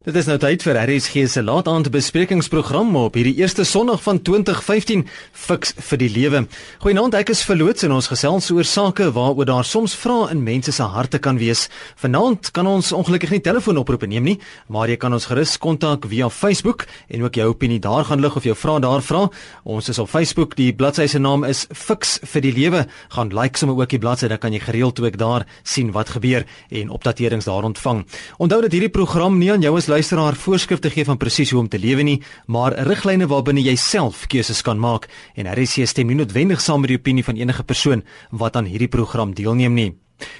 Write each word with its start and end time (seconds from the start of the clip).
Dit 0.00 0.16
is 0.16 0.24
nou 0.24 0.38
tyd 0.40 0.62
vir 0.64 0.78
RSG 0.80 1.26
se 1.28 1.42
laataand 1.44 1.90
besprekingsprogram 1.92 2.94
op 2.96 3.18
hierdie 3.18 3.34
eerste 3.42 3.66
Sondag 3.68 4.00
van 4.00 4.16
2015 4.24 5.02
Fix 5.36 5.74
vir 5.76 5.98
die 6.00 6.06
lewe. 6.08 6.38
Goeienaand, 6.80 7.18
ek 7.18 7.34
is 7.34 7.42
verloots 7.44 7.84
en 7.84 7.92
ons 7.92 8.08
gesels 8.08 8.48
oor 8.48 8.64
sake 8.64 9.10
waaroor 9.12 9.44
daar 9.50 9.68
soms 9.68 9.92
vrae 10.00 10.30
in 10.32 10.40
mense 10.40 10.72
se 10.72 10.86
harte 10.88 11.20
kan 11.20 11.36
wees. 11.36 11.66
Vanaand 12.00 12.48
kan 12.56 12.70
ons 12.70 12.94
ongelukkig 12.96 13.34
nie 13.34 13.42
telefoonoproepe 13.44 14.08
neem 14.08 14.24
nie, 14.30 14.34
maar 14.72 14.88
jy 14.88 14.96
kan 15.02 15.12
ons 15.12 15.26
gerus 15.28 15.58
kontak 15.60 16.08
via 16.08 16.30
Facebook 16.32 16.86
en 17.12 17.26
ook 17.28 17.36
jou 17.36 17.50
opinie 17.52 17.76
daar 17.84 18.08
gaan 18.08 18.24
lig 18.24 18.40
of 18.40 18.48
jou 18.48 18.56
vrae 18.56 18.80
daar 18.80 19.04
vra. 19.04 19.26
Ons 19.68 19.92
is 19.92 20.00
op 20.00 20.08
Facebook, 20.08 20.56
die 20.56 20.70
bladsy 20.72 21.10
se 21.12 21.20
naam 21.20 21.44
is 21.44 21.66
Fix 21.76 22.16
vir 22.24 22.46
die 22.48 22.54
lewe. 22.56 22.86
Gaan 23.18 23.34
like 23.36 23.60
sommer 23.60 23.76
ook 23.76 23.92
die 23.92 24.00
bladsy, 24.00 24.32
dan 24.32 24.40
kan 24.40 24.56
jy 24.56 24.64
gereeld 24.64 25.04
ook 25.04 25.20
daar 25.20 25.44
sien 25.60 25.92
wat 25.92 26.16
gebeur 26.16 26.48
en 26.72 26.88
opdaterings 26.88 27.52
daar 27.52 27.68
ontvang. 27.68 28.06
Onthou 28.40 28.62
dat 28.64 28.72
hierdie 28.72 28.94
program 28.96 29.36
nie 29.36 29.52
aan 29.52 29.60
jou 29.60 29.76
is 29.76 29.89
luisteraar 29.90 30.36
voorskrifte 30.38 30.90
gee 30.94 31.04
van 31.04 31.18
presies 31.18 31.50
hoe 31.50 31.60
om 31.60 31.68
te 31.68 31.78
lewe 31.78 32.04
nie, 32.06 32.18
maar 32.46 32.76
riglyne 32.86 33.26
waarbinne 33.30 33.64
jy 33.64 33.74
self 33.80 34.26
keuses 34.30 34.62
kan 34.66 34.78
maak 34.78 35.08
en 35.34 35.50
RC 35.50 35.86
stem 35.90 36.10
nie 36.10 36.18
noodwendig 36.20 36.62
saam 36.62 36.84
met 36.84 36.92
die 36.92 37.00
opinie 37.00 37.26
van 37.26 37.40
enige 37.40 37.66
persoon 37.66 38.04
wat 38.30 38.56
aan 38.56 38.70
hierdie 38.70 38.90
program 38.90 39.34
deelneem 39.34 39.74
nie. 39.74 39.90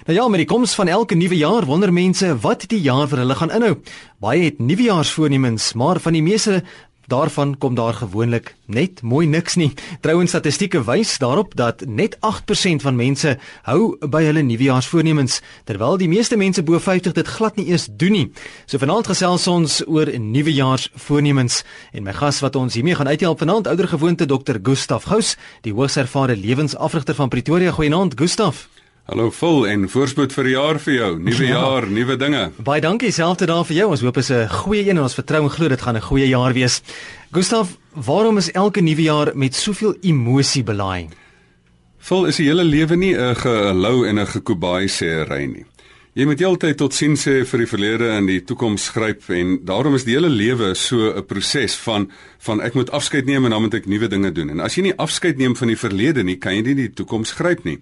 Nou 0.06 0.16
ja, 0.16 0.28
met 0.28 0.42
die 0.42 0.48
koms 0.48 0.74
van 0.76 0.88
elke 0.92 1.16
nuwe 1.16 1.36
jaar 1.38 1.64
wonder 1.64 1.92
mense 1.92 2.34
wat 2.44 2.66
die 2.68 2.80
jaar 2.84 3.08
vir 3.08 3.22
hulle 3.22 3.36
gaan 3.38 3.52
inhou. 3.56 3.74
Baie 4.20 4.44
het 4.50 4.60
nuwejaarsvoornemens, 4.60 5.72
maar 5.80 6.00
van 6.04 6.16
die 6.16 6.24
meeste 6.24 6.60
Daarvan 7.10 7.58
kom 7.58 7.74
daar 7.74 7.94
gewoonlik 7.94 8.54
net 8.66 9.02
mooi 9.02 9.26
niks 9.26 9.56
nie. 9.58 9.72
Trouens 10.00 10.30
statistieke 10.30 10.84
wys 10.86 11.16
daarop 11.18 11.56
dat 11.58 11.82
net 11.86 12.14
8% 12.22 12.84
van 12.84 12.96
mense 12.96 13.32
hou 13.66 13.96
by 13.98 14.22
hulle 14.28 14.44
nuwejaarsvoornemens, 14.46 15.40
terwyl 15.66 15.98
die 15.98 16.08
meeste 16.08 16.38
mense 16.38 16.62
bo 16.62 16.78
50 16.78 17.16
dit 17.18 17.26
glad 17.26 17.58
nie 17.58 17.66
eens 17.72 17.88
doen 17.90 18.14
nie. 18.14 18.26
So 18.66 18.78
vanaand 18.78 19.10
gesels 19.10 19.48
ons 19.50 19.80
oor 19.90 20.06
nuwejaarsvoornemens 20.06 21.64
en 21.92 22.06
my 22.06 22.14
gas 22.14 22.38
wat 22.46 22.56
ons 22.56 22.78
hiermee 22.78 22.94
gaan 22.94 23.10
uithelp 23.10 23.42
vanaand, 23.42 23.66
ouer 23.66 23.90
gewoonte 23.90 24.30
Dr. 24.30 24.62
Gustaf 24.62 25.10
Gous, 25.10 25.34
die 25.66 25.74
hoogs 25.74 25.98
ervare 25.98 26.38
lewensafrigter 26.38 27.18
van 27.18 27.28
Pretoria. 27.28 27.74
Goeienaand, 27.74 28.14
Gustaf. 28.14 28.68
Hallo 29.10 29.32
vol 29.34 29.64
en 29.66 29.88
voorspoed 29.90 30.30
vir 30.30 30.46
die 30.46 30.52
jaar 30.52 30.78
vir 30.78 30.92
jou. 30.94 31.08
Nuwe 31.18 31.46
ja. 31.48 31.56
jaar, 31.58 31.86
nuwe 31.90 32.14
dinge. 32.14 32.44
Baie 32.62 32.78
dankie 32.84 33.08
selfde 33.10 33.48
daar 33.50 33.64
vir 33.66 33.80
jou. 33.80 33.88
Ons 33.90 34.04
hoop 34.06 34.20
is 34.22 34.30
'n 34.30 34.46
goeie 34.46 34.84
een 34.86 34.96
en 34.96 35.02
ons 35.02 35.18
vertrou 35.18 35.42
en 35.42 35.50
glo 35.50 35.68
dit 35.68 35.82
gaan 35.82 35.96
'n 35.96 36.00
goeie 36.00 36.28
jaar 36.28 36.52
wees. 36.54 36.80
Gustaf, 37.32 37.76
waarom 38.06 38.38
is 38.38 38.52
elke 38.52 38.80
nuwe 38.80 39.02
jaar 39.02 39.32
met 39.34 39.54
soveel 39.54 39.96
emosie 40.02 40.62
belaai? 40.62 41.08
Vol 41.98 42.26
is 42.26 42.36
die 42.36 42.46
hele 42.46 42.62
lewe 42.62 42.96
nie 42.96 43.16
'n 43.16 43.34
gelou 43.34 44.06
en 44.06 44.18
'n 44.18 44.26
gekobai 44.26 44.86
sêry 44.86 45.46
nie. 45.46 45.64
Jy 46.14 46.24
moet 46.24 46.38
heeltyd 46.38 46.76
tot 46.76 46.94
sien 46.94 47.16
sê 47.16 47.44
vir 47.44 47.58
die 47.58 47.66
verlede 47.66 48.08
en 48.10 48.26
die 48.26 48.44
toekoms 48.44 48.88
gryp 48.90 49.28
en 49.28 49.58
daarom 49.64 49.94
is 49.94 50.04
die 50.04 50.14
hele 50.14 50.28
lewe 50.28 50.74
so 50.74 51.18
'n 51.18 51.26
proses 51.26 51.74
van 51.74 52.10
van 52.38 52.60
ek 52.60 52.74
moet 52.74 52.90
afskeid 52.90 53.26
neem 53.26 53.44
en 53.44 53.50
dan 53.50 53.62
moet 53.62 53.74
ek 53.74 53.86
nuwe 53.86 54.08
dinge 54.08 54.32
doen. 54.32 54.50
En 54.50 54.60
as 54.60 54.74
jy 54.76 54.82
nie 54.82 54.96
afskeid 54.96 55.36
neem 55.36 55.56
van 55.56 55.68
die 55.68 55.76
verlede 55.78 56.22
nie, 56.22 56.36
kan 56.36 56.54
jy 56.54 56.62
nie 56.62 56.74
die 56.74 56.92
toekoms 56.92 57.32
gryp 57.32 57.64
nie. 57.64 57.80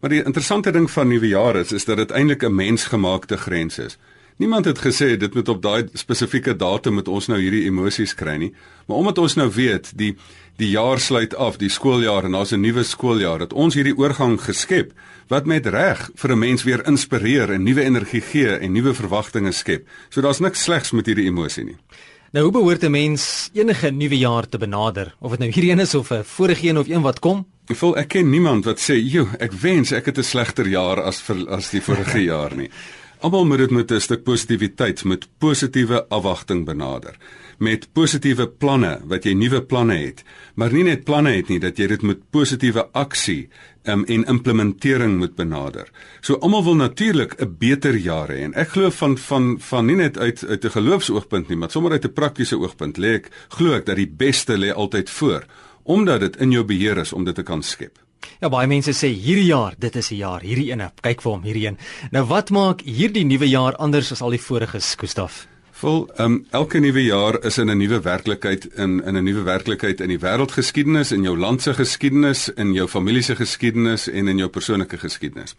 Maar 0.00 0.10
die 0.10 0.24
interessante 0.24 0.70
ding 0.72 0.90
van 0.90 1.08
nuwe 1.08 1.28
jaar 1.28 1.56
is 1.56 1.72
is 1.72 1.84
dat 1.84 1.96
dit 1.96 2.10
eintlik 2.10 2.42
'n 2.42 2.54
mensgemaakte 2.54 3.36
grens 3.36 3.78
is. 3.78 3.98
Niemand 4.36 4.64
het 4.64 4.78
gesê 4.78 5.16
dit 5.16 5.34
moet 5.34 5.48
op 5.48 5.62
daai 5.62 5.88
spesifieke 5.92 6.56
datum 6.56 6.94
met 6.94 7.08
ons 7.08 7.26
nou 7.26 7.40
hierdie 7.40 7.64
emosies 7.64 8.14
kry 8.14 8.36
nie, 8.36 8.54
maar 8.86 8.96
omdat 8.96 9.18
ons 9.18 9.34
nou 9.34 9.50
weet 9.52 9.92
die 9.94 10.16
die 10.56 10.70
jaar 10.70 11.00
sluit 11.00 11.34
af, 11.34 11.56
die 11.56 11.68
skooljaar 11.68 12.24
en 12.24 12.32
daar's 12.32 12.52
'n 12.52 12.60
nuwe 12.60 12.82
skooljaar, 12.82 13.38
dat 13.38 13.52
ons 13.52 13.74
hierdie 13.74 13.96
oorgang 13.96 14.40
geskep 14.40 14.92
wat 15.28 15.46
met 15.46 15.66
reg 15.66 16.10
vir 16.14 16.32
'n 16.32 16.38
mens 16.38 16.62
weer 16.62 16.86
inspireer 16.86 17.52
en 17.52 17.62
nuwe 17.62 17.82
energie 17.82 18.20
gee 18.20 18.56
en 18.58 18.72
nuwe 18.72 18.94
verwagtinge 18.94 19.52
skep. 19.52 19.86
So 20.08 20.20
daar's 20.20 20.40
niks 20.40 20.62
slegs 20.62 20.90
met 20.90 21.06
hierdie 21.06 21.26
emosie 21.26 21.64
nie. 21.64 21.76
Nou 22.30 22.44
hoe 22.44 22.52
behoort 22.52 22.84
'n 22.84 22.90
mens 22.90 23.50
enige 23.52 23.90
nuwe 23.90 24.18
jaar 24.18 24.48
te 24.48 24.58
benader? 24.58 25.14
Of 25.18 25.30
dit 25.30 25.38
nou 25.38 25.50
hierdie 25.50 25.72
een 25.72 25.80
is 25.80 25.94
of 25.94 26.10
'n 26.10 26.24
vorige 26.24 26.68
een 26.68 26.78
of 26.78 26.88
een 26.88 27.02
wat 27.02 27.18
kom? 27.18 27.46
Ek 27.66 27.76
voel 27.76 27.96
ek 27.96 28.08
ken 28.08 28.30
niemand 28.30 28.64
wat 28.64 28.80
sê, 28.80 28.94
"Jo, 29.02 29.28
ek 29.38 29.52
wens 29.52 29.90
ek 29.92 30.06
het 30.06 30.18
'n 30.18 30.22
slegter 30.22 30.68
jaar 30.68 31.02
as 31.02 31.20
vir 31.20 31.48
as 31.48 31.70
die 31.70 31.80
vorige 31.82 32.22
jaar 32.32 32.56
nie." 32.56 32.70
Almal 33.20 33.46
moet 33.46 33.58
dit 33.58 33.70
met 33.70 33.90
'n 33.90 34.00
stuk 34.00 34.22
positiwiteit, 34.22 35.04
met 35.04 35.28
positiewe 35.38 36.08
afwagting 36.08 36.64
benader, 36.64 37.16
met 37.58 37.92
positiewe 37.92 38.48
planne 38.48 39.00
wat 39.04 39.24
jy 39.24 39.32
nuwe 39.32 39.62
planne 39.62 39.96
het, 39.96 40.22
maar 40.54 40.72
nie 40.72 40.84
net 40.84 41.04
planne 41.04 41.30
het 41.30 41.48
nie, 41.48 41.58
dat 41.58 41.76
jy 41.76 41.86
dit 41.86 42.02
met 42.02 42.30
positiewe 42.30 42.88
aksie 42.92 43.48
um, 43.82 44.04
en 44.04 44.24
implementering 44.24 45.18
moet 45.18 45.34
benader. 45.34 45.88
So 46.20 46.34
almal 46.34 46.64
wil 46.64 46.76
natuurlik 46.76 47.34
'n 47.40 47.56
beter 47.58 47.96
jaar 47.96 48.28
hê 48.28 48.42
en 48.42 48.54
ek 48.54 48.68
glo 48.68 48.90
van 48.90 49.18
van 49.18 49.60
van 49.60 49.86
nie 49.86 49.96
net 49.96 50.18
uit 50.18 50.44
uit 50.48 50.64
'n 50.64 50.70
geloofsoogpunt 50.70 51.48
nie, 51.48 51.56
maar 51.56 51.70
sommer 51.70 51.92
uit 51.92 52.04
'n 52.04 52.12
praktiese 52.12 52.58
oogpunt 52.58 52.98
lê 52.98 53.14
ek 53.14 53.30
glo 53.48 53.74
ek 53.74 53.86
dat 53.86 53.96
die 53.96 54.10
beste 54.16 54.56
lê 54.58 54.72
altyd 54.74 55.10
voor 55.10 55.44
omdat 55.82 56.20
dit 56.20 56.36
in 56.36 56.50
jou 56.50 56.64
beheer 56.64 56.98
is 56.98 57.12
om 57.12 57.24
dit 57.24 57.34
te 57.34 57.42
kan 57.42 57.62
skep. 57.62 57.98
Ja 58.40 58.48
baie 58.48 58.66
mense 58.66 58.92
sê 58.92 59.08
hierdie 59.08 59.46
jaar, 59.46 59.74
dit 59.78 59.96
is 59.96 60.10
'n 60.10 60.16
jaar, 60.16 60.40
hierdie 60.40 60.70
ene. 60.70 60.92
Kyk 61.00 61.22
vir 61.22 61.32
hom 61.32 61.42
hierdie 61.42 61.66
een. 61.66 61.78
Nou 62.10 62.24
wat 62.24 62.50
maak 62.50 62.80
hierdie 62.80 63.24
nuwe 63.24 63.48
jaar 63.48 63.76
anders 63.76 64.12
as 64.12 64.20
al 64.20 64.30
die 64.30 64.40
vorige's, 64.40 64.94
Gustaf? 64.94 65.49
Vol, 65.80 66.02
ehm 66.12 66.24
um, 66.32 66.34
elke 66.50 66.78
nuwe 66.78 67.02
jaar 67.02 67.38
is 67.48 67.56
in 67.58 67.70
'n 67.70 67.78
nuwe 67.78 68.00
werklikheid 68.04 68.64
in 68.76 69.00
in 69.04 69.16
'n 69.16 69.24
nuwe 69.24 69.42
werklikheid 69.42 70.00
in 70.00 70.08
die 70.08 70.18
wêreldgeskiedenis, 70.18 71.12
in 71.12 71.22
jou 71.22 71.38
land 71.38 71.62
se 71.62 71.74
geskiedenis, 71.74 72.48
in 72.48 72.72
jou 72.72 72.88
familie 72.88 73.22
se 73.22 73.36
geskiedenis 73.36 74.08
en 74.08 74.28
in 74.28 74.36
jou 74.36 74.48
persoonlike 74.48 74.98
geskiedenis. 74.98 75.56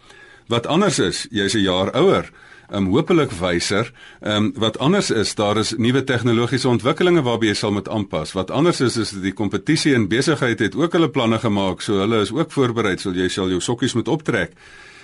Wat 0.48 0.68
anders 0.68 1.00
is, 1.00 1.28
jy's 1.32 1.54
'n 1.54 1.64
jaar 1.64 1.92
ouer 1.96 2.30
um, 2.74 2.86
hopelik 2.86 3.32
wyser. 3.32 3.92
Ehm 4.20 4.36
um, 4.36 4.52
wat 4.56 4.78
anders 4.80 5.10
is, 5.10 5.36
daar 5.36 5.58
is 5.58 5.74
nuwe 5.78 6.04
tegnologiese 6.04 6.68
ontwikkelinge 6.68 7.22
waarby 7.22 7.48
jy 7.48 7.54
sal 7.54 7.72
moet 7.72 7.90
aanpas. 7.90 8.32
Wat 8.32 8.52
anders 8.52 8.82
is 8.82 8.98
is 8.98 9.10
die 9.10 9.34
kompetisie 9.34 9.96
en 9.96 10.08
besigheid 10.08 10.60
het 10.60 10.76
ook 10.76 10.94
hulle 10.94 11.10
planne 11.10 11.40
gemaak, 11.40 11.82
so 11.82 11.98
hulle 11.98 12.22
is 12.22 12.32
ook 12.32 12.52
voorberei, 12.52 12.98
so 12.98 13.12
jy 13.12 13.28
sal 13.28 13.50
jou 13.50 13.60
sokkies 13.60 13.94
moet 13.94 14.08
optrek. 14.08 14.52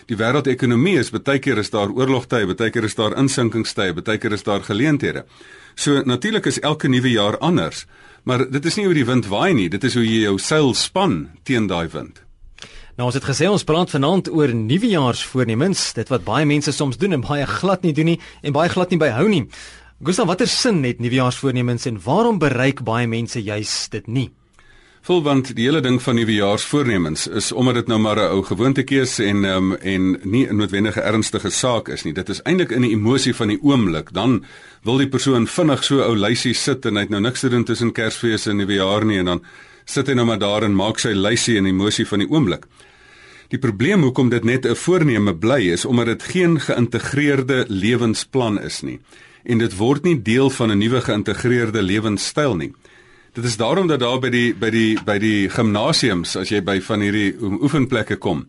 Die 0.07 0.15
wêreldekonomie 0.15 0.95
is 1.01 1.09
baie 1.11 1.39
keer 1.43 1.59
is 1.59 1.67
daar 1.73 1.91
oorlogtye, 1.91 2.47
baie 2.47 2.71
keer 2.71 2.85
is 2.87 2.95
daar 2.95 3.17
insinkingstye, 3.19 3.91
baie 3.97 4.19
keer 4.23 4.37
is 4.37 4.45
daar 4.45 4.63
geleenthede. 4.63 5.25
So 5.75 5.99
natuurlik 6.07 6.47
is 6.47 6.61
elke 6.63 6.87
nuwe 6.87 7.11
jaar 7.11 7.35
anders, 7.43 7.83
maar 8.23 8.45
dit 8.47 8.65
is 8.65 8.77
nie 8.79 8.85
hoe 8.87 8.95
die 8.95 9.03
wind 9.07 9.27
waai 9.27 9.51
nie, 9.57 9.67
dit 9.67 9.83
is 9.83 9.97
hoe 9.99 10.05
jy 10.05 10.21
jou 10.23 10.37
seil 10.39 10.71
span 10.79 11.17
teen 11.43 11.67
daai 11.67 11.89
wind. 11.91 12.23
Nou 12.95 13.09
ons 13.09 13.19
het 13.19 13.27
gesê 13.27 13.51
ons 13.51 13.67
praat 13.67 13.91
vanaand 13.91 14.31
oor 14.31 14.55
nuwejaarsvoornemens, 14.55 15.83
dit 15.99 16.15
wat 16.15 16.23
baie 16.23 16.47
mense 16.47 16.71
soms 16.71 16.95
doen 16.97 17.19
en 17.19 17.27
baie 17.27 17.43
glad 17.59 17.83
nie 17.83 17.93
doen 17.93 18.13
nie 18.13 18.19
en 18.47 18.55
baie 18.55 18.71
glad 18.71 18.95
nie 18.95 19.03
byhou 19.03 19.27
nie. 19.27 19.43
Gustav, 20.07 20.31
watter 20.31 20.47
sin 20.47 20.85
het 20.87 21.03
nuwejaarsvoornemens 21.03 21.91
en 21.91 21.99
waarom 22.07 22.39
bereik 22.39 22.79
baie 22.87 23.11
mense 23.11 23.43
juis 23.43 23.75
dit 23.91 24.07
nie? 24.07 24.29
Vol 25.07 25.21
want 25.23 25.53
die 25.55 25.63
hele 25.63 25.79
ding 25.79 26.01
van 26.03 26.17
nuwejaarsvoornemens 26.19 27.29
is 27.39 27.45
omdat 27.55 27.77
dit 27.77 27.87
nou 27.87 27.99
maar 28.03 28.19
'n 28.19 28.31
ou 28.35 28.41
gewoontetjie 28.43 28.99
is 28.99 29.19
en 29.19 29.45
um, 29.45 29.75
en 29.75 30.19
nie 30.23 30.47
'n 30.47 30.55
noodwendige 30.55 31.01
ernstige 31.01 31.49
saak 31.49 31.87
is 31.87 32.03
nie. 32.03 32.13
Dit 32.13 32.29
is 32.29 32.41
eintlik 32.41 32.71
in 32.71 32.81
die 32.81 32.91
emosie 32.91 33.33
van 33.35 33.47
die 33.47 33.59
oomblik. 33.61 34.11
Dan 34.13 34.43
wil 34.83 34.97
die 34.97 35.07
persoon 35.07 35.47
vinnig 35.47 35.83
so 35.83 36.01
ou 36.01 36.15
lysie 36.15 36.53
sit 36.53 36.85
en 36.85 36.95
hy 36.95 37.01
het 37.01 37.09
nou 37.09 37.21
niks 37.21 37.39
te 37.39 37.49
doen 37.49 37.63
tussen 37.63 37.91
Kersfees 37.91 38.47
en 38.47 38.57
Nuwejaar 38.57 39.05
nie 39.05 39.17
en 39.17 39.25
dan 39.25 39.43
sit 39.85 40.07
hy 40.07 40.13
nou 40.13 40.25
maar 40.25 40.39
daar 40.39 40.63
en 40.63 40.75
maak 40.75 40.99
sy 40.99 41.13
lysie 41.13 41.57
en 41.57 41.65
emosie 41.65 42.07
van 42.07 42.19
die 42.19 42.29
oomblik. 42.29 42.65
Die 43.47 43.59
probleem 43.59 44.01
hoekom 44.01 44.29
dit 44.29 44.43
net 44.43 44.65
'n 44.65 44.75
voorneme 44.75 45.35
bly 45.35 45.71
is 45.71 45.85
omdat 45.85 46.05
dit 46.05 46.23
geen 46.23 46.59
geïntegreerde 46.59 47.65
lewensplan 47.69 48.59
is 48.59 48.81
nie 48.81 48.99
en 49.45 49.57
dit 49.57 49.77
word 49.77 50.03
nie 50.03 50.21
deel 50.21 50.49
van 50.49 50.71
'n 50.71 50.77
nuwe 50.77 51.01
geïntegreerde 51.01 51.81
lewenstyl 51.81 52.55
nie. 52.55 52.73
Dit 53.37 53.45
is 53.45 53.57
daarom 53.57 53.85
dat 53.87 53.99
daar 54.01 54.17
by 54.17 54.31
die 54.33 54.55
by 54.57 54.71
die 54.73 54.97
by 55.05 55.19
die 55.21 55.45
gimnasiums 55.53 56.31
as 56.39 56.49
jy 56.49 56.57
by 56.65 56.79
van 56.81 57.03
hierdie 57.05 57.35
oefenplekke 57.37 58.15
kom, 58.17 58.47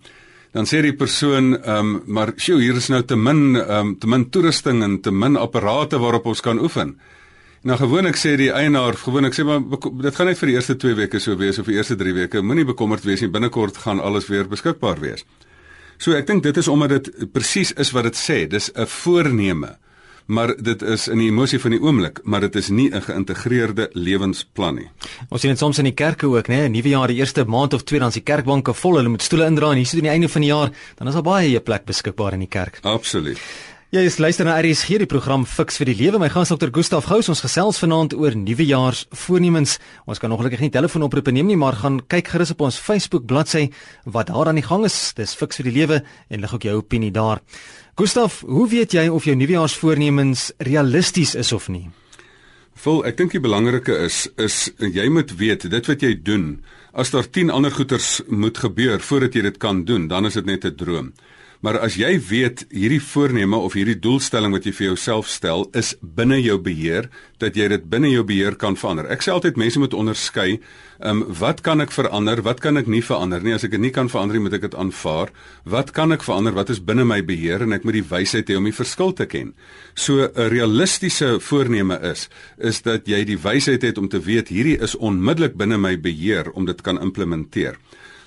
dan 0.57 0.65
sê 0.65 0.81
die 0.81 0.95
persoon, 0.97 1.51
ehm, 1.59 1.91
um, 1.91 1.91
maar 2.07 2.33
sjoe, 2.41 2.63
hier 2.63 2.79
is 2.81 2.89
nou 2.89 3.03
te 3.05 3.17
min 3.17 3.59
ehm 3.59 3.91
um, 3.91 3.91
te 4.01 4.09
min 4.09 4.25
toerusting 4.33 4.81
en 4.83 4.95
te 5.05 5.13
min 5.13 5.37
apparate 5.37 6.01
waarop 6.01 6.31
ons 6.33 6.41
kan 6.41 6.59
oefen. 6.59 6.95
Nou 7.69 7.77
gewoonlik 7.77 8.17
sê 8.17 8.33
die 8.41 8.49
eienaar, 8.49 8.97
gewoonlik 8.97 9.37
sê 9.37 9.45
maar 9.45 9.61
dit 10.07 10.17
gaan 10.17 10.27
net 10.27 10.41
vir 10.41 10.49
die 10.49 10.57
eerste 10.57 10.77
2 10.77 10.95
weke 11.03 11.21
so 11.21 11.37
wees 11.37 11.59
of 11.59 11.69
die 11.69 11.77
eerste 11.77 11.97
3 11.97 12.15
weke. 12.23 12.43
Moenie 12.43 12.65
bekommerd 12.65 13.05
wees 13.05 13.21
nie, 13.21 13.29
binnekort 13.29 13.77
gaan 13.85 14.01
alles 14.01 14.29
weer 14.33 14.49
beskikbaar 14.49 15.05
wees. 15.05 15.27
So 15.99 16.17
ek 16.17 16.27
dink 16.27 16.43
dit 16.43 16.57
is 16.57 16.69
omdat 16.69 16.97
dit 16.97 17.33
presies 17.33 17.75
is 17.77 17.93
wat 17.93 18.09
dit 18.09 18.17
sê. 18.17 18.47
Dis 18.49 18.73
'n 18.73 18.87
voorneme. 18.87 19.77
Maar 20.29 20.51
dit 20.61 20.83
is 20.83 21.07
in 21.09 21.23
die 21.23 21.31
emosie 21.31 21.57
van 21.61 21.73
die 21.73 21.81
oomblik, 21.81 22.19
maar 22.29 22.43
dit 22.45 22.57
is 22.61 22.69
nie 22.69 22.91
'n 22.93 23.01
geïntegreerde 23.03 23.89
lewensplan 23.93 24.75
nie. 24.75 24.89
Ons 25.29 25.41
sien 25.41 25.51
dit 25.51 25.59
soms 25.59 25.79
in 25.79 25.85
die 25.85 25.95
kerke 25.95 26.27
ook, 26.27 26.49
né? 26.49 26.57
Nee? 26.57 26.69
Nuwe 26.69 26.89
jaar, 26.89 27.07
die 27.07 27.17
eerste 27.17 27.45
maand 27.45 27.75
of 27.75 27.83
twee 27.83 27.99
dan 27.99 28.09
is 28.09 28.15
die 28.15 28.23
kerkbanke 28.23 28.75
vol, 28.75 28.97
hulle 28.97 29.09
moet 29.09 29.23
stoele 29.23 29.47
indra 29.47 29.71
en 29.71 29.77
hier 29.77 29.87
sit 29.87 29.95
aan 29.95 30.05
die 30.05 30.11
einde 30.11 30.29
van 30.29 30.41
die 30.41 30.51
jaar, 30.51 30.71
dan 30.97 31.07
is 31.07 31.15
daar 31.15 31.23
baie 31.23 31.61
plek 31.61 31.85
beskikbaar 31.85 32.33
in 32.33 32.39
die 32.39 32.49
kerk. 32.49 32.79
Absoluut. 32.83 33.39
Jy 33.89 34.03
is 34.05 34.19
luister 34.21 34.45
na 34.45 34.59
RSG 34.61 34.99
die 35.01 35.07
program 35.09 35.47
Fix 35.49 35.79
vir 35.81 35.89
die 35.89 35.95
Lewe. 35.97 36.19
My 36.21 36.27
gas 36.29 36.51
Dr. 36.53 36.69
Gustaf 36.77 37.07
Gous 37.09 37.31
ons 37.33 37.41
gesels 37.41 37.79
vanaand 37.81 38.13
oor 38.21 38.35
nuwejaars 38.37 39.07
voornemens. 39.17 39.79
Ons 40.05 40.19
kan 40.21 40.29
ongelukkig 40.35 40.61
nie 40.61 40.75
telefoonoproepe 40.75 41.33
neem 41.33 41.49
nie, 41.49 41.57
maar 41.57 41.79
gaan 41.81 41.97
kyk 42.05 42.29
gerus 42.35 42.53
op 42.53 42.67
ons 42.67 42.77
Facebook 42.77 43.25
bladsy 43.25 43.71
wat 44.05 44.29
daar 44.29 44.51
aan 44.53 44.61
die 44.61 44.67
gang 44.67 44.85
is. 44.85 45.15
Dis 45.17 45.33
Fix 45.33 45.57
vir 45.57 45.71
die 45.71 45.73
Lewe 45.79 46.03
en 46.05 46.45
lig 46.45 46.53
ook 46.53 46.67
jou 46.69 46.75
opinie 46.83 47.09
daar. 47.17 47.41
Gustaf, 47.97 48.43
hoe 48.45 48.67
weet 48.69 48.93
jy 48.93 49.07
of 49.09 49.25
jou 49.25 49.39
nuwejaars 49.41 49.79
voornemens 49.81 50.51
realisties 50.69 51.33
is 51.33 51.55
of 51.57 51.71
nie? 51.73 51.87
Vol, 52.85 53.01
ek 53.09 53.17
dink 53.17 53.39
die 53.39 53.41
belangrike 53.41 53.97
is 54.05 54.27
is 54.37 54.67
jy 54.77 55.09
moet 55.09 55.33
weet 55.41 55.65
dit 55.65 55.89
wat 55.95 56.05
jy 56.05 56.13
doen. 56.13 56.59
As 56.93 57.17
daar 57.17 57.25
10 57.25 57.57
ander 57.57 57.73
goeters 57.73 58.21
moet 58.29 58.61
gebeur 58.61 59.01
voordat 59.01 59.33
jy 59.33 59.49
dit 59.49 59.59
kan 59.65 59.87
doen, 59.89 60.11
dan 60.13 60.29
is 60.29 60.37
dit 60.37 60.45
net 60.45 60.69
'n 60.69 60.77
droom. 60.77 61.13
Maar 61.59 61.81
as 61.83 61.97
jy 61.99 62.13
weet 62.23 62.61
hierdie 62.71 63.01
voorneme 63.03 63.59
of 63.59 63.75
hierdie 63.75 63.97
doelstelling 63.99 64.53
wat 64.55 64.67
jy 64.69 64.73
vir 64.77 64.87
jouself 64.93 65.27
stel 65.27 65.65
is 65.79 65.97
binne 65.99 66.37
jou 66.39 66.55
beheer, 66.63 67.09
dat 67.43 67.59
jy 67.59 67.67
dit 67.73 67.89
binne 67.91 68.13
jou 68.13 68.23
beheer 68.27 68.55
kan 68.59 68.79
verander. 68.79 69.09
Ek 69.11 69.25
sê 69.27 69.33
altyd 69.35 69.59
mense 69.59 69.81
moet 69.83 69.97
onderskei, 69.97 70.61
ehm 71.03 71.25
um, 71.25 71.35
wat 71.41 71.65
kan 71.67 71.83
ek 71.83 71.91
verander, 71.95 72.45
wat 72.47 72.63
kan 72.63 72.79
ek 72.79 72.87
nie 72.87 73.03
verander 73.03 73.43
nie. 73.43 73.57
As 73.57 73.67
ek 73.67 73.75
dit 73.75 73.83
nie 73.83 73.93
kan 73.95 74.11
verander 74.11 74.39
nie, 74.39 74.45
moet 74.47 74.55
ek 74.59 74.69
dit 74.69 74.79
aanvaar. 74.79 75.35
Wat 75.67 75.91
kan 75.95 76.15
ek 76.15 76.27
verander? 76.27 76.55
Wat 76.55 76.71
is 76.71 76.83
binne 76.83 77.07
my 77.07 77.21
beheer 77.27 77.67
en 77.67 77.75
ek 77.75 77.87
moet 77.87 77.99
die 77.99 78.07
wysheid 78.07 78.51
hê 78.51 78.59
om 78.59 78.67
die 78.71 78.75
verskil 78.75 79.15
te 79.19 79.27
ken. 79.27 79.55
So 79.95 80.31
'n 80.31 80.51
realistiese 80.55 81.41
voorneme 81.41 81.99
is 82.03 82.29
is 82.59 82.83
dat 82.83 83.07
jy 83.07 83.25
die 83.25 83.39
wysheid 83.39 83.83
het 83.83 83.99
om 83.99 84.09
te 84.09 84.21
weet 84.21 84.49
hierdie 84.49 84.79
is 84.79 84.95
onmiddellik 84.95 85.57
binne 85.57 85.79
my 85.79 85.97
beheer 85.99 86.51
om 86.55 86.67
dit 86.67 86.81
kan 86.83 87.03
implementeer. 87.03 87.75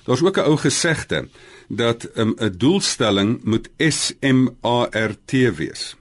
Daar's 0.04 0.22
ook 0.22 0.36
'n 0.36 0.48
ou 0.50 0.56
gesegde 0.56 1.28
dat 1.68 2.08
um, 2.14 2.34
'n 2.38 2.44
um, 2.44 2.58
doelstelling 2.58 3.44
moet 3.44 3.68
S 3.78 4.12
M 4.20 4.48
A 4.64 4.88
R 4.90 5.14
T 5.24 5.32
wees. 5.32 5.96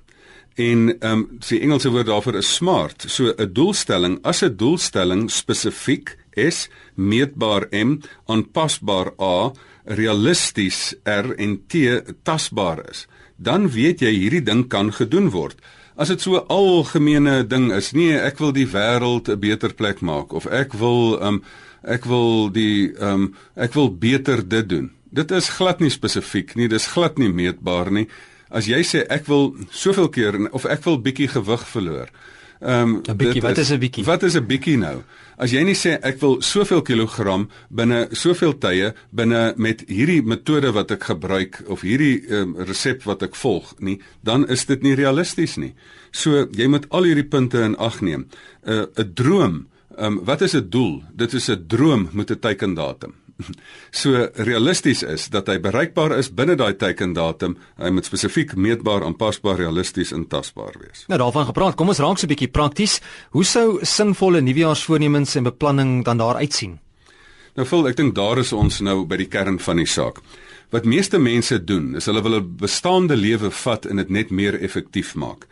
En 0.56 0.96
ehm 1.00 1.12
um, 1.12 1.38
die 1.48 1.60
Engelse 1.60 1.90
woord 1.90 2.06
daarvoor 2.06 2.36
is 2.36 2.54
smart. 2.54 3.04
So 3.08 3.34
'n 3.38 3.54
doelstelling, 3.54 4.20
as 4.22 4.42
'n 4.44 4.56
doelstelling 4.56 5.32
spesifiek 5.32 6.18
S, 6.36 6.70
meetbaar 6.94 7.68
M, 7.70 8.00
aanpasbaar 8.26 9.14
A, 9.20 9.52
realisties 9.86 10.96
R 11.04 11.34
en 11.36 11.64
T 11.68 11.74
tasbaar 12.24 12.90
is, 12.90 13.08
dan 13.36 13.70
weet 13.72 14.00
jy 14.00 14.12
hierdie 14.12 14.44
ding 14.44 14.68
kan 14.68 14.94
gedoen 14.94 15.30
word. 15.30 15.56
As 15.96 16.08
dit 16.08 16.22
so 16.22 16.36
'n 16.36 16.48
algemene 16.48 17.48
ding 17.48 17.72
is, 17.74 17.92
nee, 17.92 18.18
ek 18.18 18.38
wil 18.38 18.52
die 18.52 18.68
wêreld 18.68 19.30
'n 19.30 19.40
beter 19.40 19.74
plek 19.74 20.02
maak 20.02 20.34
of 20.34 20.46
ek 20.46 20.74
wil 20.74 21.20
ehm 21.20 21.28
um, 21.28 21.44
ek 21.84 22.06
wil 22.06 22.50
die 22.54 22.92
ehm 22.94 23.14
um, 23.14 23.30
ek 23.56 23.74
wil 23.74 23.90
beter 23.90 24.44
dit 24.48 24.70
doen. 24.70 24.92
Dit 25.12 25.32
is 25.32 25.50
glad 25.50 25.80
nie 25.80 25.92
spesifiek 25.92 26.56
nie, 26.56 26.68
dis 26.68 26.88
glad 26.88 27.18
nie 27.18 27.30
meetbaar 27.30 27.92
nie. 27.92 28.08
As 28.50 28.68
jy 28.68 28.84
sê 28.84 29.06
ek 29.10 29.28
wil 29.28 29.56
soveel 29.72 30.10
keer 30.10 30.38
of 30.52 30.66
ek 30.66 30.84
wil 30.86 31.00
bietjie 31.02 31.28
gewig 31.32 31.68
verloor. 31.68 32.12
Ehm 32.62 32.96
um, 32.96 33.02
'n 33.02 33.18
bietjie, 33.18 33.42
wat 33.42 33.58
is 33.58 33.72
'n 33.72 33.80
bietjie? 33.80 34.06
Wat 34.06 34.24
is 34.24 34.36
'n 34.36 34.46
bietjie 34.46 34.78
nou? 34.78 35.04
As 35.38 35.52
jy 35.52 35.64
nie 35.64 35.76
sê 35.76 35.98
ek 36.02 36.20
wil 36.22 36.42
soveel 36.42 36.82
kilogram 36.82 37.50
binne 37.70 38.08
soveel 38.12 38.54
tye 38.58 38.94
binne 39.10 39.54
met 39.58 39.82
hierdie 39.88 40.22
metode 40.22 40.72
wat 40.72 40.92
ek 40.92 41.04
gebruik 41.04 41.64
of 41.66 41.82
hierdie 41.82 42.22
um, 42.30 42.56
resep 42.56 43.04
wat 43.04 43.24
ek 43.24 43.36
volg 43.36 43.74
nie, 43.80 44.00
dan 44.22 44.46
is 44.48 44.66
dit 44.66 44.84
nie 44.84 44.94
realisties 44.96 45.58
nie. 45.58 45.74
So 46.12 46.46
jy 46.52 46.68
moet 46.68 46.86
al 46.90 47.04
hierdie 47.10 47.26
punte 47.26 47.64
in 47.64 47.76
ag 47.78 48.02
neem. 48.02 48.28
'n 48.66 48.72
uh, 48.72 48.86
'n 48.96 49.14
droom, 49.14 49.68
ehm 49.98 50.18
um, 50.18 50.24
wat 50.26 50.42
is 50.42 50.56
'n 50.56 50.70
doel? 50.70 51.04
Dit 51.14 51.34
is 51.34 51.50
'n 51.50 51.64
droom 51.68 52.10
met 52.12 52.32
'n 52.32 52.40
teikendatum. 52.40 53.14
So 54.02 54.30
realisties 54.34 55.04
is 55.04 55.28
dat 55.30 55.48
hy 55.48 55.60
bereikbaar 55.60 56.18
is 56.18 56.30
binne 56.34 56.56
daai 56.56 56.74
teikendatum. 56.80 57.58
Hy 57.78 57.90
moet 57.90 58.06
spesifiek 58.06 58.56
meetbaar, 58.56 59.04
aanpasbaar, 59.04 59.58
realisties 59.60 60.12
en 60.12 60.28
tasbaar 60.28 60.78
wees. 60.80 61.04
Nou 61.08 61.20
daarvan 61.20 61.46
gepraat, 61.46 61.76
kom 61.76 61.88
ons 61.88 62.00
raak 62.00 62.18
so 62.18 62.26
'n 62.26 62.34
bietjie 62.34 62.52
prakties. 62.52 63.02
Hoe 63.32 63.44
sou 63.44 63.80
sinvolle 63.82 64.42
nuwejaarsvoornemens 64.42 65.36
en 65.36 65.44
beplanning 65.44 66.04
dan 66.04 66.18
daar 66.18 66.36
uitsien? 66.36 66.80
Nou 67.56 67.68
vol, 67.68 67.88
ek 67.88 67.98
dink 67.98 68.16
daar 68.16 68.38
is 68.38 68.54
ons 68.54 68.80
nou 68.80 69.06
by 69.06 69.18
die 69.18 69.28
kern 69.28 69.60
van 69.60 69.78
die 69.78 69.86
saak. 69.86 70.22
Wat 70.72 70.86
meeste 70.86 71.20
mense 71.20 71.58
doen, 71.64 71.96
is 71.96 72.06
hulle 72.06 72.22
wil 72.24 72.40
'n 72.40 72.56
bestaande 72.58 73.16
lewe 73.16 73.52
vat 73.52 73.86
en 73.86 73.98
dit 73.98 74.10
net 74.10 74.32
meer 74.32 74.56
effektief 74.62 75.16
maak. 75.16 75.48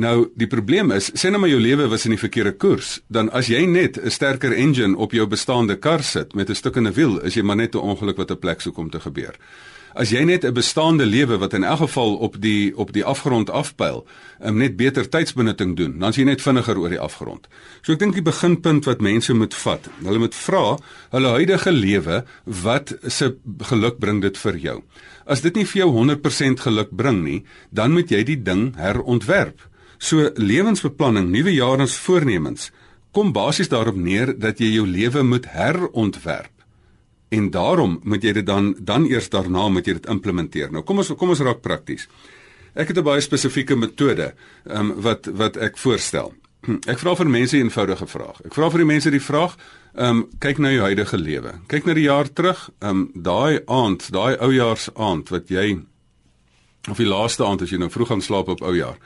Nou, 0.00 0.30
die 0.38 0.48
probleem 0.48 0.94
is, 0.96 1.10
sê 1.12 1.28
nou 1.28 1.42
maar 1.42 1.50
jou 1.50 1.58
lewe 1.60 1.84
was 1.92 2.06
in 2.08 2.14
die 2.14 2.20
verkeerde 2.20 2.54
koers, 2.56 3.00
dan 3.12 3.28
as 3.36 3.50
jy 3.52 3.66
net 3.68 3.98
'n 3.98 4.10
sterker 4.10 4.52
engine 4.52 4.96
op 4.96 5.12
jou 5.12 5.26
bestaande 5.26 5.76
kar 5.76 6.02
sit 6.02 6.34
met 6.34 6.48
'n 6.48 6.54
stukkende 6.54 6.92
wiel, 6.92 7.18
is 7.20 7.34
jy 7.34 7.42
maar 7.42 7.56
net 7.56 7.74
'n 7.74 7.78
ongeluk 7.78 8.16
wat 8.16 8.30
'n 8.30 8.38
plek 8.38 8.60
sou 8.60 8.72
kom 8.72 8.90
te 8.90 9.00
gebeur. 9.00 9.34
As 9.94 10.10
jy 10.10 10.24
net 10.24 10.44
'n 10.44 10.54
bestaande 10.54 11.04
lewe 11.04 11.38
wat 11.38 11.52
in 11.52 11.64
elk 11.64 11.78
geval 11.78 12.16
op 12.16 12.40
die 12.40 12.76
op 12.76 12.92
die 12.92 13.04
afgrond 13.04 13.50
afpyl, 13.50 14.06
um, 14.42 14.56
net 14.56 14.76
beter 14.76 15.08
tydsbenutting 15.08 15.76
doen, 15.76 15.98
dan 15.98 16.08
is 16.08 16.16
jy 16.16 16.24
net 16.24 16.42
vinniger 16.42 16.78
oor 16.78 16.88
die 16.88 17.00
afgrond. 17.00 17.48
So 17.82 17.92
ek 17.92 17.98
dink 17.98 18.14
die 18.14 18.22
beginpunt 18.22 18.84
wat 18.84 19.00
mense 19.00 19.34
moet 19.34 19.54
vat, 19.54 19.88
hulle 20.02 20.18
moet 20.18 20.34
vra 20.34 20.78
hulle 21.10 21.28
huidige 21.28 21.72
lewe, 21.72 22.24
wat 22.44 22.94
se 23.06 23.36
geluk 23.58 23.98
bring 23.98 24.22
dit 24.22 24.38
vir 24.38 24.56
jou? 24.56 24.82
As 25.26 25.40
dit 25.40 25.54
nie 25.54 25.66
vir 25.66 25.82
jou 25.82 25.92
100% 25.92 26.60
geluk 26.60 26.90
bring 26.90 27.22
nie, 27.24 27.44
dan 27.70 27.92
moet 27.92 28.08
jy 28.10 28.24
die 28.24 28.42
ding 28.42 28.74
herontwerp. 28.76 29.69
So 30.00 30.30
lewensbeplanning, 30.34 31.28
nuwe 31.28 31.52
jaarens 31.52 31.98
voornemens 32.00 32.70
kom 33.12 33.34
basies 33.36 33.68
daarop 33.68 33.98
neer 34.00 34.32
dat 34.38 34.60
jy 34.62 34.70
jou 34.78 34.86
lewe 34.88 35.22
moet 35.26 35.48
herontwerp. 35.52 36.64
En 37.30 37.50
daarom 37.52 37.98
moet 38.08 38.24
jy 38.24 38.32
dit 38.40 38.46
dan 38.46 38.72
dan 38.78 39.04
eers 39.10 39.28
daarna 39.30 39.68
moet 39.68 39.86
jy 39.86 39.98
dit 39.98 40.08
implementeer. 40.10 40.72
Nou 40.72 40.82
kom 40.86 41.02
ons 41.02 41.12
kom 41.18 41.34
ons 41.34 41.42
raak 41.44 41.60
prakties. 41.60 42.08
Ek 42.74 42.88
het 42.88 42.98
'n 42.98 43.04
baie 43.04 43.20
spesifieke 43.20 43.76
metode 43.76 44.34
um, 44.64 44.94
wat 45.02 45.26
wat 45.26 45.56
ek 45.56 45.76
voorstel. 45.76 46.32
Ek 46.86 46.98
vra 46.98 47.14
vir 47.16 47.28
mense 47.28 47.56
'n 47.56 47.68
eenvoudige 47.68 48.06
vraag. 48.06 48.40
Ek 48.44 48.54
vra 48.54 48.70
vir 48.70 48.78
die 48.78 48.92
mense 48.92 49.10
die 49.10 49.20
vraag, 49.20 49.56
ehm 49.94 50.16
um, 50.16 50.28
kyk 50.38 50.58
na 50.58 50.70
jou 50.70 50.82
huidige 50.82 51.18
lewe. 51.18 51.52
Kyk 51.66 51.84
na 51.84 51.94
die 51.94 52.08
jaar 52.08 52.32
terug, 52.32 52.70
ehm 52.80 52.90
um, 52.90 53.10
daai 53.14 53.60
aand, 53.66 54.12
daai 54.12 54.36
oujaarsaand 54.36 55.28
wat 55.28 55.48
jy 55.48 55.78
of 56.88 56.96
die 56.96 57.06
laaste 57.06 57.44
aand 57.44 57.62
as 57.62 57.70
jy 57.70 57.78
nou 57.78 57.90
vroeg 57.90 58.08
gaan 58.08 58.22
slaap 58.22 58.48
op 58.48 58.62
oujaar 58.62 58.96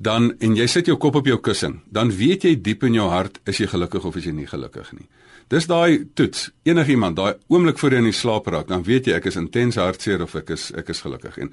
dan 0.00 0.30
en 0.40 0.56
jy 0.56 0.64
sit 0.70 0.88
jou 0.88 0.96
kop 1.00 1.18
op 1.20 1.26
jou 1.28 1.36
kussing, 1.44 1.80
dan 1.92 2.08
weet 2.16 2.46
jy 2.48 2.54
diep 2.56 2.86
in 2.88 2.96
jou 2.96 3.08
hart 3.12 3.36
is 3.50 3.60
jy 3.60 3.68
gelukkig 3.68 4.06
of 4.08 4.16
is 4.16 4.24
jy 4.30 4.32
nie 4.32 4.48
gelukkig 4.48 4.94
nie. 4.96 5.06
Dis 5.50 5.66
daai 5.66 6.06
toets. 6.14 6.48
Enigiemand, 6.64 7.18
daai 7.18 7.34
oomblik 7.50 7.78
voor 7.78 7.96
jy 7.96 8.00
in 8.04 8.08
die 8.08 8.16
slaap 8.16 8.48
raak, 8.48 8.68
dan 8.70 8.84
weet 8.86 9.10
jy 9.10 9.18
ek 9.18 9.28
is 9.28 9.36
intens 9.36 9.76
hartseer 9.80 10.22
of 10.24 10.36
ek 10.38 10.54
is 10.56 10.70
ek 10.78 10.92
is 10.94 11.02
gelukkig. 11.04 11.36
En 11.42 11.52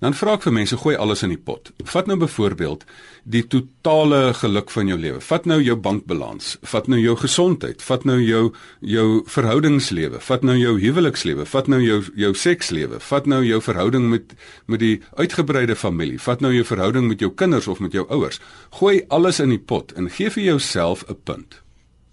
dan 0.00 0.14
vra 0.14 0.36
ek 0.36 0.44
vir 0.46 0.52
mense, 0.52 0.76
gooi 0.76 0.94
alles 0.96 1.22
in 1.26 1.32
die 1.32 1.40
pot. 1.40 1.70
Vat 1.84 2.06
nou 2.10 2.16
byvoorbeeld 2.20 2.84
die 3.24 3.42
totale 3.50 4.34
geluk 4.38 4.70
van 4.70 4.90
jou 4.90 4.98
lewe. 5.00 5.20
Vat 5.24 5.46
nou 5.46 5.58
jou 5.62 5.76
bankbalans, 5.76 6.56
vat 6.62 6.88
nou 6.88 7.00
jou 7.00 7.16
gesondheid, 7.20 7.82
vat 7.82 8.06
nou 8.08 8.18
jou 8.22 8.42
jou 8.80 9.08
verhoudingslewe, 9.32 10.20
vat 10.20 10.46
nou 10.46 10.56
jou 10.58 10.76
huwelikslewe, 10.80 11.46
vat 11.46 11.68
nou 11.72 11.80
jou 11.82 12.00
jou 12.14 12.32
sekslewe, 12.34 13.00
vat 13.00 13.26
nou 13.26 13.42
jou 13.44 13.60
verhouding 13.60 14.10
met 14.12 14.36
met 14.66 14.80
die 14.80 14.96
uitgebreide 15.16 15.76
familie, 15.76 16.18
vat 16.22 16.40
nou 16.40 16.52
jou 16.54 16.64
verhouding 16.64 17.08
met 17.08 17.20
jou 17.20 17.30
kinders 17.34 17.68
of 17.68 17.80
met 17.80 17.92
jou 17.92 18.06
ouers. 18.08 18.40
Gooi 18.80 19.02
alles 19.08 19.40
in 19.40 19.54
die 19.54 19.62
pot 19.62 19.92
en 19.96 20.10
gee 20.10 20.30
vir 20.30 20.44
jouself 20.52 21.04
'n 21.08 21.16
punt 21.24 21.62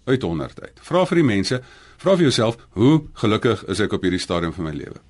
uit 0.04 0.22
100 0.22 0.60
uit. 0.60 0.78
Vra 0.80 1.06
vir 1.06 1.16
die 1.16 1.24
mense, 1.24 1.60
vra 1.96 2.16
vir 2.16 2.28
jouself, 2.28 2.56
hoe 2.76 3.02
gelukkig 3.14 3.64
is 3.72 3.80
ek 3.80 3.92
op 3.92 4.02
hierdie 4.02 4.20
stadium 4.20 4.52
van 4.52 4.64
my 4.64 4.72
lewe? 4.72 5.00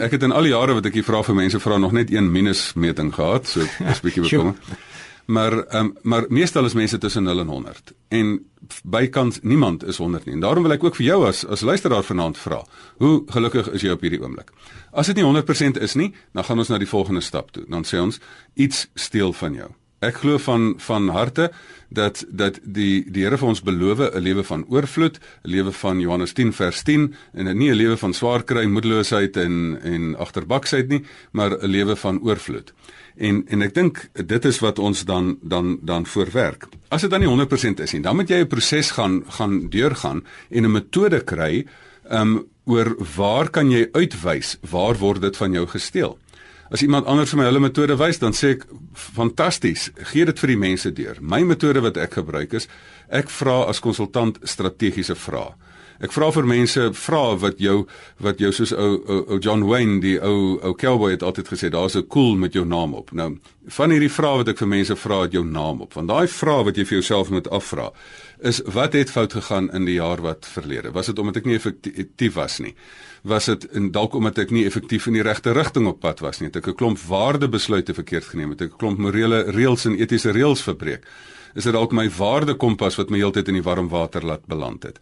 Ek 0.00 0.14
het 0.16 0.22
in 0.22 0.32
al 0.32 0.46
die 0.46 0.54
jare 0.54 0.76
wat 0.78 0.86
ek 0.86 0.98
hier 0.98 1.06
vra 1.06 1.22
vir 1.26 1.34
mense 1.38 1.60
vra 1.62 1.78
nog 1.78 1.92
net 1.96 2.12
een 2.12 2.30
minusmeting 2.32 3.12
gehad, 3.14 3.48
so 3.48 3.66
dis 3.78 4.04
bietjie 4.04 4.24
bekomme. 4.26 4.54
Maar 5.28 5.52
ehm 5.52 5.84
um, 5.84 5.96
maar 6.02 6.24
meestal 6.28 6.64
is 6.64 6.72
mense 6.72 6.98
tussen 6.98 7.22
0 7.22 7.40
en 7.40 7.46
100 7.46 7.92
en 8.08 8.28
bykans 8.82 9.38
niemand 9.42 9.84
is 9.84 9.96
100 9.96 10.24
nie. 10.24 10.34
En 10.34 10.40
daarom 10.40 10.62
wil 10.62 10.72
ek 10.72 10.84
ook 10.84 10.96
vir 10.96 11.06
jou 11.06 11.26
as 11.26 11.44
as 11.46 11.60
luisteraar 11.60 12.02
vanaand 12.02 12.38
vra, 12.38 12.62
hoe 12.96 13.22
gelukkig 13.26 13.68
is 13.70 13.84
jy 13.84 13.92
op 13.92 14.00
hierdie 14.00 14.22
oomblik? 14.22 14.52
As 14.92 15.06
dit 15.06 15.16
nie 15.16 15.26
100% 15.26 15.82
is 15.84 15.94
nie, 15.94 16.14
dan 16.32 16.44
gaan 16.44 16.58
ons 16.58 16.68
na 16.72 16.78
die 16.78 16.88
volgende 16.88 17.20
stap 17.20 17.52
toe. 17.52 17.64
Dan 17.68 17.84
sê 17.84 18.00
ons 18.00 18.20
iets 18.54 18.88
steel 18.94 19.32
van 19.32 19.54
jou. 19.54 19.68
Ek 19.98 20.20
glo 20.22 20.38
van 20.38 20.74
van 20.78 21.08
harte 21.10 21.48
dat 21.90 22.20
dat 22.30 22.60
die 22.62 23.02
die 23.10 23.24
Here 23.24 23.38
vir 23.38 23.48
ons 23.48 23.62
beloof 23.66 23.98
'n 23.98 24.22
lewe 24.22 24.44
van 24.44 24.64
oorvloed, 24.68 25.18
'n 25.18 25.50
lewe 25.50 25.72
van 25.72 26.00
Johannes 26.00 26.32
10 26.32 26.52
vers 26.52 26.82
10 26.82 27.14
en 27.34 27.58
nie 27.58 27.70
'n 27.70 27.74
lewe 27.74 27.96
van 27.96 28.14
swaar 28.14 28.44
kry, 28.44 28.64
moedeloosheid 28.66 29.36
en 29.36 29.78
en 29.82 30.16
agterbaksheid 30.16 30.88
nie, 30.88 31.04
maar 31.32 31.50
'n 31.50 31.66
lewe 31.66 31.96
van 31.96 32.20
oorvloed. 32.20 32.72
En 33.16 33.44
en 33.48 33.62
ek 33.62 33.74
dink 33.74 34.08
dit 34.26 34.44
is 34.44 34.58
wat 34.58 34.78
ons 34.78 35.04
dan 35.04 35.38
dan 35.42 35.78
dan 35.82 36.06
voorwerk. 36.06 36.68
As 36.88 37.00
dit 37.00 37.10
dan 37.10 37.20
nie 37.20 37.28
100% 37.28 37.80
is 37.80 37.92
nie, 37.92 38.02
dan 38.02 38.16
moet 38.16 38.28
jy 38.28 38.40
'n 38.40 38.46
proses 38.46 38.90
gaan 38.90 39.24
gaan 39.28 39.68
deurgaan 39.68 40.24
en 40.50 40.64
'n 40.64 40.72
metode 40.72 41.24
kry 41.24 41.66
um 42.10 42.46
oor 42.64 42.96
waar 43.16 43.50
kan 43.50 43.70
jy 43.70 43.88
uitwys 43.92 44.58
waar 44.70 44.94
word 44.94 45.20
dit 45.20 45.36
van 45.36 45.52
jou 45.52 45.66
gesteel? 45.66 46.18
As 46.70 46.82
iemand 46.84 47.06
anders 47.06 47.30
vir 47.32 47.40
my 47.40 47.46
hulle 47.48 47.62
metode 47.64 47.96
wys, 47.96 48.20
dan 48.20 48.36
sê 48.36 48.52
ek 48.56 48.66
fantasties, 48.92 49.88
gee 50.10 50.26
dit 50.28 50.42
vir 50.42 50.52
die 50.52 50.60
mense 50.60 50.92
deur. 50.92 51.16
My 51.20 51.40
metode 51.48 51.80
wat 51.84 51.96
ek 51.96 52.18
gebruik 52.20 52.52
is, 52.58 52.68
ek 53.08 53.32
vra 53.32 53.62
as 53.70 53.80
konsultant 53.80 54.40
strategiese 54.44 55.16
vrae. 55.16 55.54
Ek 55.98 56.12
vra 56.14 56.28
vir 56.30 56.46
mense 56.46 56.82
vra 56.94 57.22
wat 57.42 57.58
jou 57.58 57.80
wat 58.22 58.38
jou 58.38 58.52
soos 58.54 58.70
ou 58.70 59.00
ou 59.18 59.38
John 59.42 59.64
Wayne 59.66 59.98
die 60.04 60.14
ou 60.22 60.58
ou 60.62 60.74
cowboy 60.78 61.16
het 61.16 61.24
altyd 61.26 61.50
gesê 61.50 61.70
daar's 61.74 61.96
'n 61.96 62.06
cool 62.06 62.36
met 62.36 62.52
jou 62.54 62.64
naam 62.64 62.94
op. 62.94 63.10
Nou 63.12 63.38
van 63.66 63.90
hierdie 63.90 64.12
vrae 64.12 64.36
wat 64.36 64.48
ek 64.48 64.58
vir 64.58 64.68
mense 64.68 64.96
vra 64.96 65.22
het 65.22 65.32
jou 65.32 65.44
naam 65.44 65.80
op. 65.80 65.94
Want 65.94 66.08
daai 66.08 66.28
vrae 66.28 66.64
wat 66.64 66.76
jy 66.76 66.84
vir 66.84 66.98
jouself 66.98 67.30
moet 67.30 67.50
afvra 67.50 67.90
is 68.40 68.60
wat 68.64 68.92
het 68.92 69.10
fout 69.10 69.32
gegaan 69.32 69.70
in 69.74 69.84
die 69.84 69.96
jaar 69.98 70.20
wat 70.22 70.46
verlede? 70.46 70.92
Was 70.92 71.06
dit 71.06 71.18
omdat 71.18 71.40
ek 71.40 71.48
nie 71.48 71.56
effektief 71.58 72.34
was 72.34 72.58
nie? 72.62 72.74
Was 73.22 73.48
dit 73.50 73.66
dalk 73.92 74.14
omdat 74.14 74.38
ek 74.44 74.52
nie 74.54 74.64
effektief 74.66 75.08
in 75.10 75.18
die 75.18 75.24
regte 75.26 75.52
rigting 75.56 75.88
op 75.90 76.00
pad 76.00 76.22
was 76.24 76.40
nie? 76.40 76.48
Het 76.48 76.56
ek 76.62 76.68
'n 76.68 76.74
klomp 76.74 76.98
waardebesluite 76.98 77.94
verkeerd 77.94 78.24
geneem? 78.24 78.50
Het 78.50 78.62
ek 78.62 78.72
'n 78.72 78.78
klomp 78.78 78.98
morele 78.98 79.50
reëls 79.50 79.86
en 79.86 79.98
etiese 79.98 80.30
reëls 80.30 80.62
verbreek? 80.62 81.04
Is 81.54 81.64
dit 81.64 81.72
dalk 81.72 81.92
my 81.92 82.08
waardekompas 82.10 82.96
wat 82.96 83.10
my 83.10 83.18
heeltyd 83.18 83.48
in 83.48 83.54
die 83.54 83.62
warm 83.62 83.88
water 83.88 84.24
laat 84.24 84.46
beland 84.46 84.82
het? 84.82 84.98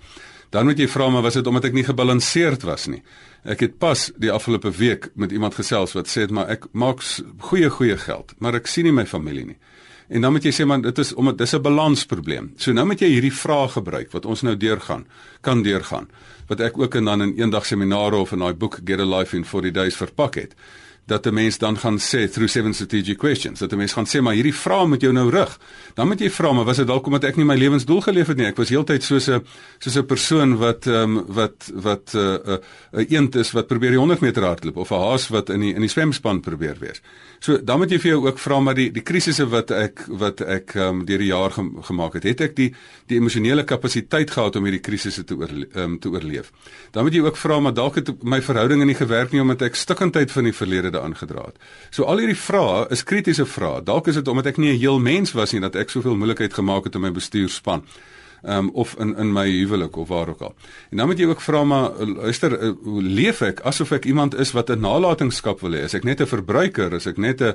Dan 0.51 0.65
moet 0.65 0.79
jy 0.79 0.89
vra 0.89 1.09
maar 1.09 1.23
was 1.23 1.35
dit 1.35 1.47
omdat 1.47 1.65
ek 1.65 1.73
nie 1.73 1.85
gebalanseerd 1.85 2.63
was 2.63 2.87
nie? 2.87 3.03
Ek 3.45 3.61
het 3.61 3.79
pas 3.79 4.13
die 4.17 4.31
afgelope 4.33 4.71
week 4.71 5.11
met 5.15 5.33
iemand 5.33 5.55
gesels 5.55 5.93
wat 5.93 6.09
sê 6.09 6.29
maar 6.31 6.49
ek 6.49 6.67
maak 6.73 7.03
goeie 7.51 7.71
goeie 7.71 7.97
geld, 7.97 8.35
maar 8.39 8.55
ek 8.55 8.67
sien 8.67 8.85
nie 8.85 8.93
my 8.93 9.07
familie 9.07 9.45
nie. 9.45 9.59
En 10.09 10.21
dan 10.21 10.33
moet 10.33 10.45
jy 10.45 10.53
sê 10.55 10.67
man 10.67 10.83
dit 10.83 10.99
is 10.99 11.15
omdat 11.15 11.39
dis 11.39 11.55
'n 11.55 11.63
balansprobleem. 11.63 12.53
So 12.57 12.73
nou 12.73 12.87
moet 12.87 13.01
jy 13.01 13.09
hierdie 13.09 13.33
vraag 13.33 13.73
gebruik 13.73 14.13
wat 14.13 14.27
ons 14.27 14.43
nou 14.43 14.57
deurgaan, 14.57 15.07
kan 15.41 15.63
deurgaan. 15.63 16.09
Wat 16.47 16.61
ek 16.61 16.79
ook 16.79 16.95
in 16.95 17.05
dan 17.05 17.23
in 17.23 17.35
eendag 17.37 17.67
seminare 17.67 18.17
of 18.17 18.33
in 18.33 18.39
daai 18.39 18.55
boek 18.55 18.79
Get 18.85 19.01
a 19.01 19.05
Life 19.05 19.37
in 19.37 19.45
40 19.45 19.73
Days 19.73 19.97
verpak 19.97 20.35
het 20.35 20.55
dat 21.07 21.27
'n 21.27 21.35
mens 21.35 21.59
dan 21.59 21.79
gaan 21.79 21.99
sê 21.99 22.31
through 22.31 22.51
seven 22.51 22.75
strategic 22.75 23.19
questions 23.19 23.59
dat 23.59 23.73
'n 23.73 23.77
mens 23.77 23.93
gaan 23.93 24.07
sê 24.07 24.21
maar 24.21 24.35
hierdie 24.35 24.55
vrae 24.55 24.87
moet 24.87 25.01
jou 25.01 25.13
nou 25.13 25.31
rig. 25.31 25.59
Dan 25.95 26.07
moet 26.07 26.21
jy 26.21 26.31
vra 26.31 26.53
maar 26.53 26.65
was 26.65 26.77
dit 26.77 26.87
dalk 26.87 27.07
omdat 27.07 27.25
ek 27.25 27.37
nie 27.37 27.45
my 27.45 27.57
lewensdoel 27.57 28.01
geleef 28.01 28.27
het 28.27 28.37
nie. 28.37 28.47
Ek 28.47 28.57
was 28.57 28.69
heeltyd 28.69 29.03
soos 29.03 29.29
'n 29.29 29.45
soos 29.79 29.97
'n 29.97 30.07
persoon 30.07 30.57
wat 30.57 30.87
ehm 30.87 31.17
um, 31.17 31.25
wat 31.27 31.71
wat 31.75 32.13
uh, 32.15 32.35
eh, 32.35 32.41
'n 32.45 32.51
uh, 32.51 32.59
uh, 33.01 33.11
eend 33.11 33.35
is 33.35 33.53
wat 33.53 33.67
probeer 33.67 33.91
die 33.91 33.99
100 33.99 34.21
meter 34.21 34.43
hardloop 34.43 34.77
of 34.77 34.91
'n 34.91 34.95
haas 34.95 35.29
wat 35.29 35.49
in 35.49 35.61
die 35.61 35.75
in 35.75 35.81
die 35.81 35.89
swemspan 35.89 36.41
probeer 36.41 36.77
wees. 36.79 37.01
So 37.41 37.59
dan 37.59 37.79
moet 37.79 37.91
jy 37.91 37.99
vir 37.99 38.11
jou 38.11 38.21
ook 38.27 38.39
vra 38.39 38.61
maar 38.61 38.75
die 38.79 38.91
die 38.93 39.03
krisisse 39.03 39.47
wat 39.53 39.71
ek 39.71 40.05
wat 40.09 40.41
ek 40.41 40.75
ehm 40.77 41.01
um, 41.01 41.05
deur 41.07 41.19
die 41.19 41.31
jaar 41.31 41.51
ge, 41.51 41.65
gemaak 41.89 42.15
het, 42.15 42.25
het 42.25 42.41
ek 42.41 42.57
die 42.57 42.71
die 43.07 43.19
emosionele 43.21 43.65
kapasiteit 43.65 44.31
gehad 44.31 44.57
om 44.57 44.65
hierdie 44.65 44.83
krisisse 44.83 45.25
te 45.25 45.37
oor 45.37 45.51
ehm 45.51 45.83
um, 45.83 45.99
te 45.99 46.09
oorleef. 46.09 46.53
Dan 46.93 47.05
moet 47.05 47.15
jy 47.15 47.23
ook 47.27 47.37
vra 47.37 47.61
maar 47.61 47.75
dalk 47.75 48.01
het 48.01 48.11
my 48.23 48.41
verhoudinge 48.43 48.85
nie 48.85 48.99
gewerk 48.99 49.33
nie 49.33 49.41
omdat 49.41 49.63
ek 49.63 49.77
stikkindheid 49.77 50.33
van 50.33 50.45
die 50.45 50.57
verlede 50.57 50.91
daaraan 50.91 51.17
aangedra 51.17 51.47
het. 51.47 51.57
So 51.91 52.05
al 52.05 52.19
hierdie 52.23 52.39
vrae 52.39 52.87
is 52.91 53.05
kritiese 53.05 53.47
vrae. 53.47 53.83
Dalk 53.85 54.09
is 54.09 54.15
dit 54.21 54.29
omdat 54.29 54.47
ek 54.47 54.59
nie 54.59 54.73
'n 54.73 54.81
heel 54.81 54.99
mens 54.99 55.33
was 55.33 55.53
nie 55.53 55.61
dat 55.61 55.77
ek 55.77 55.91
soveel 55.91 56.17
moeilikheid 56.17 56.55
gemaak 56.55 56.85
het 56.85 56.95
in 56.95 57.01
my 57.01 57.11
bestuurspan. 57.11 57.83
Um, 58.43 58.71
of 58.75 58.95
in 58.99 59.17
in 59.17 59.33
my 59.33 59.47
huwelik 59.49 59.97
of 59.97 60.09
waar 60.09 60.29
ook 60.29 60.41
al. 60.41 60.55
En 60.91 60.97
dan 60.97 61.07
moet 61.07 61.19
jy 61.19 61.27
ook 61.27 61.41
vra 61.41 61.65
maar 61.65 61.91
luister, 62.07 62.63
uh, 62.63 62.73
hoe 62.83 63.03
leef 63.03 63.41
ek 63.43 63.61
asof 63.61 63.91
ek 63.97 64.05
iemand 64.05 64.35
is 64.35 64.53
wat 64.53 64.71
'n 64.71 64.81
nalatenskap 64.81 65.61
wil 65.61 65.73
hê? 65.73 65.83
Is 65.85 65.95
ek 65.95 66.05
net 66.05 66.21
'n 66.21 66.27
verbruiker? 66.27 66.93
Is 66.93 67.07
ek 67.07 67.17
net 67.17 67.41
'n 67.41 67.55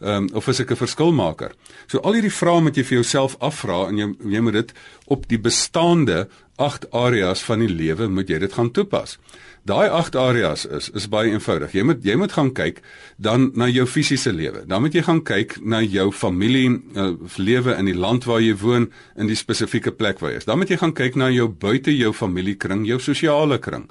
um, 0.00 0.28
of 0.32 0.48
is 0.48 0.60
ek 0.60 0.70
'n 0.70 0.76
verskilmaker? 0.76 1.52
So 1.86 1.98
al 1.98 2.12
hierdie 2.12 2.32
vrae 2.32 2.60
moet 2.60 2.76
jy 2.76 2.84
vir 2.84 2.98
jouself 3.02 3.36
afvra 3.38 3.88
en 3.88 3.98
jy 3.98 4.14
jy 4.24 4.40
moet 4.40 4.52
dit 4.52 4.72
op 5.06 5.28
die 5.28 5.38
bestaande 5.38 6.28
8 6.56 6.90
areas 6.92 7.42
van 7.42 7.58
die 7.58 7.68
lewe 7.68 8.08
moet 8.08 8.28
jy 8.28 8.38
dit 8.38 8.52
gaan 8.52 8.70
toepas. 8.70 9.18
Daai 9.62 9.88
8 9.94 10.16
areas 10.18 10.64
is 10.66 10.88
is 10.90 11.04
baie 11.06 11.30
eenvoudig. 11.30 11.70
Jy 11.76 11.82
moet 11.86 12.00
jy 12.02 12.16
moet 12.18 12.32
gaan 12.34 12.48
kyk 12.50 12.80
dan 13.22 13.52
na 13.54 13.68
jou 13.70 13.84
fisiese 13.86 14.32
lewe. 14.34 14.64
Dan 14.66 14.82
moet 14.82 14.96
jy 14.98 15.04
gaan 15.06 15.20
kyk 15.22 15.54
na 15.62 15.78
jou 15.86 16.08
familie 16.10 16.80
uh, 16.98 17.12
lewe 17.38 17.76
in 17.78 17.86
die 17.86 17.94
land 17.94 18.26
waar 18.26 18.42
jy 18.42 18.56
woon 18.58 18.88
in 19.14 19.30
die 19.30 19.38
spesifieke 19.38 19.94
plek 19.94 20.18
waar 20.18 20.34
jy 20.34 20.40
is. 20.42 20.48
Dan 20.50 20.58
moet 20.58 20.74
jy 20.74 20.80
gaan 20.82 20.96
kyk 20.98 21.14
na 21.14 21.30
jou 21.30 21.46
buite 21.46 21.94
jou 21.94 22.10
familiekring, 22.10 22.82
jou 22.90 22.98
sosiale 22.98 23.60
kring. 23.62 23.86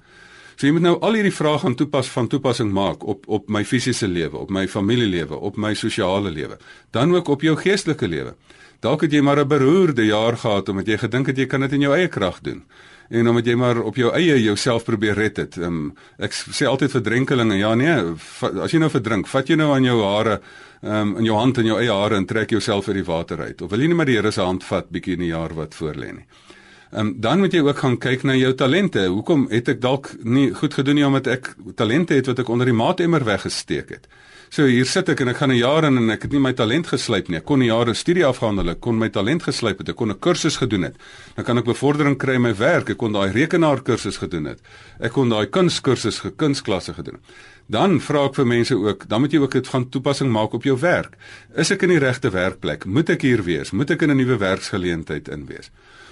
So 0.58 0.68
jy 0.68 0.76
moet 0.76 0.90
nou 0.90 0.98
al 1.00 1.16
hierdie 1.22 1.34
vrae 1.40 1.64
gaan 1.64 1.80
toepas 1.80 2.12
van 2.12 2.28
toepassing 2.28 2.76
maak 2.76 3.08
op 3.08 3.24
op 3.32 3.48
my 3.48 3.64
fisiese 3.64 4.12
lewe, 4.12 4.44
op 4.44 4.52
my 4.52 4.68
familielewe, 4.68 5.40
op 5.40 5.56
my 5.56 5.72
sosiale 5.74 6.36
lewe. 6.36 6.60
Dan 6.92 7.16
ook 7.16 7.32
op 7.32 7.48
jou 7.48 7.56
geestelike 7.56 8.12
lewe. 8.12 8.36
Dalk 8.84 9.08
het 9.08 9.14
jy 9.16 9.24
maar 9.24 9.40
'n 9.40 9.48
beroerde 9.48 10.04
jaar 10.04 10.36
gehad 10.36 10.70
omdat 10.70 10.88
jy 10.88 10.98
gedink 10.98 11.28
het 11.28 11.38
jy 11.38 11.46
kan 11.46 11.62
dit 11.62 11.72
in 11.72 11.82
jou 11.88 11.96
eie 11.96 12.08
krag 12.12 12.42
doen 12.42 12.66
en 13.12 13.28
omdat 13.28 13.48
jy 13.52 13.56
maar 13.60 13.82
op 13.84 13.98
jou 14.00 14.12
eie 14.16 14.38
jouself 14.40 14.86
probeer 14.88 15.18
red 15.20 15.40
het. 15.42 15.58
Um, 15.60 15.92
ek 16.22 16.34
sê 16.34 16.68
altyd 16.70 16.94
vir 16.96 17.04
drenkelinge, 17.06 17.58
ja 17.60 17.74
nee, 17.76 17.96
as 18.64 18.72
jy 18.72 18.80
nou 18.80 18.92
verdrink, 18.92 19.28
vat 19.28 19.50
jy 19.52 19.58
nou 19.60 19.72
aan 19.76 19.88
jou 19.88 19.98
hare 20.06 20.40
um, 20.82 21.18
in 21.20 21.28
jou 21.28 21.36
hand 21.38 21.60
en 21.60 21.68
jou 21.74 21.80
eie 21.82 21.92
hare 21.92 22.18
en 22.20 22.28
trek 22.30 22.56
jouself 22.56 22.88
uit 22.88 23.02
die 23.02 23.08
water 23.08 23.44
uit. 23.44 23.62
Of 23.62 23.74
wil 23.74 23.84
jy 23.84 23.92
nie 23.92 24.00
maar 24.00 24.10
die 24.10 24.16
Here 24.16 24.32
se 24.32 24.46
hand 24.46 24.64
vat 24.68 24.90
bietjie 24.94 25.18
in 25.20 25.26
die 25.26 25.34
jaar 25.34 25.56
wat 25.58 25.76
voorlê 25.76 26.14
nie. 26.16 26.26
Um, 26.92 27.14
dan 27.24 27.40
moet 27.40 27.54
jy 27.56 27.62
ook 27.64 27.80
gaan 27.80 27.96
kyk 28.04 28.26
na 28.28 28.36
jou 28.36 28.52
talente. 28.60 29.06
Hoekom 29.08 29.46
het 29.52 29.70
ek 29.72 29.80
dalk 29.84 30.12
nie 30.24 30.50
goed 30.56 30.76
gedoen 30.76 31.00
nie 31.00 31.08
omdat 31.08 31.30
ek 31.32 31.54
talente 31.80 32.18
het 32.18 32.28
wat 32.28 32.42
ek 32.44 32.52
onder 32.52 32.68
die 32.68 32.76
maatemmer 32.76 33.24
weggesteek 33.28 33.96
het? 33.96 34.10
So 34.52 34.66
hier 34.68 34.84
sit 34.84 35.08
ek 35.08 35.22
en 35.24 35.30
ek 35.32 35.38
gaan 35.40 35.52
'n 35.52 35.64
jaar 35.64 35.86
in 35.88 35.98
en 35.98 36.10
ek 36.12 36.24
het 36.24 36.34
nie 36.34 36.40
my 36.44 36.52
talent 36.52 36.88
geslyp 36.88 37.30
nie. 37.30 37.38
Ek 37.38 37.46
kon 37.46 37.62
'n 37.62 37.72
jaar 37.72 37.88
'n 37.88 37.96
studie 37.96 38.26
afgehandel, 38.26 38.72
ek 38.72 38.82
kon 38.82 39.00
my 39.00 39.08
talent 39.08 39.44
geslyp 39.44 39.78
het, 39.80 39.90
ek 39.90 39.96
kon 39.96 40.12
'n 40.12 40.20
kursus 40.20 40.58
gedoen 40.58 40.82
het. 40.84 40.96
Dan 41.38 41.46
kan 41.46 41.58
ek 41.58 41.64
bevordering 41.64 42.18
kry 42.18 42.36
in 42.36 42.42
my 42.42 42.54
werk. 42.54 42.90
Ek 42.90 42.98
kon 42.98 43.14
daai 43.14 43.32
rekenaarkursus 43.32 44.18
gedoen 44.18 44.48
het. 44.48 44.60
Ek 45.00 45.14
kon 45.14 45.30
daai 45.30 45.48
kunskursus, 45.48 46.22
kunstklasse 46.36 46.94
gedoen 46.94 47.14
het. 47.14 47.24
Dan 47.70 48.02
vra 48.02 48.26
ek 48.26 48.36
vir 48.36 48.46
mense 48.46 48.76
ook, 48.76 49.08
dan 49.08 49.22
moet 49.22 49.32
jy 49.32 49.40
ook 49.40 49.52
dit 49.52 49.68
van 49.68 49.90
toepassing 49.90 50.30
maak 50.30 50.54
op 50.54 50.64
jou 50.64 50.78
werk. 50.78 51.16
Is 51.56 51.72
ek 51.72 51.84
in 51.84 51.90
die 51.90 52.00
regte 52.00 52.30
werkplek? 52.30 52.86
Moet 52.86 53.10
ek 53.10 53.22
hier 53.22 53.44
wees? 53.44 53.72
Moet 53.72 53.92
ek 53.92 54.02
in 54.02 54.12
'n 54.12 54.18
nuwe 54.18 54.38
werksgeleentheid 54.38 55.30
in 55.30 55.46
wees? 55.46 55.72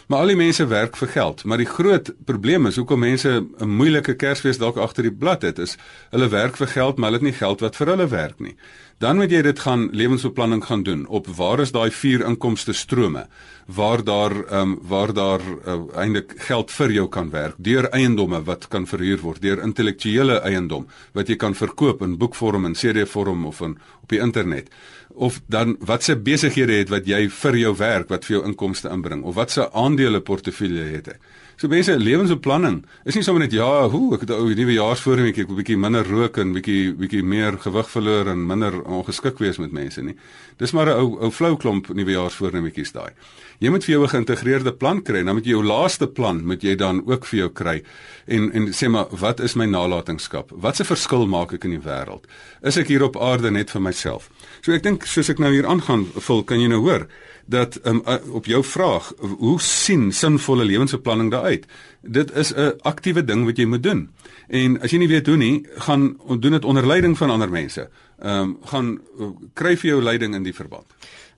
Maar 0.09 0.23
al 0.25 0.31
die 0.31 0.39
mense 0.39 0.65
werk 0.65 0.95
vir 0.97 1.11
geld, 1.13 1.43
maar 1.45 1.61
die 1.61 1.69
groot 1.69 2.07
probleem 2.25 2.65
is 2.65 2.79
hoekom 2.81 3.03
mense 3.05 3.29
'n 3.29 3.69
moeilike 3.69 4.15
Kersfees 4.15 4.57
dalk 4.57 4.77
agter 4.81 5.03
die 5.03 5.13
blad 5.13 5.41
het, 5.45 5.59
is 5.59 5.77
hulle 6.09 6.29
werk 6.29 6.57
vir 6.57 6.67
geld, 6.67 6.97
maar 6.97 7.11
hulle 7.11 7.21
het 7.21 7.27
nie 7.29 7.37
geld 7.37 7.59
wat 7.61 7.75
vir 7.75 7.87
hulle 7.87 8.07
werk 8.07 8.39
nie. 8.39 8.55
Dan 8.97 9.15
moet 9.15 9.31
jy 9.31 9.41
dit 9.41 9.59
gaan 9.59 9.89
lewensbeplanning 9.91 10.65
gaan 10.65 10.83
doen. 10.83 11.07
Op 11.07 11.27
waar 11.27 11.59
is 11.59 11.71
daai 11.71 11.91
vier 11.91 12.25
inkomste 12.25 12.73
strome? 12.73 13.27
Waar 13.65 14.03
daar 14.03 14.31
ehm 14.31 14.61
um, 14.61 14.79
waar 14.81 15.13
daar 15.13 15.41
uh, 15.67 15.79
eintlik 15.95 16.33
geld 16.37 16.71
vir 16.71 16.91
jou 16.91 17.07
kan 17.07 17.29
werk? 17.29 17.55
Deur 17.57 17.89
eiendomme 17.89 18.43
wat 18.43 18.67
kan 18.67 18.87
verhuur 18.87 19.21
word 19.21 19.41
deur 19.41 19.61
intellektuele 19.61 20.41
eiendom 20.41 20.87
wat 21.13 21.27
jy 21.27 21.35
kan 21.35 21.55
verkoop 21.55 22.01
in 22.01 22.17
boekvorm 22.17 22.65
en 22.65 22.73
CD-vorm 22.73 23.45
of 23.45 23.61
in 23.61 23.77
op 24.01 24.09
die 24.09 24.19
internet 24.19 24.69
of 25.15 25.41
dan 25.47 25.75
watse 25.79 26.15
besighede 26.15 26.79
het 26.81 26.89
wat 26.93 27.07
jy 27.07 27.27
vir 27.41 27.57
jou 27.57 27.75
werk 27.77 28.09
wat 28.09 28.25
vir 28.25 28.37
jou 28.37 28.45
inkomste 28.47 28.89
inbring 28.89 29.23
of 29.23 29.35
watse 29.35 29.69
aandele 29.73 30.21
portefeulje 30.21 30.85
het 30.93 31.13
ek. 31.15 31.21
So 31.59 31.67
mense 31.67 31.91
lewensbeplanning 31.99 32.85
is 33.03 33.17
nie 33.17 33.23
sommer 33.25 33.43
net 33.43 33.51
ja, 33.51 33.67
hoe 33.91 34.13
ek 34.15 34.21
het 34.23 34.29
'n 34.31 34.39
ou 34.39 34.53
nuwe 34.55 34.77
jaarsvoorneme 34.79 35.33
ek 35.35 35.39
'n 35.49 35.57
bietjie 35.59 35.75
minder 35.75 36.07
rook 36.07 36.37
en 36.37 36.53
bietjie 36.55 36.95
bietjie 36.95 37.21
meer 37.21 37.59
gewig 37.59 37.89
verloor 37.91 38.31
en 38.31 38.47
minder 38.47 38.79
ongeskik 38.87 39.39
wees 39.39 39.59
met 39.59 39.73
mense 39.73 40.01
nie. 40.01 40.15
Dis 40.57 40.71
maar 40.71 40.87
'n 40.87 40.95
ou 40.95 41.19
ou 41.19 41.29
flou 41.29 41.57
klomp 41.57 41.89
nuwe 41.89 42.11
jaarsvoornemetjies 42.11 42.93
daai. 42.93 43.11
Jy 43.59 43.69
moet 43.71 43.83
vir 43.83 43.91
jou 43.93 44.03
'n 44.03 44.07
geïntegreerde 44.07 44.71
plan 44.71 45.03
kry. 45.03 45.21
Dan 45.21 45.35
moet 45.35 45.45
jy 45.45 45.51
jou 45.51 45.63
laaste 45.63 46.07
plan 46.07 46.45
moet 46.45 46.61
jy 46.63 46.75
dan 46.75 47.03
ook 47.05 47.25
vir 47.25 47.39
jou 47.39 47.49
kry 47.49 47.83
en 48.27 48.51
en 48.53 48.67
sê 48.67 48.87
maar 48.87 49.07
wat 49.11 49.41
is 49.41 49.55
my 49.55 49.65
nalatenskap? 49.65 50.51
Wat 50.55 50.79
'n 50.79 50.85
verskil 50.85 51.27
maak 51.27 51.51
ek 51.53 51.65
in 51.65 51.71
die 51.71 51.83
wêreld? 51.89 52.25
Is 52.63 52.77
ek 52.77 52.87
hier 52.87 53.03
op 53.03 53.17
aarde 53.17 53.51
net 53.51 53.69
vir 53.69 53.81
myself? 53.81 54.29
So 54.61 54.71
ek 54.71 54.83
dink 54.83 55.05
soos 55.05 55.29
ek 55.29 55.39
nou 55.39 55.51
hier 55.51 55.67
aangaan, 55.67 56.05
vul 56.05 56.43
kan 56.43 56.59
jy 56.61 56.67
nou 56.67 56.79
hoor 56.79 57.07
dat 57.49 57.79
um, 57.83 58.01
op 58.31 58.45
jou 58.45 58.63
vraag 58.63 59.11
hoe 59.37 59.61
sien 59.61 60.11
sinvolle 60.13 60.65
lewensbeplanning 60.65 61.31
daaruit? 61.31 61.65
Dit 62.01 62.31
is 62.31 62.53
'n 62.53 62.73
aktiewe 62.81 63.23
ding 63.23 63.45
wat 63.45 63.57
jy 63.57 63.65
moet 63.65 63.83
doen. 63.83 64.09
En 64.47 64.81
as 64.81 64.91
jy 64.91 64.97
nie 64.97 65.07
weet 65.07 65.27
hoe 65.27 65.37
nie, 65.37 65.65
gaan 65.75 66.17
doen 66.39 66.51
dit 66.51 66.65
onder 66.65 66.87
leiding 66.87 67.17
van 67.17 67.29
ander 67.29 67.49
mense. 67.49 67.89
Ehm 68.19 68.41
um, 68.41 68.57
gaan 68.63 68.99
uh, 69.19 69.27
kry 69.53 69.77
vir 69.77 69.89
jou 69.89 70.01
leiding 70.03 70.35
in 70.35 70.43
die 70.43 70.55
verband. 70.55 70.85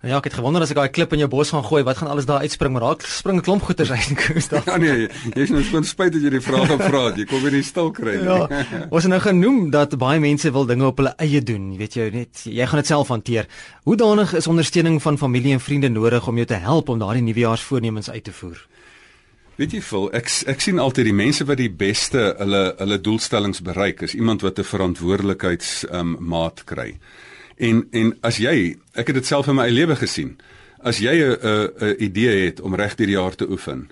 Ja, 0.02 0.18
ek 0.18 0.32
het 0.32 0.34
gewonder 0.34 0.64
as 0.66 0.72
ek 0.74 0.80
daai 0.80 0.90
klip 0.90 1.12
in 1.14 1.22
jou 1.22 1.28
bos 1.30 1.52
gaan 1.54 1.62
gooi, 1.62 1.84
wat 1.86 2.00
gaan 2.00 2.10
alles 2.10 2.26
daar 2.26 2.42
uitspring, 2.42 2.72
maar 2.74 2.82
daar 2.82 3.04
spring 3.06 3.38
'n 3.38 3.44
klomp 3.46 3.62
goeters 3.62 3.92
uit. 3.92 4.10
ja 4.66 4.78
nee, 4.78 5.08
jy's 5.36 5.54
nou 5.54 5.62
skoon 5.62 5.86
spyt 5.86 6.14
dat 6.14 6.24
jy 6.26 6.32
die 6.34 6.42
vraag 6.42 6.66
gevra 6.74 7.04
het. 7.06 7.20
Jy 7.22 7.26
kom 7.30 7.44
weer 7.44 7.54
nie 7.54 7.62
stil 7.62 7.92
kry 7.92 8.16
nie. 8.18 8.26
Ja. 8.26 8.48
Ons 8.94 9.04
het 9.06 9.12
nou 9.14 9.22
genoem 9.22 9.70
dat 9.70 9.98
baie 10.02 10.20
mense 10.20 10.52
wil 10.52 10.66
dinge 10.66 10.90
op 10.90 10.98
hulle 10.98 11.14
eie 11.22 11.44
doen. 11.46 11.70
Jy 11.72 11.78
weet 11.78 11.94
jy 11.94 12.10
net 12.10 12.44
jy 12.50 12.66
gaan 12.66 12.82
dit 12.82 12.88
self 12.88 13.14
hanteer. 13.14 13.46
Hoe 13.84 13.96
danig 13.96 14.34
is 14.34 14.48
ondersteuning 14.48 15.02
van 15.02 15.18
familie 15.22 15.54
en 15.54 15.62
vriende 15.62 15.90
nodig 15.90 16.28
om 16.28 16.36
jou 16.36 16.48
te 16.50 16.58
help 16.58 16.90
om 16.90 17.00
daardie 17.00 17.24
nuwejaarsvoornemens 17.30 18.10
uit 18.10 18.24
te 18.24 18.34
voer? 18.34 18.58
Weet 19.62 19.76
jy 19.78 19.82
vol, 19.86 20.10
ek 20.18 20.32
ek 20.50 20.62
sien 20.66 20.80
altyd 20.82 21.12
die 21.12 21.14
mense 21.14 21.46
wat 21.46 21.60
die 21.62 21.70
beste 21.70 22.32
hulle 22.40 22.74
hulle 22.80 22.98
doelstellings 22.98 23.62
bereik, 23.62 24.02
is 24.02 24.18
iemand 24.18 24.42
wat 24.42 24.58
'n 24.58 24.66
verantwoordelikheids 24.66 25.86
um, 25.94 26.18
maat 26.20 26.64
kry. 26.66 26.98
En 27.58 27.88
en 27.92 28.18
as 28.22 28.38
jy, 28.38 28.78
ek 28.94 29.08
het 29.08 29.16
dit 29.16 29.26
self 29.26 29.48
in 29.48 29.56
my 29.56 29.64
eie 29.64 29.74
lewe 29.74 29.96
gesien. 29.96 30.38
As 30.84 30.98
jy 30.98 31.14
'n 31.14 31.38
'n 31.42 31.96
idee 32.00 32.46
het 32.46 32.62
om 32.62 32.76
reg 32.76 32.98
hierdie 32.98 33.18
jaar 33.18 33.36
te 33.36 33.50
oefen 33.50 33.90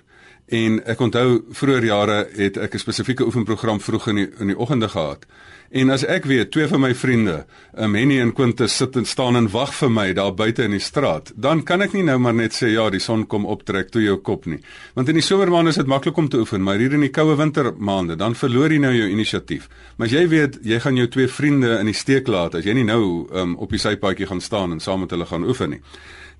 En 0.50 0.80
ek 0.82 1.00
onthou 1.00 1.44
vroeër 1.54 1.84
jare 1.86 2.18
het 2.34 2.56
ek 2.58 2.74
'n 2.74 2.82
spesifieke 2.82 3.24
oefenprogram 3.24 3.80
vroeg 3.80 4.08
in 4.08 4.16
die 4.16 4.28
in 4.38 4.46
die 4.46 4.58
oggende 4.58 4.88
gehad. 4.88 5.26
En 5.70 5.90
as 5.90 6.02
ek 6.02 6.24
weet 6.24 6.50
twee 6.50 6.66
van 6.66 6.80
my 6.80 6.94
vriende, 6.94 7.44
um, 7.78 7.94
Henny 7.94 8.18
en 8.20 8.32
Quintus 8.32 8.76
sit 8.76 8.96
en 8.96 9.04
staan 9.04 9.36
en 9.36 9.46
wag 9.52 9.70
vir 9.74 9.90
my 9.90 10.12
daar 10.12 10.34
buite 10.34 10.64
in 10.66 10.70
die 10.70 10.82
straat, 10.82 11.30
dan 11.36 11.62
kan 11.62 11.82
ek 11.82 11.92
nie 11.92 12.02
nou 12.02 12.18
maar 12.18 12.34
net 12.34 12.52
sê 12.52 12.72
ja, 12.72 12.88
die 12.90 12.98
son 12.98 13.26
kom 13.26 13.46
optrek 13.46 13.90
toe 13.90 14.02
jou 14.02 14.16
kop 14.16 14.46
nie. 14.46 14.58
Want 14.94 15.08
in 15.08 15.14
die 15.14 15.22
somermaande 15.22 15.70
is 15.70 15.76
dit 15.76 15.86
maklik 15.86 16.16
om 16.16 16.28
te 16.28 16.38
oefen, 16.38 16.62
maar 16.62 16.78
hier 16.82 16.92
in 16.92 17.00
die 17.00 17.14
koue 17.14 17.36
wintermaande, 17.36 18.16
dan 18.16 18.34
verloor 18.34 18.72
jy 18.72 18.78
nou 18.78 18.92
jou 18.92 19.08
inisiatief. 19.08 19.68
Maar 19.96 20.06
as 20.06 20.12
jy 20.12 20.28
weet 20.28 20.58
jy 20.62 20.80
gaan 20.80 20.96
jou 20.96 21.06
twee 21.06 21.28
vriende 21.28 21.78
in 21.78 21.86
die 21.86 21.94
steek 21.94 22.26
laat 22.26 22.54
as 22.54 22.64
jy 22.64 22.74
nie 22.74 22.84
nou 22.84 23.28
um, 23.32 23.54
op 23.56 23.70
die 23.70 23.78
sypaadjie 23.78 24.26
gaan 24.26 24.40
staan 24.40 24.72
en 24.72 24.80
saam 24.80 25.00
met 25.00 25.10
hulle 25.14 25.26
gaan 25.26 25.46
oefen 25.46 25.70
nie 25.70 25.80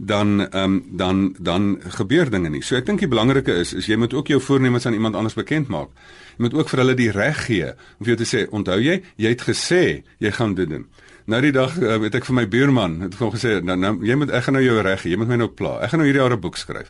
dan 0.07 0.49
um, 0.57 0.85
dan 0.91 1.35
dan 1.39 1.79
gebeur 1.85 2.31
dinge 2.31 2.49
nie. 2.49 2.63
So 2.65 2.79
ek 2.79 2.87
dink 2.89 3.03
die 3.05 3.11
belangrike 3.11 3.53
is 3.61 3.75
is 3.77 3.89
jy 3.91 3.99
moet 4.01 4.15
ook 4.17 4.33
jou 4.33 4.41
voornemens 4.41 4.87
aan 4.87 4.97
iemand 4.97 5.19
anders 5.19 5.37
bekend 5.37 5.69
maak. 5.69 5.93
Jy 6.39 6.47
moet 6.47 6.57
ook 6.57 6.73
vir 6.73 6.83
hulle 6.83 6.97
die 6.97 7.11
reg 7.13 7.45
gee 7.45 7.69
om 7.69 8.07
vir 8.07 8.15
jou 8.15 8.19
te 8.23 8.29
sê, 8.29 8.47
onthou 8.49 8.79
jy, 8.81 8.97
jy 9.21 9.33
het 9.35 9.45
gesê 9.45 9.83
jy 10.19 10.33
gaan 10.33 10.57
dit 10.57 10.71
doen. 10.71 10.87
Nou 11.29 11.41
die 11.45 11.53
dag 11.53 11.77
uh, 11.77 11.99
het 12.01 12.17
ek 12.17 12.25
vir 12.31 12.39
my 12.39 12.47
buurman 12.49 13.01
het 13.05 13.19
hom 13.21 13.33
gesê, 13.35 13.59
nou, 13.61 13.77
nou 13.77 13.99
jy 14.07 14.17
moet 14.17 14.33
ek 14.33 14.47
gaan 14.49 14.57
nou 14.57 14.65
jou 14.65 14.79
reg 14.81 15.05
gee. 15.05 15.13
Jy 15.13 15.21
moet 15.21 15.35
my 15.35 15.41
nou 15.43 15.51
pla. 15.53 15.77
Ek 15.85 15.93
gaan 15.93 16.01
nou 16.01 16.09
hierdie 16.09 16.23
jaar 16.23 16.37
'n 16.37 16.41
boek 16.41 16.57
skryf. 16.57 16.89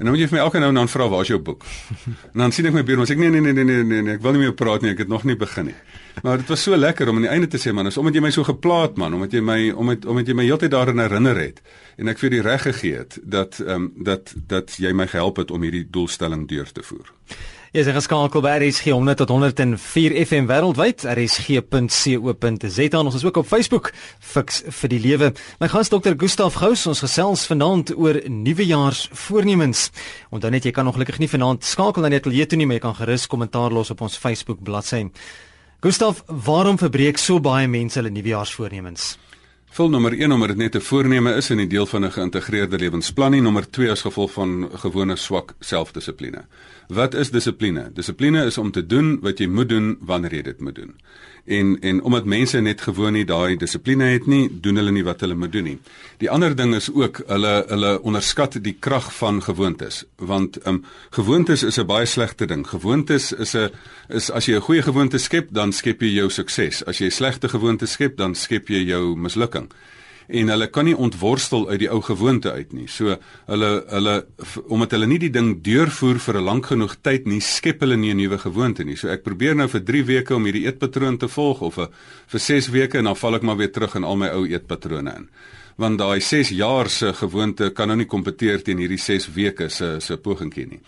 En 0.00 0.08
nou 0.08 0.16
moet 0.16 0.24
jy 0.24 0.30
vir 0.32 0.38
my 0.38 0.42
elke 0.42 0.58
nou 0.58 0.68
en 0.72 0.80
dan 0.80 0.88
vra 0.88 1.06
waar 1.12 1.22
is 1.22 1.28
jou 1.28 1.38
boek? 1.38 1.64
En 2.32 2.42
dan 2.42 2.52
sien 2.52 2.66
ek 2.66 2.74
my 2.74 2.82
buurman 2.82 3.06
sê 3.06 3.14
nee 3.14 3.30
nee 3.30 3.40
nee 3.40 3.52
nee 3.52 3.64
nee 3.64 3.84
nee 3.84 4.02
nee 4.02 4.14
ek 4.14 4.22
wil 4.22 4.32
nie 4.32 4.40
meer 4.48 4.56
praat 4.56 4.82
nie 4.82 4.90
ek 4.90 5.04
het 5.04 5.08
nog 5.08 5.24
nie 5.28 5.36
begin 5.36 5.70
nie. 5.70 5.76
Maar 6.24 6.40
dit 6.42 6.48
was 6.48 6.62
so 6.62 6.76
lekker 6.76 7.08
om 7.08 7.20
aan 7.20 7.28
die 7.28 7.30
einde 7.30 7.46
te 7.46 7.60
sê 7.60 7.72
man, 7.72 7.86
is 7.86 7.98
omdat 8.00 8.14
jy 8.14 8.22
my 8.24 8.30
so 8.34 8.42
geplaat 8.44 8.96
man, 8.96 9.14
omdat 9.14 9.32
jy 9.32 9.40
my 9.44 9.70
omdat 9.70 10.08
omdat 10.08 10.26
jy 10.26 10.34
my 10.34 10.46
heeltyd 10.48 10.72
daarin 10.72 10.98
herinner 10.98 11.36
het 11.36 11.60
en 11.96 12.08
ek 12.08 12.18
vir 12.18 12.30
die 12.30 12.42
reg 12.42 12.62
gegee 12.68 12.96
het 13.04 13.18
dat 13.22 13.60
ehm 13.60 13.90
um, 13.90 13.92
dat 14.04 14.34
dat 14.46 14.76
jy 14.78 14.92
my 14.92 15.06
gehelp 15.06 15.36
het 15.42 15.50
om 15.50 15.62
hierdie 15.62 15.86
doelstelling 15.90 16.48
deur 16.48 16.72
te 16.72 16.82
voer. 16.82 17.14
Jy 17.70 17.84
sê 17.86 17.92
geskakel 17.94 18.42
by 18.42 18.56
RSG 18.58 18.90
100 18.90 19.20
tot 19.20 19.30
104 19.30 20.16
FM 20.24 20.48
wêreldwyd, 20.50 21.04
rsg.co.za. 21.06 22.98
Ons 22.98 23.14
is 23.14 23.22
ook 23.22 23.38
op 23.38 23.46
Facebook, 23.46 23.92
Fix 24.18 24.64
vir 24.80 24.90
die 24.90 24.98
Lewe. 24.98 25.28
My 25.62 25.68
gas 25.70 25.92
Dr. 25.92 26.16
Gustaf 26.18 26.58
Gous, 26.58 26.82
ons 26.90 27.04
gesels 27.06 27.46
vanaand 27.46 27.94
oor 27.94 28.18
nuwejaarsvoornemens. 28.26 29.84
Onthou 30.34 30.50
net 30.50 30.66
jy 30.66 30.74
kan 30.74 30.90
nog 30.90 30.98
gelukkig 30.98 31.22
nie 31.22 31.30
vanaand 31.30 31.62
skakel 31.62 32.02
na 32.02 32.10
die 32.10 32.18
ateljee 32.18 32.50
toe 32.50 32.58
nie, 32.58 32.66
maar 32.66 32.80
jy 32.80 32.86
kan 32.88 32.98
gerus 33.04 33.30
kommentaar 33.30 33.70
los 33.70 33.94
op 33.94 34.02
ons 34.02 34.18
Facebook 34.18 34.66
bladsy. 34.66 35.04
Gustaf, 35.86 36.26
waarom 36.26 36.74
verbreek 36.74 37.22
so 37.22 37.38
baie 37.38 37.70
mense 37.70 38.02
hulle 38.02 38.10
nuwejaarsvoornemens? 38.10 39.14
Vul 39.70 39.86
nommer 39.86 40.16
1 40.18 40.28
nommer 40.28 40.50
dit 40.50 40.56
net 40.56 40.74
'n 40.74 40.80
voorneme 40.82 41.34
is 41.36 41.50
in 41.50 41.56
die 41.56 41.66
deel 41.66 41.86
van 41.86 42.04
'n 42.04 42.10
geïntegreerde 42.10 42.78
lewensplan 42.78 43.30
nie 43.30 43.40
nommer 43.40 43.70
2 43.70 43.90
as 43.90 44.00
gevolg 44.02 44.32
van 44.32 44.68
gewone 44.74 45.16
swak 45.16 45.54
selfdissipline. 45.60 46.44
Wat 46.90 47.14
is 47.14 47.28
dissipline? 47.30 47.90
Dissipline 47.94 48.44
is 48.44 48.58
om 48.58 48.70
te 48.74 48.82
doen 48.86 49.20
wat 49.22 49.38
jy 49.38 49.46
moet 49.46 49.68
doen 49.70 49.92
wanneer 50.02 50.32
jy 50.34 50.42
dit 50.48 50.60
moet 50.60 50.74
doen. 50.74 50.96
En 51.46 51.76
en 51.86 52.00
omdat 52.02 52.26
mense 52.26 52.60
net 52.60 52.80
gewoon 52.82 53.14
nie 53.14 53.24
daai 53.24 53.56
dissipline 53.56 54.08
het 54.10 54.26
nie, 54.26 54.48
doen 54.50 54.80
hulle 54.80 54.90
nie 54.90 55.04
wat 55.06 55.22
hulle 55.22 55.36
moet 55.38 55.52
doen 55.52 55.68
nie. 55.70 55.76
Die 56.18 56.30
ander 56.30 56.56
ding 56.56 56.74
is 56.74 56.90
ook 56.90 57.22
hulle 57.28 57.52
hulle 57.68 57.92
onderskat 58.02 58.58
die 58.64 58.74
krag 58.74 59.06
van 59.20 59.38
gewoontes, 59.42 60.02
want 60.18 60.58
ehm 60.64 60.80
um, 60.80 60.84
gewoontes 61.14 61.62
is 61.62 61.78
'n 61.78 61.86
baie 61.86 62.06
slegte 62.06 62.46
ding. 62.46 62.66
Gewoontes 62.66 63.32
is 63.32 63.54
'n 63.54 63.70
is 64.08 64.30
as 64.30 64.46
jy 64.46 64.56
'n 64.56 64.66
goeie 64.66 64.82
gewoonte 64.82 65.18
skep, 65.18 65.48
dan 65.50 65.72
skep 65.72 66.00
jy 66.00 66.10
jou 66.14 66.30
sukses. 66.30 66.84
As 66.86 66.98
jy 66.98 67.06
'n 67.06 67.10
slegte 67.10 67.48
gewoonte 67.48 67.86
skep, 67.86 68.16
dan 68.16 68.34
skep 68.34 68.68
jy 68.68 68.82
jou 68.84 69.16
mislukking 69.16 69.70
en 70.30 70.52
hulle 70.52 70.68
kan 70.70 70.86
nie 70.86 70.96
ontworstel 70.96 71.66
uit 71.70 71.80
die 71.82 71.90
ou 71.90 72.00
gewoonte 72.04 72.52
uit 72.52 72.72
nie. 72.76 72.86
So 72.88 73.16
hulle 73.50 73.70
hulle 73.90 74.14
omdat 74.68 74.94
hulle 74.96 75.08
nie 75.10 75.18
die 75.22 75.32
ding 75.34 75.52
deurvoer 75.64 76.20
vir 76.22 76.38
'n 76.38 76.44
lank 76.44 76.66
genoeg 76.66 76.96
tyd 77.02 77.26
nie, 77.26 77.40
skep 77.40 77.80
hulle 77.80 77.96
nie 77.96 78.12
'n 78.12 78.16
nuwe 78.16 78.38
gewoonte 78.38 78.84
nie. 78.84 78.96
So 78.96 79.08
ek 79.08 79.22
probeer 79.22 79.54
nou 79.54 79.68
vir 79.68 79.80
3 79.80 80.04
weke 80.04 80.34
om 80.34 80.44
hierdie 80.44 80.66
eetpatroon 80.66 81.18
te 81.18 81.28
volg 81.28 81.60
of 81.60 81.74
vir 81.74 82.40
6 82.40 82.70
weke 82.70 82.98
en 82.98 83.04
dan 83.04 83.16
val 83.16 83.34
ek 83.34 83.42
maar 83.42 83.56
weer 83.56 83.72
terug 83.72 83.94
in 83.96 84.04
al 84.04 84.16
my 84.16 84.28
ou 84.28 84.46
eetpatrone 84.46 85.16
in. 85.16 85.28
Want 85.76 85.98
daai 85.98 86.20
6 86.20 86.50
jaar 86.50 86.88
se 86.88 87.12
gewoonte 87.12 87.70
kan 87.70 87.88
nou 87.88 87.96
nie 87.96 88.06
kompeteer 88.06 88.62
teen 88.62 88.78
hierdie 88.78 88.98
6 88.98 89.28
weke 89.34 89.68
se 89.68 90.00
se 90.00 90.16
pogingkie 90.16 90.66
nie. 90.66 90.80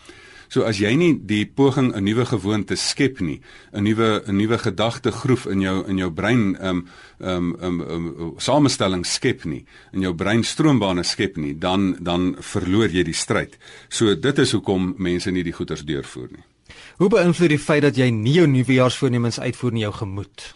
So 0.52 0.66
as 0.68 0.76
jy 0.82 0.90
nie 1.00 1.14
die 1.16 1.46
poging 1.48 1.94
'n 1.96 2.04
nuwe 2.04 2.26
gewoonte 2.28 2.76
skep 2.76 3.20
nie, 3.20 3.40
'n 3.72 3.84
nuwe 3.84 4.22
'n 4.26 4.36
nuwe 4.36 4.58
gedagtegroef 4.58 5.46
in 5.46 5.60
jou 5.60 5.84
in 5.88 5.96
jou 5.98 6.10
brein 6.10 6.56
um 6.60 6.88
um 7.20 7.56
um, 7.60 7.80
um 7.80 8.34
samestelling 8.36 9.06
skep 9.06 9.44
nie, 9.44 9.64
in 9.92 10.00
jou 10.00 10.14
breinstroombane 10.14 11.04
skep 11.04 11.36
nie, 11.36 11.58
dan 11.58 11.96
dan 12.00 12.36
verloor 12.38 12.88
jy 12.88 13.02
die 13.02 13.14
stryd. 13.14 13.56
So 13.88 14.14
dit 14.14 14.38
is 14.38 14.52
hoekom 14.52 14.94
mense 14.98 15.30
nie 15.30 15.42
die 15.42 15.52
goeters 15.52 15.84
deurvoer 15.84 16.28
nie. 16.30 16.44
Hoe 16.98 17.08
beïnvloed 17.08 17.48
die 17.48 17.58
feit 17.58 17.82
dat 17.82 17.96
jy 17.96 18.10
nie 18.10 18.34
jou 18.34 18.46
nuwejaarsvoornemens 18.46 19.40
uitvoer 19.40 19.72
in 19.72 19.78
jou 19.78 19.92
gemoed? 19.92 20.54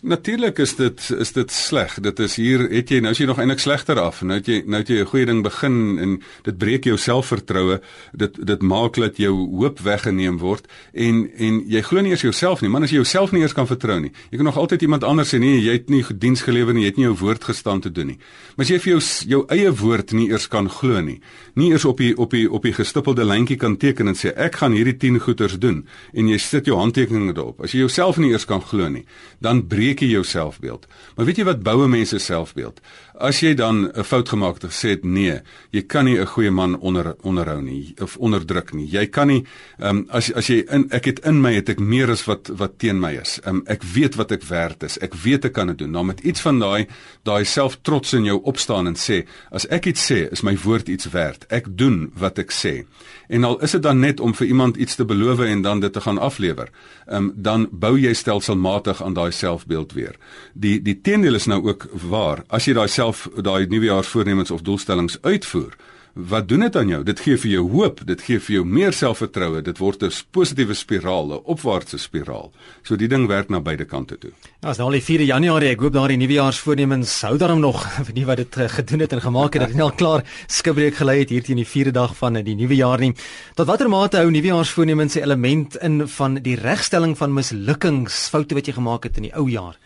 Natuurlik 0.00 0.58
is 0.58 0.74
dit 0.76 1.10
is 1.18 1.32
dit 1.32 1.50
sleg. 1.52 1.94
Dit 2.00 2.18
is 2.18 2.36
hier 2.36 2.66
het 2.68 2.90
jy 2.92 2.98
nou 3.00 3.14
as 3.14 3.18
jy 3.20 3.26
nog 3.26 3.38
eintlik 3.40 3.62
slegter 3.62 3.96
af. 4.00 4.20
Nou 4.22 4.36
het 4.36 4.48
jy 4.50 4.60
nou 4.66 4.82
het 4.82 4.88
jy 4.88 5.00
'n 5.00 5.08
goeie 5.08 5.26
ding 5.26 5.42
begin 5.42 5.98
en 5.98 6.22
dit 6.42 6.58
breek 6.58 6.84
jou 6.84 6.96
selfvertroue. 6.96 7.80
Dit 8.12 8.46
dit 8.46 8.62
maak 8.62 8.94
dat 8.94 9.16
jou 9.16 9.32
hoop 9.32 9.80
weggeneem 9.80 10.38
word 10.38 10.66
en 10.92 11.30
en 11.38 11.64
jy 11.66 11.82
glo 11.82 12.00
nie 12.00 12.10
eers 12.10 12.20
jouself 12.20 12.60
nie. 12.60 12.68
Man 12.70 12.82
as 12.82 12.90
jy 12.90 12.96
jouself 12.96 13.32
nie 13.32 13.40
eers 13.40 13.54
kan 13.54 13.66
vertrou 13.66 14.00
nie. 14.00 14.12
Jy 14.30 14.36
kan 14.36 14.44
nog 14.44 14.56
altyd 14.56 14.82
iemand 14.82 15.04
anders 15.04 15.34
sê 15.34 15.38
nee, 15.38 15.60
jy 15.60 15.72
het 15.72 15.88
nie 15.88 16.04
diens 16.18 16.42
gelewer 16.42 16.74
nie, 16.74 16.82
jy 16.82 16.88
het 16.88 16.96
nie 16.96 17.06
jou 17.06 17.16
woord 17.16 17.44
gestaan 17.44 17.80
te 17.80 17.92
doen 17.92 18.06
nie. 18.06 18.18
Maar 18.56 18.64
as 18.64 18.70
jy 18.70 18.78
vir 18.78 18.92
jou 18.92 19.00
jou 19.26 19.44
eie 19.48 19.72
woord 19.72 20.12
nie 20.12 20.28
eers 20.28 20.48
kan 20.48 20.68
glo 20.68 21.00
nie, 21.00 21.20
nie 21.54 21.70
eers 21.70 21.84
op 21.84 21.98
die 21.98 22.16
op 22.16 22.30
die 22.30 22.50
op 22.50 22.62
die 22.62 22.72
gestippelde 22.72 23.24
lyntjie 23.24 23.56
kan 23.56 23.76
teken 23.76 24.08
en 24.08 24.14
sê 24.14 24.32
ek 24.36 24.56
gaan 24.56 24.72
hierdie 24.72 24.96
10 24.96 25.20
goeters 25.20 25.58
doen 25.58 25.86
en 26.12 26.28
jy 26.28 26.38
sit 26.38 26.66
jou 26.66 26.76
handtekeninge 26.76 27.32
daarop. 27.32 27.60
As 27.60 27.72
jy 27.72 27.78
jouself 27.78 28.18
nie 28.18 28.30
eers 28.30 28.44
kan 28.44 28.60
glo 28.60 28.88
nie, 28.88 29.06
dan 29.40 29.66
breek 29.66 29.85
breek 29.86 30.02
jy 30.02 30.16
jou 30.16 30.24
selfbeeld. 30.26 30.86
Maar 31.16 31.28
weet 31.28 31.40
jy 31.40 31.46
wat 31.46 31.62
boue 31.62 31.86
mense 31.88 32.18
selfbeeld? 32.18 32.80
As 33.16 33.40
jy 33.40 33.54
dan 33.54 33.92
'n 33.94 34.04
fout 34.04 34.28
gemaak 34.28 34.60
het 34.60 34.72
gesê 34.72 34.88
het 34.90 35.04
nee, 35.04 35.40
jy 35.70 35.82
kan 35.82 36.04
nie 36.04 36.18
'n 36.18 36.26
goeie 36.26 36.50
man 36.50 36.78
onder 36.80 37.14
onderhou 37.22 37.62
nie 37.62 37.94
of 38.02 38.16
onderdruk 38.16 38.72
nie. 38.74 38.86
Jy 38.90 39.06
kan 39.06 39.28
nie 39.28 39.46
ehm 39.78 39.96
um, 39.96 40.06
as 40.10 40.32
as 40.32 40.46
jy 40.48 40.64
in 40.68 40.90
ek 40.90 41.04
het 41.04 41.18
in 41.24 41.40
my 41.40 41.54
het 41.54 41.68
ek 41.68 41.78
meer 41.78 42.10
as 42.10 42.24
wat 42.26 42.48
wat 42.48 42.78
teen 42.78 43.00
my 43.00 43.12
is. 43.12 43.40
Ehm 43.44 43.56
um, 43.56 43.62
ek 43.66 43.82
weet 43.82 44.16
wat 44.16 44.32
ek 44.32 44.42
werd 44.42 44.82
is. 44.82 44.98
Ek 44.98 45.14
weet 45.14 45.44
ek 45.44 45.52
kan 45.52 45.66
dit 45.66 45.78
doen. 45.78 45.90
Nou 45.90 46.04
met 46.04 46.20
iets 46.20 46.40
van 46.40 46.58
daai 46.58 46.86
daai 47.22 47.44
selftrots 47.44 48.12
in 48.12 48.24
jou 48.24 48.40
opstaan 48.42 48.86
en 48.86 48.94
sê, 48.94 49.24
as 49.50 49.66
ek 49.66 49.86
iets 49.86 50.12
sê, 50.12 50.28
is 50.32 50.42
my 50.42 50.56
woord 50.56 50.88
iets 50.88 51.10
werd. 51.10 51.46
Ek 51.48 51.64
doen 51.68 52.10
wat 52.14 52.38
ek 52.38 52.50
sê. 52.50 52.84
En 53.28 53.44
al 53.44 53.60
is 53.62 53.70
dit 53.70 53.82
dan 53.82 54.00
net 54.00 54.20
om 54.20 54.34
vir 54.34 54.46
iemand 54.46 54.76
iets 54.76 54.94
te 54.94 55.04
beloof 55.04 55.40
en 55.40 55.62
dan 55.62 55.80
dit 55.80 55.92
te 55.92 56.00
gaan 56.00 56.18
aflewer, 56.18 56.68
ehm 57.06 57.16
um, 57.16 57.32
dan 57.36 57.68
bou 57.70 57.98
jy 57.98 58.14
stelselmatig 58.14 59.02
aan 59.02 59.14
daai 59.14 59.32
selfbeeld 59.32 59.75
weer. 59.92 60.16
Die 60.54 60.82
die 60.82 61.00
teendeel 61.00 61.34
is 61.34 61.46
nou 61.46 61.62
ook 61.68 61.88
waar. 62.08 62.44
As 62.48 62.64
jy 62.64 62.74
daai 62.74 62.88
self 62.88 63.28
daai 63.36 63.66
nuwejaarsvoornemens 63.66 64.50
of 64.50 64.62
doelstellings 64.62 65.18
uitvoer, 65.22 65.76
wat 66.16 66.48
doen 66.48 66.60
dit 66.64 66.76
aan 66.76 66.88
jou? 66.88 67.02
Dit 67.04 67.20
gee 67.20 67.36
vir 67.36 67.50
jou 67.50 67.62
hoop, 67.74 68.00
dit 68.08 68.22
gee 68.24 68.40
vir 68.40 68.54
jou 68.54 68.62
meer 68.64 68.94
selfvertroue, 68.96 69.60
dit 69.62 69.78
word 69.78 70.02
'n 70.02 70.10
positiewe 70.32 70.74
spiraal, 70.74 71.26
'n 71.32 71.44
opwaartse 71.44 71.98
spiraal. 71.98 72.52
So 72.82 72.96
die 72.96 73.08
ding 73.08 73.26
werk 73.28 73.50
na 73.50 73.60
beide 73.60 73.84
kante 73.84 74.18
toe. 74.18 74.30
Ja, 74.62 74.68
as 74.68 74.78
nou 74.78 74.86
al 74.86 74.92
die 74.92 75.02
4 75.02 75.22
Januarie, 75.22 75.70
ek 75.70 75.80
hoop 75.80 75.92
daardie 75.92 76.16
nuwejaarsvoornemens 76.16 77.20
hou 77.22 77.36
daarom 77.36 77.60
nog, 77.60 77.84
vir 78.04 78.14
nie 78.18 78.24
wat 78.24 78.36
dit 78.36 78.56
uh, 78.56 78.68
gedoen 78.68 79.00
het 79.00 79.12
en 79.12 79.20
gemaak 79.20 79.52
het 79.52 79.60
dat 79.60 79.68
dit 79.68 79.78
nou 79.78 79.90
klaar 79.92 80.24
skibreek 80.46 80.94
gelei 80.94 81.18
het 81.18 81.28
hier 81.28 81.42
teen 81.42 81.56
die 81.56 81.66
4de 81.66 81.92
dag 81.92 82.16
van 82.16 82.36
uh, 82.36 82.44
die 82.44 82.54
nuwe 82.54 82.74
jaar 82.74 82.98
nie. 82.98 83.14
Tot 83.54 83.66
watter 83.66 83.88
mate 83.88 84.16
hou 84.16 84.30
nuwejaarsvoornemens 84.30 85.12
se 85.12 85.20
element 85.20 85.76
in 85.76 86.08
van 86.08 86.34
die 86.34 86.56
regstelling 86.56 87.16
van 87.16 87.34
mislukkings, 87.34 88.28
foute 88.28 88.54
wat 88.54 88.66
jy 88.66 88.72
gemaak 88.72 89.04
het 89.04 89.16
in 89.16 89.22
die 89.22 89.36
ou 89.36 89.50
jaar? 89.50 89.76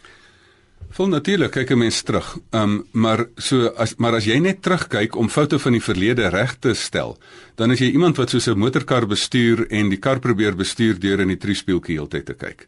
Vol 0.90 1.06
natuurlik 1.06 1.52
kyk 1.54 1.70
'n 1.70 1.78
mens 1.78 2.02
terug. 2.02 2.38
Ehm 2.50 2.62
um, 2.62 2.86
maar 2.92 3.28
so 3.36 3.66
as 3.78 3.94
maar 3.96 4.14
as 4.14 4.24
jy 4.24 4.38
net 4.38 4.62
terugkyk 4.62 5.16
om 5.16 5.28
foute 5.28 5.58
van 5.58 5.72
die 5.72 5.82
verlede 5.82 6.28
reg 6.28 6.58
te 6.58 6.74
stel, 6.74 7.18
dan 7.54 7.70
is 7.70 7.78
jy 7.78 7.90
iemand 7.92 8.16
wat 8.16 8.30
soos 8.30 8.48
'n 8.48 8.58
motorkar 8.58 9.06
bestuur 9.06 9.66
en 9.70 9.88
die 9.88 9.98
kar 9.98 10.18
probeer 10.18 10.56
bestuur 10.56 10.98
deur 10.98 11.20
in 11.20 11.28
die 11.28 11.36
triespieeltjie 11.36 11.96
heeltyd 11.96 12.26
te 12.26 12.34
kyk. 12.34 12.66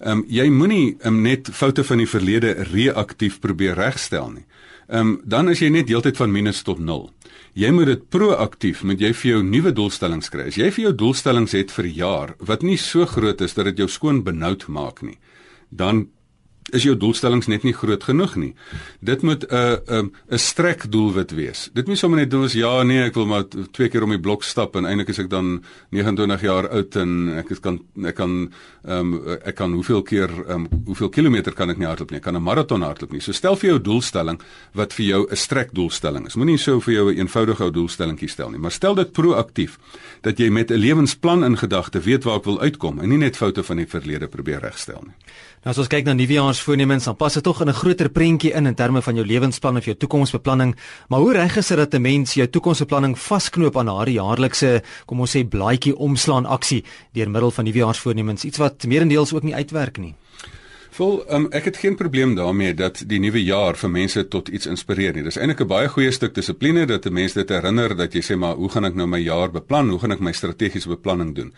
Ehm 0.00 0.18
um, 0.18 0.24
jy 0.28 0.48
moenie 0.50 0.96
um, 1.04 1.22
net 1.22 1.48
foute 1.52 1.84
van 1.84 1.98
die 1.98 2.06
verlede 2.06 2.52
reaktief 2.72 3.40
probeer 3.40 3.74
regstel 3.74 4.30
nie. 4.30 4.44
Ehm 4.88 5.00
um, 5.00 5.20
dan 5.24 5.48
is 5.48 5.58
jy 5.58 5.68
net 5.68 5.88
heeltyd 5.88 6.16
van 6.16 6.32
minus 6.32 6.62
tot 6.62 6.78
0. 6.78 7.10
Jy 7.54 7.70
moet 7.70 7.86
dit 7.86 8.08
proaktief 8.08 8.82
met 8.82 9.00
jy 9.00 9.12
vir 9.12 9.30
jou 9.30 9.42
nuwe 9.42 9.72
doelstellings 9.72 10.28
kry. 10.28 10.46
As 10.46 10.56
jy 10.56 10.70
vir 10.70 10.84
jou 10.84 10.94
doelstellings 10.94 11.52
het 11.52 11.70
vir 11.70 11.86
jaar 11.86 12.34
wat 12.38 12.62
nie 12.62 12.76
so 12.76 13.06
groot 13.06 13.40
is 13.40 13.54
dat 13.54 13.64
dit 13.64 13.78
jou 13.78 13.88
skoon 13.88 14.22
benoud 14.22 14.68
maak 14.68 15.02
nie, 15.02 15.18
dan 15.70 16.08
is 16.74 16.84
jou 16.86 16.96
doelstellings 16.96 17.46
net 17.46 17.62
nie 17.62 17.72
groot 17.72 18.02
genoeg 18.04 18.36
nie. 18.36 18.54
Dit 19.00 19.22
moet 19.22 19.44
'n 19.44 19.54
uh, 19.54 19.76
'n 19.86 19.94
um, 19.94 20.12
'n 20.30 20.38
strek 20.38 20.90
doelwit 20.90 21.30
wees. 21.30 21.70
Dit 21.72 21.86
moet 21.86 21.98
sommer 21.98 22.18
net 22.18 22.30
doen 22.30 22.44
as 22.44 22.52
ja, 22.52 22.82
nee, 22.82 23.02
ek 23.02 23.14
wil 23.14 23.26
maar 23.26 23.44
twee 23.72 23.88
keer 23.88 24.02
om 24.02 24.10
die 24.10 24.20
blok 24.20 24.42
stap 24.44 24.76
en 24.76 24.84
eintlik 24.84 25.08
is 25.08 25.18
ek 25.18 25.30
dan 25.30 25.62
29 25.90 26.40
jaar 26.40 26.68
oud 26.68 26.96
en 26.96 27.38
ek 27.38 27.50
is 27.50 27.60
kan 27.60 27.80
ek 28.04 28.14
kan 28.14 28.52
ehm 28.84 29.14
um, 29.14 29.38
ek 29.44 29.54
kan 29.54 29.72
hoeveel 29.72 30.02
keer 30.02 30.30
ehm 30.30 30.66
um, 30.66 30.68
hoeveel 30.86 31.08
kilometer 31.08 31.52
kan 31.52 31.70
ek 31.70 31.78
nie 31.78 31.86
hardloop 31.86 32.10
nie. 32.10 32.18
Ek 32.18 32.24
kan 32.24 32.36
'n 32.36 32.42
maraton 32.42 32.82
hardloop 32.82 33.12
nie. 33.12 33.20
So 33.20 33.32
stel 33.32 33.56
vir 33.56 33.70
jou 33.70 33.80
doelstelling 33.80 34.40
wat 34.74 34.92
vir 34.92 35.06
jou 35.06 35.26
'n 35.30 35.36
strek 35.36 35.72
doelstelling 35.72 36.26
is. 36.26 36.36
Moenie 36.36 36.58
so 36.58 36.80
vir 36.80 36.94
jou 36.94 37.10
'n 37.10 37.18
eenvoudige 37.18 37.70
doelstellingkie 37.70 38.28
stel 38.28 38.50
nie, 38.50 38.58
maar 38.58 38.72
stel 38.72 38.94
dit 38.94 39.12
proaktief 39.12 39.78
dat 40.22 40.38
jy 40.38 40.50
met 40.50 40.70
'n 40.70 40.78
lewensplan 40.78 41.44
in 41.44 41.56
gedagte 41.56 42.00
weet 42.00 42.24
waar 42.24 42.36
ek 42.36 42.44
wil 42.44 42.60
uitkom 42.60 43.00
en 43.00 43.08
nie 43.08 43.18
net 43.18 43.36
foute 43.36 43.62
van 43.62 43.76
die 43.76 43.86
verlede 43.86 44.28
probeer 44.28 44.60
regstel 44.60 45.02
nie. 45.04 45.14
Nou 45.64 45.72
as 45.72 45.78
ons 45.80 45.88
kyk 45.88 46.04
na 46.04 46.12
nuwejaarsvoornemens, 46.12 47.06
dan 47.08 47.14
pas 47.16 47.32
dit 47.32 47.40
tog 47.40 47.62
in 47.64 47.70
'n 47.70 47.72
groter 47.72 48.10
prentjie 48.12 48.52
in 48.52 48.66
in 48.66 48.74
terme 48.74 49.00
van 49.00 49.14
jou 49.14 49.24
lewensplan 49.26 49.76
of 49.76 49.84
jou 49.84 49.96
toekomsbeplanning. 49.96 50.76
Maar 51.08 51.20
hoe 51.20 51.32
reg 51.32 51.56
is 51.56 51.68
dit 51.68 51.76
dat 51.78 51.94
'n 51.94 52.02
mens 52.02 52.34
jou 52.34 52.46
toekomsbeplanning 52.48 53.18
vasknoop 53.18 53.76
aan 53.78 53.88
haar 53.88 54.08
jaarlikse, 54.08 54.82
kom 55.06 55.20
ons 55.20 55.36
sê, 55.36 55.48
blaadjie 55.48 55.96
omslaan 55.96 56.44
aksie 56.46 56.84
deur 57.12 57.30
middel 57.30 57.50
van 57.50 57.64
nuwejaarsvoornemens, 57.64 58.44
iets 58.44 58.58
wat 58.58 58.84
meerendeels 58.84 59.32
ook 59.32 59.42
nie 59.42 59.54
uitwerk 59.54 59.98
nie? 59.98 60.14
Vol, 60.94 61.24
um, 61.26 61.48
ek 61.50 61.64
het 61.66 61.78
geen 61.82 61.96
probleem 61.98 62.36
daarmee 62.38 62.74
dat 62.78 63.00
die 63.10 63.18
nuwe 63.18 63.40
jaar 63.42 63.74
vir 63.74 63.90
mense 63.90 64.22
tot 64.30 64.46
iets 64.54 64.68
inspireer 64.70 65.16
nie. 65.16 65.24
Dis 65.26 65.36
eintlik 65.36 65.64
'n 65.64 65.66
baie 65.66 65.88
goeie 65.88 66.12
stuk 66.14 66.34
dissipline 66.34 66.86
dat 66.86 67.06
'n 67.06 67.12
mens 67.12 67.32
dit 67.32 67.48
herinner 67.48 67.96
dat 67.96 68.12
jy 68.14 68.22
sê 68.22 68.36
maar 68.38 68.54
hoe 68.54 68.68
gaan 68.68 68.84
ek 68.84 68.94
nou 68.94 69.06
my 69.06 69.18
jaar 69.18 69.50
beplan? 69.50 69.90
Hoe 69.90 69.98
gaan 69.98 70.12
ek 70.12 70.20
my 70.20 70.32
strategiese 70.32 70.88
beplanning 70.88 71.34
doen? 71.34 71.52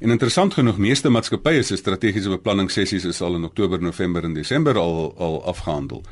En 0.00 0.10
interessant 0.10 0.54
genoeg, 0.54 0.78
meeste 0.78 1.08
maatskappye 1.08 1.62
se 1.62 1.76
strategiese 1.76 2.28
beplanning 2.28 2.70
sessies 2.70 3.04
is 3.04 3.20
al 3.20 3.34
in 3.34 3.44
Oktober, 3.44 3.82
November 3.82 4.24
en 4.24 4.34
Desember 4.34 4.78
al 4.78 5.14
al 5.18 5.44
afgehandel. 5.44 6.02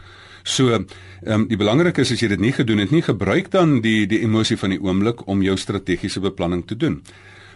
So, 0.42 0.68
ehm 0.70 0.84
um, 1.22 1.46
die 1.48 1.56
belangrike 1.56 2.00
is 2.00 2.12
as 2.12 2.20
jy 2.20 2.28
dit 2.28 2.40
nie 2.40 2.52
gedoen 2.52 2.78
het 2.78 2.90
nie, 2.90 3.02
gebruik 3.02 3.50
dan 3.50 3.80
die 3.80 4.06
die 4.06 4.20
emosie 4.20 4.56
van 4.56 4.70
die 4.70 4.80
oomblik 4.80 5.26
om 5.26 5.42
jou 5.42 5.56
strategiese 5.56 6.20
beplanning 6.20 6.66
te 6.66 6.76
doen. 6.76 7.02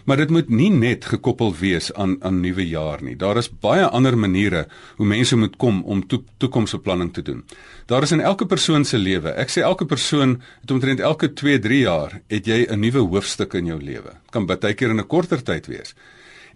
Maar 0.08 0.16
dit 0.16 0.30
moet 0.32 0.48
nie 0.48 0.70
net 0.72 1.04
gekoppel 1.04 1.50
wees 1.60 1.90
aan 1.92 2.16
aan 2.24 2.40
nuwe 2.40 2.64
jaar 2.64 3.02
nie. 3.04 3.16
Daar 3.20 3.36
is 3.36 3.50
baie 3.60 3.84
ander 3.84 4.16
maniere 4.16 4.62
hoe 4.96 5.06
mense 5.06 5.36
moet 5.36 5.56
kom 5.60 5.82
om 5.84 6.00
to, 6.08 6.22
toekomsbeplanning 6.40 7.12
te 7.12 7.22
doen. 7.22 7.42
Daar 7.86 8.06
is 8.06 8.14
in 8.16 8.24
elke 8.24 8.46
persoon 8.48 8.88
se 8.88 8.96
lewe. 8.98 9.34
Ek 9.36 9.52
sê 9.52 9.60
elke 9.60 9.84
persoon 9.84 10.38
het 10.62 10.72
omtrent 10.72 11.04
elke 11.04 11.28
2-3 11.42 11.82
jaar 11.82 12.20
het 12.32 12.48
jy 12.48 12.64
'n 12.64 12.80
nuwe 12.80 13.04
hoofstuk 13.04 13.52
in 13.54 13.66
jou 13.66 13.82
lewe. 13.82 14.16
Kan 14.30 14.46
baie 14.46 14.74
keer 14.74 14.90
in 14.90 15.00
'n 15.00 15.06
korter 15.06 15.42
tyd 15.42 15.66
wees 15.66 15.94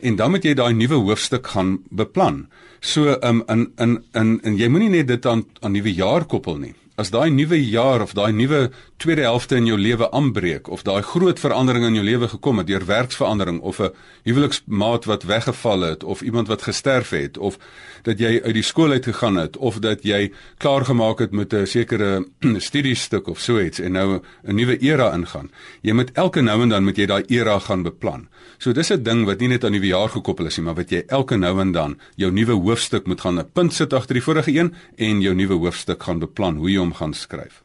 en 0.03 0.17
dan 0.17 0.31
moet 0.31 0.45
jy 0.45 0.55
daai 0.55 0.75
nuwe 0.75 0.99
hoofstuk 1.07 1.47
gaan 1.55 1.79
beplan. 1.91 2.47
So 2.81 3.17
um, 3.23 3.43
in 3.49 3.73
in 3.79 4.05
in 4.13 4.41
en 4.43 4.57
jy 4.59 4.69
moenie 4.69 4.91
net 4.91 5.09
dit 5.09 5.27
aan 5.27 5.45
aan 5.61 5.73
nuwe 5.73 5.95
jaar 5.95 6.25
koppel 6.25 6.59
nie. 6.59 6.75
As 7.01 7.09
daai 7.09 7.31
nuwe 7.33 7.57
jaar 7.57 8.03
of 8.05 8.13
daai 8.13 8.33
nuwe 8.37 8.67
tweede 9.01 9.23
helfte 9.25 9.57
in 9.57 9.65
jou 9.67 9.79
lewe 9.81 10.11
aanbreek 10.13 10.69
of 10.69 10.83
daai 10.85 11.01
groot 11.03 11.39
verandering 11.41 11.87
in 11.89 11.95
jou 11.97 12.05
lewe 12.05 12.29
gekom 12.29 12.61
het 12.61 12.69
deur 12.69 12.85
werksverandering 12.85 13.61
of 13.61 13.81
'n 13.81 13.95
huweliksmaat 14.29 15.05
wat 15.09 15.23
weggeval 15.23 15.81
het 15.81 16.05
of 16.05 16.21
iemand 16.21 16.49
wat 16.49 16.63
gesterf 16.63 17.11
het 17.11 17.39
of 17.39 17.57
dat 18.03 18.19
jy 18.19 18.41
uit 18.45 18.55
die 18.55 18.63
skool 18.63 18.91
uit 18.91 19.05
gegaan 19.05 19.37
het 19.37 19.57
of 19.57 19.79
dat 19.79 20.03
jy 20.03 20.33
klaar 20.59 20.85
gemaak 20.85 21.19
het 21.19 21.33
met 21.33 21.55
'n 21.55 21.67
sekere 21.67 22.27
studiestuk 22.69 23.29
of 23.29 23.41
so 23.41 23.61
iets 23.61 23.81
en 23.81 23.93
nou 23.93 24.21
'n 24.45 24.55
nuwe 24.55 24.79
era 24.79 25.15
ingaan. 25.15 25.51
Jy 25.81 25.93
moet 25.93 26.13
elke 26.13 26.41
nou 26.43 26.63
en 26.63 26.69
dan 26.69 26.85
moet 26.85 26.97
jy 26.97 27.07
daai 27.07 27.25
era 27.29 27.59
gaan 27.59 27.83
beplan. 27.83 28.29
So 28.59 28.73
dis 28.73 28.93
'n 28.93 29.03
ding 29.03 29.25
wat 29.25 29.41
nie 29.41 29.49
net 29.49 29.65
aan 29.65 29.73
nuwe 29.73 29.87
jaar 29.87 30.09
gekoppel 30.09 30.47
is 30.47 30.57
nie, 30.57 30.65
maar 30.65 30.75
wat 30.75 30.91
jy 30.91 31.03
elke 31.07 31.37
nou 31.37 31.61
en 31.61 31.73
dan 31.73 31.99
jou 32.17 32.31
nuwe 32.31 32.53
hoofstuk 32.53 33.07
moet 33.07 33.21
gaan 33.21 33.39
'n 33.39 33.51
punt 33.53 33.73
sit 33.73 33.93
agter 33.93 34.15
die 34.15 34.23
vorige 34.23 34.53
een 34.53 34.75
en 34.97 35.21
jou 35.21 35.35
nuwe 35.35 35.55
hoofstuk 35.55 36.03
gaan 36.03 36.19
beplan 36.19 36.57
hoe 36.57 36.71
jy 36.71 36.82
hom 36.83 36.97
gaan 36.99 37.15
skryf. 37.17 37.63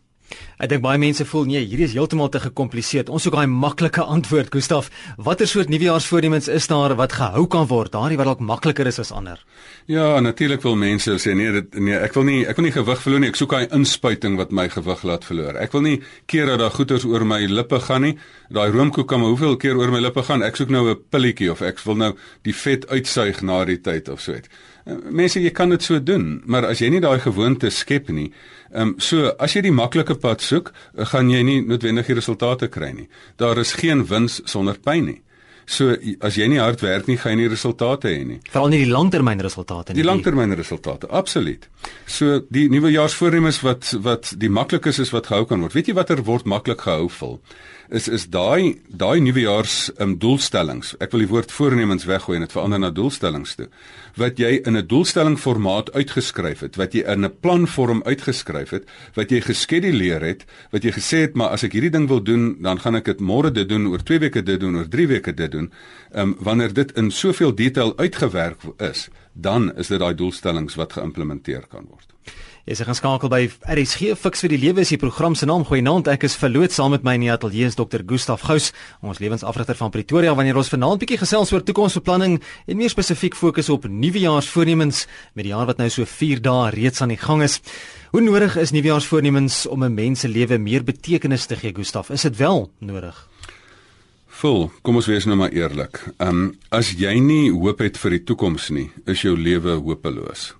Ek 0.57 0.71
dink 0.71 0.81
baie 0.81 0.99
mense 0.99 1.23
voel 1.29 1.45
nee, 1.47 1.61
hierdie 1.61 1.85
is 1.85 1.93
heeltemal 1.95 2.31
te 2.33 2.39
gekompliseer. 2.41 3.07
Ons 3.13 3.27
soek 3.27 3.35
daai 3.37 3.47
maklike 3.47 4.03
antwoord, 4.03 4.49
Gustaf. 4.51 4.89
Watter 5.23 5.47
soort 5.47 5.69
nuwejaarsvoornemens 5.71 6.49
is 6.51 6.67
daar 6.67 6.95
wat 6.99 7.13
gehou 7.15 7.45
kan 7.53 7.67
word? 7.69 7.93
Daardie 7.93 8.17
wat 8.19 8.27
dalk 8.31 8.41
makliker 8.43 8.89
is 8.89 8.99
as 9.03 9.13
ander. 9.13 9.39
Ja, 9.87 10.17
natuurlik 10.23 10.65
wil 10.65 10.75
mense 10.79 11.15
sê 11.21 11.35
nee, 11.37 11.51
dit 11.59 11.77
nee, 11.79 11.95
ek 11.95 12.17
wil 12.17 12.25
nie 12.27 12.39
ek 12.49 12.59
wil 12.59 12.67
nie 12.67 12.73
gewig 12.75 13.03
verloor 13.05 13.23
nie. 13.23 13.31
Ek 13.31 13.39
soek 13.39 13.53
daai 13.53 13.75
inspuiting 13.77 14.39
wat 14.41 14.51
my 14.51 14.67
gewig 14.73 15.05
laat 15.07 15.27
verloor. 15.29 15.61
Ek 15.61 15.77
wil 15.77 15.85
nie 15.85 15.97
keer 16.27 16.49
dat 16.51 16.63
daar 16.63 16.75
goeters 16.75 17.05
oor 17.07 17.27
my 17.27 17.39
lippe 17.47 17.79
gaan 17.85 18.07
nie. 18.09 18.15
Daai 18.51 18.67
roomkoek 18.73 19.07
kan 19.07 19.21
maar 19.21 19.35
hoeveel 19.35 19.59
keer 19.61 19.77
oor 19.79 19.93
my 19.93 20.01
lippe 20.03 20.25
gaan. 20.27 20.43
Ek 20.43 20.59
soek 20.59 20.73
nou 20.73 20.89
'n 20.89 21.03
pilletjie 21.13 21.51
of 21.51 21.61
ek 21.61 21.79
wil 21.85 21.95
nou 21.95 22.15
die 22.43 22.57
vet 22.65 22.89
uitsuig 22.89 23.41
na 23.43 23.63
die 23.65 23.79
tyd 23.79 24.09
of 24.09 24.21
so 24.21 24.33
iets. 24.33 24.49
Mense, 24.87 25.41
jy 25.43 25.51
kan 25.51 25.69
dit 25.73 25.83
so 25.83 25.99
doen, 25.99 26.41
maar 26.45 26.65
as 26.69 26.79
jy 26.79 26.89
nie 26.93 27.03
daai 27.03 27.19
gewoonte 27.19 27.69
skep 27.73 28.09
nie, 28.13 28.29
ehm 28.71 28.93
um, 28.93 28.95
so 29.03 29.31
as 29.39 29.55
jy 29.55 29.65
die 29.67 29.75
maklike 29.75 30.15
pad 30.21 30.43
soek, 30.43 30.71
gaan 31.11 31.31
jy 31.31 31.43
nie 31.43 31.61
noodwendig 31.61 32.07
die 32.07 32.17
resultate 32.19 32.69
kry 32.71 32.93
nie. 32.95 33.07
Daar 33.35 33.59
is 33.59 33.75
geen 33.79 34.05
wins 34.07 34.41
sonder 34.45 34.79
pyn 34.79 35.09
nie. 35.11 35.21
So 35.67 35.97
as 36.23 36.37
jy 36.39 36.47
nie 36.47 36.61
hard 36.63 36.79
werk 36.79 37.09
nie, 37.11 37.17
gaan 37.19 37.33
jy 37.35 37.41
nie 37.41 37.51
resultate 37.51 38.07
hê 38.07 38.23
nie. 38.23 38.37
Veral 38.47 38.69
nie 38.71 38.79
die 38.85 38.91
langtermynresultate 38.91 39.91
nie. 39.91 39.99
Die 39.99 40.07
langtermynresultate, 40.07 41.09
absoluut. 41.11 41.67
So 42.07 42.39
die 42.55 42.69
nuwejaarsvoornemens 42.71 43.59
wat 43.67 43.91
wat 44.05 44.31
die 44.39 44.51
maklikes 44.51 45.01
is 45.03 45.11
wat 45.11 45.27
gehou 45.27 45.43
kan 45.49 45.65
word. 45.65 45.75
Weet 45.75 45.91
jy 45.91 45.97
watter 45.97 46.23
word 46.23 46.47
maklik 46.47 46.85
gehou 46.87 47.09
vol? 47.19 47.41
Is 47.89 48.07
is 48.07 48.27
daai 48.27 48.79
daai 48.87 49.19
nuwejaars 49.23 49.91
um, 50.03 50.17
doelstellings. 50.19 50.95
Ek 51.03 51.13
wil 51.13 51.23
die 51.23 51.29
woord 51.31 51.51
voornemens 51.51 52.07
weggooi 52.07 52.37
en 52.37 52.45
dit 52.45 52.55
verander 52.55 52.81
na 52.81 52.91
doelstellings 52.91 53.55
toe. 53.55 53.67
Wat 54.17 54.39
jy 54.39 54.61
in 54.65 54.77
'n 54.77 54.87
doelstelling 54.87 55.37
formaat 55.39 55.91
uitgeskryf 55.93 56.59
het, 56.59 56.75
wat 56.75 56.93
jy 56.93 57.03
in 57.05 57.25
'n 57.25 57.33
planvorm 57.39 58.01
uitgeskryf 58.03 58.69
het, 58.69 58.85
wat 59.15 59.31
jy 59.31 59.41
geskeduleer 59.41 60.21
het, 60.21 60.45
wat 60.71 60.83
jy 60.83 60.91
gesê 60.91 61.21
het 61.27 61.35
maar 61.35 61.49
as 61.49 61.63
ek 61.63 61.73
hierdie 61.73 61.91
ding 61.91 62.07
wil 62.07 62.23
doen, 62.23 62.57
dan 62.61 62.79
gaan 62.79 62.95
ek 62.95 63.05
dit 63.05 63.19
môre 63.19 63.51
dit 63.51 63.69
doen, 63.69 63.87
oor 63.87 64.03
2 64.03 64.19
weke 64.19 64.43
dit 64.43 64.59
doen, 64.59 64.75
oor 64.75 64.87
3 64.87 65.07
weke 65.07 65.33
dit 65.33 65.51
doen. 65.51 65.71
Ehm 66.11 66.21
um, 66.21 66.35
wanneer 66.39 66.73
dit 66.73 66.91
in 66.97 67.11
soveel 67.11 67.55
detail 67.55 67.97
uitgewerk 67.97 68.61
is, 68.79 69.09
dan 69.33 69.75
is 69.77 69.87
dit 69.87 69.99
daai 69.99 70.15
doelstellings 70.15 70.75
wat 70.75 70.93
geïmplementeer 70.93 71.67
kan 71.69 71.85
word. 71.89 72.13
Is 72.67 72.81
geskakel 72.83 73.29
by 73.31 73.45
RSG 73.71 74.09
Fix 74.19 74.41
vir 74.43 74.51
die 74.51 74.57
Lewe 74.59 74.81
is 74.83 74.89
die 74.91 74.97
program 74.99 75.37
se 75.39 75.47
naam. 75.47 75.61
Goeienaand, 75.63 76.09
ek 76.11 76.25
is 76.27 76.33
verloot 76.35 76.73
saam 76.75 76.91
met 76.91 77.05
my 77.07 77.13
in 77.15 77.21
die 77.23 77.29
ateljee 77.31 77.69
is 77.69 77.77
Dr. 77.79 78.01
Gustaf 78.03 78.43
Gous, 78.43 78.73
ons 78.99 79.21
lewensafrigter 79.23 79.77
van 79.79 79.93
Pretoria 79.93 80.33
wanneer 80.35 80.59
ons 80.59 80.73
vanaand 80.73 80.99
bietjie 80.99 81.21
gesels 81.21 81.53
oor 81.55 81.63
toekomsbeplanning 81.63 82.35
en 82.41 82.75
meer 82.81 82.91
spesifiek 82.91 83.39
fokus 83.39 83.71
op 83.71 83.87
nuwejaarsvoornemens 83.87 85.05
met 85.39 85.47
die 85.47 85.53
jaar 85.53 85.71
wat 85.71 85.79
nou 85.79 85.87
so 85.87 86.03
4 86.03 86.43
dae 86.43 86.75
reeds 86.75 86.99
aan 86.99 87.15
die 87.15 87.19
gang 87.23 87.45
is. 87.47 87.61
Hoe 88.11 88.25
nodig 88.25 88.59
is 88.59 88.75
nuwejaarsvoornemens 88.75 89.63
om 89.71 89.87
'n 89.87 89.95
mens 89.95 90.19
se 90.19 90.27
lewe 90.27 90.59
meer 90.59 90.83
betekenis 90.83 91.47
te 91.47 91.55
gee, 91.55 91.71
Gustaf? 91.71 92.11
Is 92.11 92.27
dit 92.27 92.35
wel 92.35 92.69
nodig? 92.79 93.15
Vol, 94.27 94.71
kom 94.81 94.95
ons 94.95 95.07
wees 95.07 95.25
nou 95.25 95.37
maar 95.37 95.55
eerlik. 95.55 96.03
Ehm 96.19 96.29
um, 96.29 96.57
as 96.69 96.91
jy 96.91 97.15
nie 97.19 97.49
hoop 97.49 97.79
het 97.79 97.97
vir 97.97 98.11
die 98.11 98.23
toekoms 98.23 98.69
nie, 98.69 98.91
is 99.05 99.21
jou 99.21 99.37
lewe 99.37 99.79
hopeloos. 99.79 100.53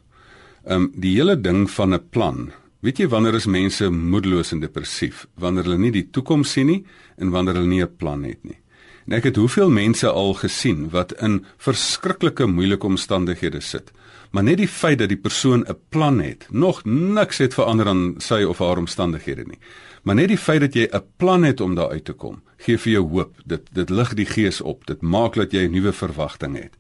Ehm 0.68 0.82
um, 0.82 0.88
die 1.00 1.14
hele 1.16 1.38
ding 1.40 1.70
van 1.72 1.94
'n 1.94 2.10
plan. 2.10 2.52
Weet 2.80 2.98
jy 2.98 3.08
wanneer 3.08 3.36
is 3.36 3.46
mense 3.46 3.90
moedeloos 3.90 4.52
en 4.52 4.60
depressief? 4.60 5.28
Wanneer 5.34 5.64
hulle 5.64 5.78
nie 5.78 5.92
die 5.92 6.10
toekoms 6.12 6.52
sien 6.52 6.68
nie 6.68 6.86
en 7.18 7.30
wanneer 7.30 7.56
hulle 7.56 7.68
nie 7.68 7.84
'n 7.84 7.96
plan 7.98 8.24
het 8.24 8.44
nie. 8.44 8.58
En 9.06 9.14
ek 9.14 9.24
het 9.24 9.36
hoeveel 9.36 9.70
mense 9.70 10.10
al 10.10 10.34
gesien 10.34 10.90
wat 10.90 11.14
in 11.22 11.46
verskriklike 11.58 12.46
moeilike 12.46 12.86
omstandighede 12.86 13.62
sit. 13.62 13.92
Maar 14.32 14.44
net 14.44 14.58
die 14.58 14.68
feit 14.68 15.00
dat 15.00 15.10
die 15.10 15.18
persoon 15.18 15.64
'n 15.68 15.78
plan 15.90 16.20
het, 16.20 16.48
nog 16.52 16.84
niks 16.86 17.38
het 17.38 17.54
verander 17.54 17.88
aan 17.88 18.16
sy 18.18 18.44
of 18.44 18.58
haar 18.58 18.78
omstandighede 18.78 19.44
nie. 19.44 19.60
Maar 20.04 20.16
net 20.16 20.28
die 20.28 20.38
feit 20.38 20.60
dat 20.62 20.74
jy 20.74 20.90
'n 20.92 21.04
plan 21.18 21.44
het 21.44 21.62
om 21.62 21.76
daar 21.76 21.92
uit 21.92 22.06
te 22.06 22.14
kom, 22.14 22.42
gee 22.58 22.78
vir 22.78 22.92
jou 22.92 23.10
hoop. 23.10 23.36
Dit 23.46 23.70
dit 23.72 23.90
lig 23.90 24.14
die 24.14 24.26
gees 24.26 24.62
op. 24.62 24.86
Dit 24.86 25.02
maak 25.02 25.34
dat 25.34 25.52
jy 25.52 25.64
'n 25.64 25.72
nuwe 25.72 25.94
verwagting 25.94 26.56
het. 26.56 26.76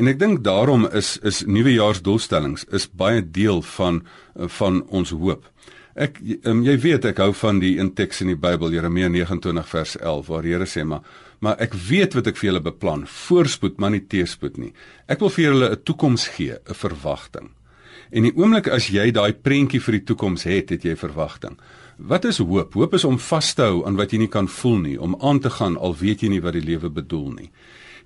En 0.00 0.08
ek 0.08 0.16
dink 0.16 0.38
daarom 0.40 0.86
is 0.96 1.18
is 1.28 1.42
nuwejaarsdoelstellings 1.44 2.64
is 2.72 2.86
baie 2.88 3.20
deel 3.20 3.60
van 3.76 4.00
van 4.58 4.80
ons 4.88 5.10
hoop. 5.12 5.44
Ek 5.92 6.16
um, 6.48 6.62
jy 6.64 6.78
weet 6.80 7.10
ek 7.10 7.18
hou 7.20 7.34
van 7.36 7.58
die 7.60 7.74
in 7.82 7.90
teks 7.98 8.22
in 8.24 8.30
die 8.32 8.38
Bybel 8.40 8.72
Jeremia 8.72 9.10
29 9.12 9.68
vers 9.68 9.96
11 9.98 10.30
waar 10.30 10.46
die 10.46 10.54
Here 10.54 10.68
sê 10.70 10.86
maar 10.88 11.04
maar 11.44 11.60
ek 11.60 11.76
weet 11.88 12.16
wat 12.16 12.30
ek 12.32 12.36
vir 12.40 12.50
julle 12.50 12.62
beplan, 12.64 13.04
voorspoed 13.08 13.78
maar 13.80 13.92
nie 13.92 14.02
teëspoed 14.04 14.56
nie. 14.60 14.72
Ek 15.08 15.20
wil 15.20 15.32
vir 15.32 15.44
julle 15.44 15.70
'n 15.72 15.82
toekoms 15.84 16.28
gee, 16.36 16.56
'n 16.56 16.74
verwagting. 16.74 17.50
En 18.10 18.22
die 18.22 18.36
oomblik 18.36 18.68
as 18.68 18.88
jy 18.88 19.10
daai 19.12 19.32
prentjie 19.32 19.80
vir 19.80 19.92
die 19.92 20.04
toekoms 20.04 20.44
het, 20.44 20.70
het 20.70 20.84
jy 20.84 20.96
verwagting. 20.96 21.58
Wat 21.98 22.24
is 22.24 22.38
hoop? 22.38 22.74
Hoop 22.74 22.94
is 22.94 23.04
om 23.04 23.18
vas 23.18 23.54
te 23.54 23.62
hou 23.62 23.86
aan 23.86 23.96
wat 23.96 24.12
jy 24.12 24.18
nie 24.18 24.28
kan 24.28 24.48
voel 24.48 24.78
nie, 24.78 25.00
om 25.00 25.16
aan 25.20 25.40
te 25.40 25.50
gaan 25.50 25.76
al 25.76 25.94
weet 25.94 26.22
jy 26.22 26.28
nie 26.28 26.40
wat 26.40 26.52
die 26.52 26.64
lewe 26.64 26.88
bedoel 26.88 27.32
nie. 27.32 27.50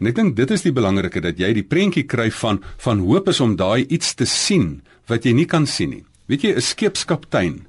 En 0.04 0.10
ek 0.10 0.18
dink 0.18 0.34
dit 0.36 0.50
is 0.52 0.60
die 0.60 0.74
belangrike 0.76 1.22
dat 1.24 1.38
jy 1.40 1.48
die 1.56 1.64
prentjie 1.64 2.04
kry 2.04 2.26
van 2.42 2.58
van 2.84 2.98
hoop 3.00 3.30
is 3.32 3.38
om 3.40 3.54
daai 3.56 3.86
iets 3.88 4.12
te 4.14 4.26
sien 4.28 4.82
wat 5.08 5.24
jy 5.24 5.32
nie 5.32 5.46
kan 5.48 5.64
sien 5.64 5.94
nie. 5.96 6.04
Weet 6.28 6.44
jy 6.44 6.52
'n 6.52 6.60
skeepskaptein 6.60 7.64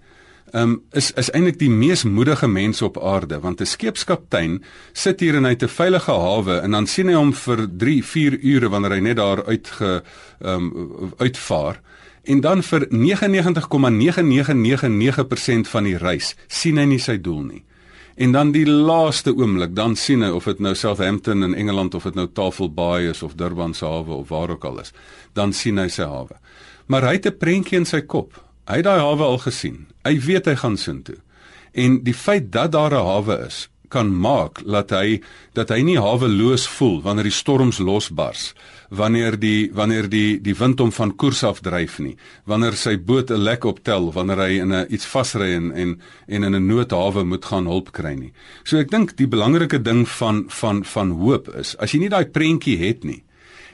um, 0.52 0.82
is 0.91 1.13
is 1.15 1.32
eintlik 1.32 1.60
die 1.60 1.69
mees 1.71 2.04
moedige 2.04 2.48
mens 2.48 2.82
op 2.82 3.00
aarde 3.00 3.39
want 3.39 3.62
'n 3.62 3.65
skeepskaptein 3.65 4.63
sit 4.93 5.19
hier 5.19 5.36
in 5.36 5.48
'n 5.48 5.67
veilige 5.67 6.12
hawe 6.12 6.60
en 6.60 6.71
dan 6.71 6.88
sien 6.88 7.08
hy 7.08 7.15
hom 7.15 7.32
vir 7.32 7.67
3, 7.78 8.04
4 8.04 8.39
ure 8.43 8.69
wanneer 8.69 8.91
hy 8.91 9.00
net 9.00 9.15
daar 9.15 9.45
uitge 9.45 10.04
um, 10.43 11.13
uitvaar 11.17 11.80
En 12.26 12.39
dan 12.41 12.63
vir 12.63 12.88
99,9999% 12.89 12.89
van 15.69 15.84
die 15.84 15.98
reis 15.98 16.36
sien 16.48 16.78
hy 16.78 16.86
nie 16.89 17.00
sy 17.00 17.21
doel 17.21 17.43
nie. 17.43 17.63
En 18.15 18.32
dan 18.32 18.51
die 18.56 18.67
laaste 18.67 19.34
oomblik, 19.36 19.73
dan 19.75 19.95
sien 19.99 20.21
hy 20.23 20.30
of 20.32 20.45
dit 20.47 20.60
nou 20.63 20.71
Southampton 20.75 21.43
in 21.43 21.56
Engeland 21.56 21.97
of 21.97 22.06
dit 22.08 22.15
nou 22.15 22.30
Tafelbaai 22.32 23.10
is 23.12 23.23
of 23.23 23.36
Durban 23.36 23.73
se 23.75 23.86
hawe 23.86 24.21
of 24.21 24.30
waar 24.32 24.54
ook 24.56 24.63
al 24.65 24.80
is, 24.80 24.93
dan 25.36 25.51
sien 25.54 25.82
hy 25.82 25.89
sy 25.91 26.08
hawe. 26.08 26.39
Maar 26.88 27.10
hy 27.10 27.13
het 27.19 27.28
'n 27.28 27.38
prentjie 27.38 27.78
in 27.78 27.86
sy 27.86 28.01
kop. 28.01 28.39
Hy 28.67 28.75
het 28.80 28.86
daai 28.86 28.99
hawe 28.99 29.23
al 29.23 29.38
gesien. 29.38 29.88
Hy 30.04 30.19
weet 30.19 30.45
hy 30.45 30.56
gaan 30.56 30.78
soontoe. 30.78 31.17
En 31.73 32.04
die 32.04 32.13
feit 32.13 32.51
dat 32.51 32.71
daar 32.71 32.91
'n 32.91 33.06
hawe 33.06 33.45
is, 33.47 33.69
kan 33.89 34.19
maak 34.19 34.63
dat 34.65 34.89
hy 34.89 35.21
dat 35.54 35.69
hy 35.69 35.82
nie 35.82 35.99
haweloos 35.99 36.67
voel 36.67 37.01
wanneer 37.01 37.23
die 37.23 37.32
storms 37.32 37.78
losbars 37.78 38.54
wanneer 38.89 39.39
die 39.39 39.69
wanneer 39.74 40.10
die 40.10 40.41
die 40.41 40.56
wind 40.56 40.80
hom 40.80 40.91
van 40.91 41.15
koers 41.15 41.43
af 41.43 41.62
dryf 41.62 42.00
nie 42.00 42.15
wanneer 42.45 42.74
sy 42.74 42.98
boot 42.98 43.32
'n 43.32 43.43
lek 43.43 43.65
optel 43.65 44.12
wanneer 44.13 44.38
hy 44.38 44.60
in 44.62 44.74
'n 44.74 44.88
iets 44.89 45.06
vasry 45.06 45.54
en 45.54 45.71
en 45.71 46.00
en 46.28 46.43
in 46.43 46.56
'n 46.56 46.67
noodhawe 46.67 47.24
moet 47.24 47.45
gaan 47.45 47.65
hulp 47.65 47.91
kry 47.91 48.13
nie. 48.13 48.34
So 48.63 48.78
ek 48.78 48.91
dink 48.91 49.17
die 49.17 49.28
belangrike 49.28 49.82
ding 49.82 50.08
van 50.08 50.45
van 50.48 50.84
van 50.84 51.12
hoop 51.12 51.50
is 51.56 51.76
as 51.78 51.91
jy 51.91 52.00
nie 52.00 52.10
daai 52.10 52.26
prentjie 52.26 52.78
het 52.78 53.04
nie 53.04 53.24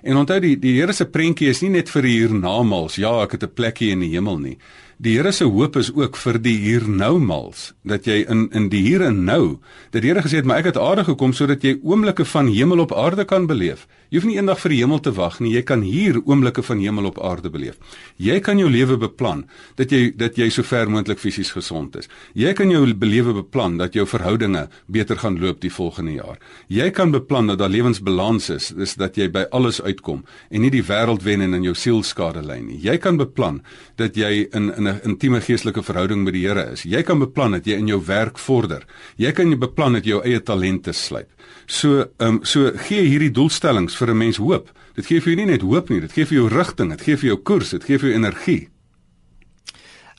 en 0.02 0.18
onthou 0.18 0.40
die 0.40 0.56
die 0.60 0.76
Here 0.80 0.94
se 0.94 1.06
prentjie 1.06 1.50
is 1.50 1.62
nie 1.62 1.70
net 1.70 1.90
vir 1.90 2.04
hiernamaals 2.04 2.98
ja 3.02 3.12
ek 3.24 3.32
het 3.32 3.44
'n 3.44 3.54
plekkie 3.54 3.92
in 3.92 4.00
die 4.00 4.14
hemel 4.16 4.38
nie 4.40 4.58
Die 5.02 5.16
Here 5.18 5.32
se 5.34 5.48
hoop 5.50 5.80
is 5.80 5.88
ook 5.98 6.14
vir 6.22 6.38
die 6.38 6.60
hier 6.62 6.84
nou 6.86 7.16
mals 7.18 7.72
dat 7.82 8.06
jy 8.06 8.20
in 8.30 8.44
in 8.54 8.68
die 8.70 8.84
hier 8.86 9.02
en 9.02 9.24
nou 9.26 9.58
dat 9.90 10.04
die 10.04 10.12
Here 10.12 10.22
gesê 10.22 10.38
het 10.38 10.46
maar 10.46 10.60
ek 10.62 10.68
het 10.70 10.78
aarde 10.78 11.08
gekom 11.08 11.34
sodat 11.34 11.64
jy 11.66 11.80
oomblikke 11.82 12.22
van 12.30 12.52
hemel 12.54 12.84
op 12.84 12.94
aarde 12.94 13.26
kan 13.26 13.48
beleef. 13.50 13.88
Jy 14.12 14.20
hoef 14.20 14.28
nie 14.28 14.36
eendag 14.38 14.60
vir 14.62 14.74
die 14.76 14.78
hemel 14.84 15.00
te 15.02 15.14
wag 15.18 15.40
nie, 15.40 15.56
jy 15.56 15.64
kan 15.66 15.82
hier 15.82 16.20
oomblikke 16.20 16.62
van 16.68 16.84
hemel 16.84 17.08
op 17.10 17.18
aarde 17.24 17.50
beleef. 17.50 17.80
Jy 18.22 18.36
kan 18.46 18.62
jou 18.62 18.68
lewe 18.70 19.00
beplan 19.02 19.46
dat 19.80 19.90
jy 19.90 20.12
dat 20.14 20.38
jy 20.38 20.52
so 20.54 20.68
ver 20.68 20.92
moontlik 20.92 21.18
fisies 21.18 21.50
gesond 21.56 21.98
is. 21.98 22.12
Jy 22.38 22.54
kan 22.54 22.70
jou 22.70 22.84
lewe 22.86 23.34
beplan 23.40 23.80
dat 23.82 23.98
jou 23.98 24.06
verhoudinge 24.06 24.68
beter 24.86 25.18
gaan 25.18 25.40
loop 25.42 25.64
die 25.66 25.74
volgende 25.74 26.20
jaar. 26.20 26.38
Jy 26.68 26.92
kan 26.92 27.10
beplan 27.16 27.50
dat 27.50 27.64
daar 27.64 27.74
lewensbalans 27.74 28.52
is, 28.54 28.70
dis 28.78 28.94
dat 29.02 29.18
jy 29.18 29.32
by 29.32 29.48
alles 29.50 29.82
uitkom 29.82 30.22
en 30.52 30.62
nie 30.62 30.70
die 30.70 30.86
wêreld 30.86 31.26
wen 31.26 31.42
en 31.42 31.58
in 31.58 31.66
jou 31.72 31.74
siel 31.74 32.04
skade 32.06 32.46
ly 32.46 32.60
nie. 32.62 32.78
Jy 32.78 33.00
kan 33.02 33.18
beplan 33.18 33.64
dat 33.98 34.14
jy 34.14 34.46
in 34.52 34.70
in 34.78 34.91
'n 34.91 34.91
intieme 35.04 35.42
geestelike 35.42 35.84
verhouding 35.84 36.24
met 36.24 36.34
die 36.34 36.44
Here 36.48 36.72
is. 36.74 36.84
Jy 36.84 37.04
kan 37.04 37.20
beplan 37.20 37.52
dat 37.58 37.66
jy 37.66 37.78
in 37.80 37.88
jou 37.88 38.00
werk 38.06 38.40
vorder. 38.40 38.86
Jy 39.18 39.32
kan 39.32 39.54
beplan 39.60 39.94
dat 39.94 40.06
jy 40.06 40.16
jou 40.16 40.24
eie 40.24 40.42
talente 40.44 40.94
slyp. 40.94 41.30
So, 41.66 42.06
ehm 42.20 42.28
um, 42.28 42.40
so 42.44 42.72
gee 42.88 43.02
hierdie 43.08 43.32
doelstellings 43.32 43.96
vir 43.96 44.12
'n 44.12 44.18
mens 44.18 44.38
hoop. 44.38 44.72
Dit 44.96 45.06
gee 45.06 45.22
vir 45.22 45.34
jou 45.34 45.36
nie 45.36 45.52
net 45.52 45.62
hoop 45.62 45.90
nie, 45.90 46.02
dit 46.02 46.12
gee 46.12 46.26
vir 46.26 46.38
jou 46.38 46.48
rigting, 46.50 46.90
dit 46.90 47.02
gee 47.02 47.18
vir 47.18 47.28
jou 47.28 47.38
koers, 47.38 47.70
dit 47.70 47.84
gee 47.84 47.98
vir 47.98 48.10
jou 48.10 48.18
energie. 48.18 48.70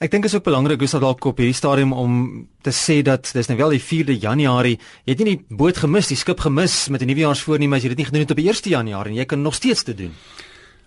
Ek 0.03 0.11
dink 0.11 0.25
is 0.25 0.35
ook 0.35 0.43
belangrik 0.43 0.81
hoe 0.83 0.89
sal 0.91 1.01
dalk 1.01 1.25
op 1.25 1.39
hierdie 1.39 1.55
stadium 1.55 1.93
om 1.93 2.15
te 2.67 2.73
sê 2.75 3.03
dat 3.07 3.29
dis 3.37 3.47
nou 3.47 3.57
wel 3.59 3.77
die 3.77 3.83
4de 3.83 4.17
Januarie, 4.19 4.79
jy 5.05 5.15
het 5.15 5.21
nie 5.23 5.37
die 5.37 5.57
boot 5.57 5.77
gemis, 5.79 6.09
die 6.11 6.19
skip 6.19 6.41
gemis 6.41 6.89
met 6.89 7.03
'n 7.03 7.07
nuwejaarsvoorneme 7.07 7.77
as 7.77 7.83
jy 7.83 7.89
dit 7.91 7.99
nie 7.99 8.07
gedoen 8.11 8.21
het 8.21 8.31
op 8.31 8.37
die 8.37 8.49
1 8.49 8.71
Januarie 8.71 9.13
en 9.13 9.19
jy 9.19 9.25
kan 9.25 9.43
nog 9.43 9.55
steeds 9.55 9.83
te 9.83 9.95
doen. 9.95 10.11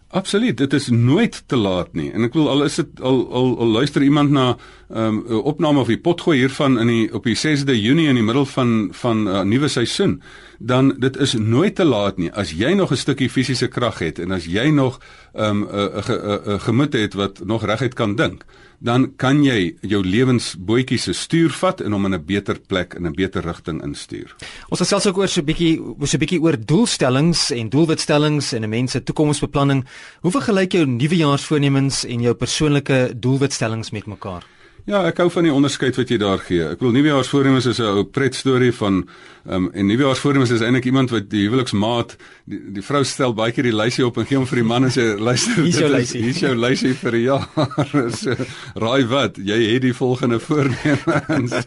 Absoluut, 0.08 0.58
dit 0.58 0.74
is 0.74 0.88
nooit 0.89 1.44
te 1.46 1.56
laat 1.56 1.94
nie. 1.94 2.12
En 2.13 2.24
ek 2.24 2.36
wil 2.38 2.50
al 2.50 2.63
is 2.63 2.78
dit 2.80 3.02
al 3.02 3.24
al, 3.36 3.58
al 3.65 3.72
luister 3.80 4.04
iemand 4.04 4.32
na 4.32 4.46
'n 4.54 4.98
um, 4.98 5.18
opname 5.41 5.80
of 5.80 5.88
die 5.88 5.98
potgooi 5.98 6.38
hiervan 6.38 6.80
in 6.80 6.88
die 6.88 7.13
op 7.13 7.24
die 7.24 7.36
6de 7.36 7.74
Junie 7.82 8.08
in 8.08 8.15
die 8.15 8.24
middel 8.24 8.46
van 8.46 8.89
van 8.91 9.24
'n 9.24 9.28
uh, 9.28 9.41
nuwe 9.41 9.68
seisoen, 9.68 10.22
dan 10.60 10.96
dit 11.00 11.18
is 11.18 11.34
nooit 11.34 11.76
te 11.76 11.86
laat 11.86 12.18
nie. 12.18 12.32
As 12.32 12.52
jy 12.52 12.74
nog 12.74 12.91
'n 12.91 12.98
stukkie 12.98 13.30
fisiese 13.30 13.68
krag 13.68 14.00
het 14.00 14.20
en 14.20 14.32
as 14.32 14.46
jy 14.46 14.70
nog 14.70 15.00
'n 15.34 15.41
um, 15.44 15.68
'n 15.70 16.60
gemoed 16.60 16.94
het 16.94 17.13
wat 17.13 17.46
nog 17.46 17.65
reguit 17.65 17.94
kan 17.94 18.15
dink, 18.15 18.46
dan 18.80 19.15
kan 19.15 19.44
jy 19.44 19.76
jou 19.82 20.04
lewensbootjie 20.04 20.98
se 20.98 21.13
stuur 21.13 21.50
vat 21.50 21.82
en 21.82 21.91
hom 21.91 22.06
in 22.06 22.13
'n 22.13 22.26
beter 22.26 22.60
plek 22.60 22.94
in 22.94 23.08
'n 23.08 23.15
beter 23.15 23.41
rigting 23.41 23.84
instuur. 23.84 24.36
Ons 24.70 24.80
gesels 24.80 25.08
ook 25.08 25.18
oor 25.18 25.28
so 25.28 25.41
'n 25.41 25.46
bietjie 25.46 25.76
so 26.04 26.18
'n 26.18 26.20
bietjie 26.20 26.41
oor 26.41 26.58
doelstellings 26.65 27.52
en 27.52 27.70
doelwitstellings 27.70 28.54
en 28.54 28.63
'n 28.63 28.70
mens 28.70 28.91
se 28.91 29.04
toekomsbeplanning. 29.04 29.86
Hoe 30.22 30.32
vergelyk 30.32 30.72
jou 30.72 30.86
nuwejaarsvoornemens 30.86 32.06
en 32.06 32.22
jou 32.22 32.34
persoonlike 32.34 33.13
doelwitstellings 33.20 33.91
met 33.91 34.06
mekaar? 34.06 34.44
Ja, 34.86 35.00
ek 35.10 35.17
hou 35.17 35.32
van 35.34 35.48
die 35.48 35.54
onderskeid 35.54 35.98
wat 35.98 36.12
jy 36.13 36.17
daar 36.21 36.41
gee. 36.45 36.62
Ek 36.76 36.82
wil 36.84 36.91
nuwejaarsvoornemens 36.93 37.65
is 37.71 37.80
'n 37.82 37.88
ou 37.89 38.04
pret 38.06 38.36
storie 38.38 38.71
van 38.71 39.08
ehm 39.50 39.65
um, 39.65 39.71
en 39.74 39.88
nuwejaarsvoornemens 39.89 40.52
is 40.52 40.62
eintlik 40.62 40.86
iemand 40.86 41.10
wat 41.10 41.30
die 41.30 41.48
huweliksmaat 41.48 42.15
die, 42.45 42.60
die 42.78 42.84
vrou 42.86 43.04
stel 43.04 43.34
baie 43.34 43.52
keer 43.52 43.63
die 43.63 43.74
lysie 43.74 44.06
op 44.06 44.17
en 44.17 44.26
gee 44.26 44.38
hom 44.38 44.45
vir 44.45 44.62
die 44.62 44.67
man 44.67 44.84
en 44.84 44.93
sê 44.93 45.17
luister, 45.28 45.56
hier 45.56 45.74
is 45.74 45.80
jou 45.80 45.89
lysie. 45.89 46.21
Hier 46.21 46.30
is 46.30 46.39
jou 46.39 46.56
lysie 46.56 46.93
vir 46.93 47.12
die 47.12 47.24
jaar. 47.26 47.50
so, 48.21 48.36
raai 48.76 49.06
wat, 49.10 49.38
jy 49.38 49.74
het 49.74 49.82
die 49.82 49.93
volgende 49.93 50.39
voornemens. 50.39 51.54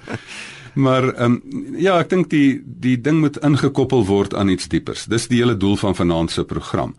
Maar 0.74 1.14
ehm 1.14 1.32
um, 1.42 1.74
ja, 1.74 1.98
ek 1.98 2.10
dink 2.10 2.30
die 2.30 2.62
die 2.62 3.00
ding 3.00 3.18
moet 3.18 3.42
ingekoppel 3.42 4.06
word 4.06 4.34
aan 4.34 4.48
iets 4.48 4.68
diepers. 4.68 5.08
Dis 5.10 5.26
die 5.26 5.42
hele 5.42 5.56
doel 5.56 5.76
van 5.76 5.94
vanaand 5.94 6.30
se 6.30 6.44
program 6.44 6.94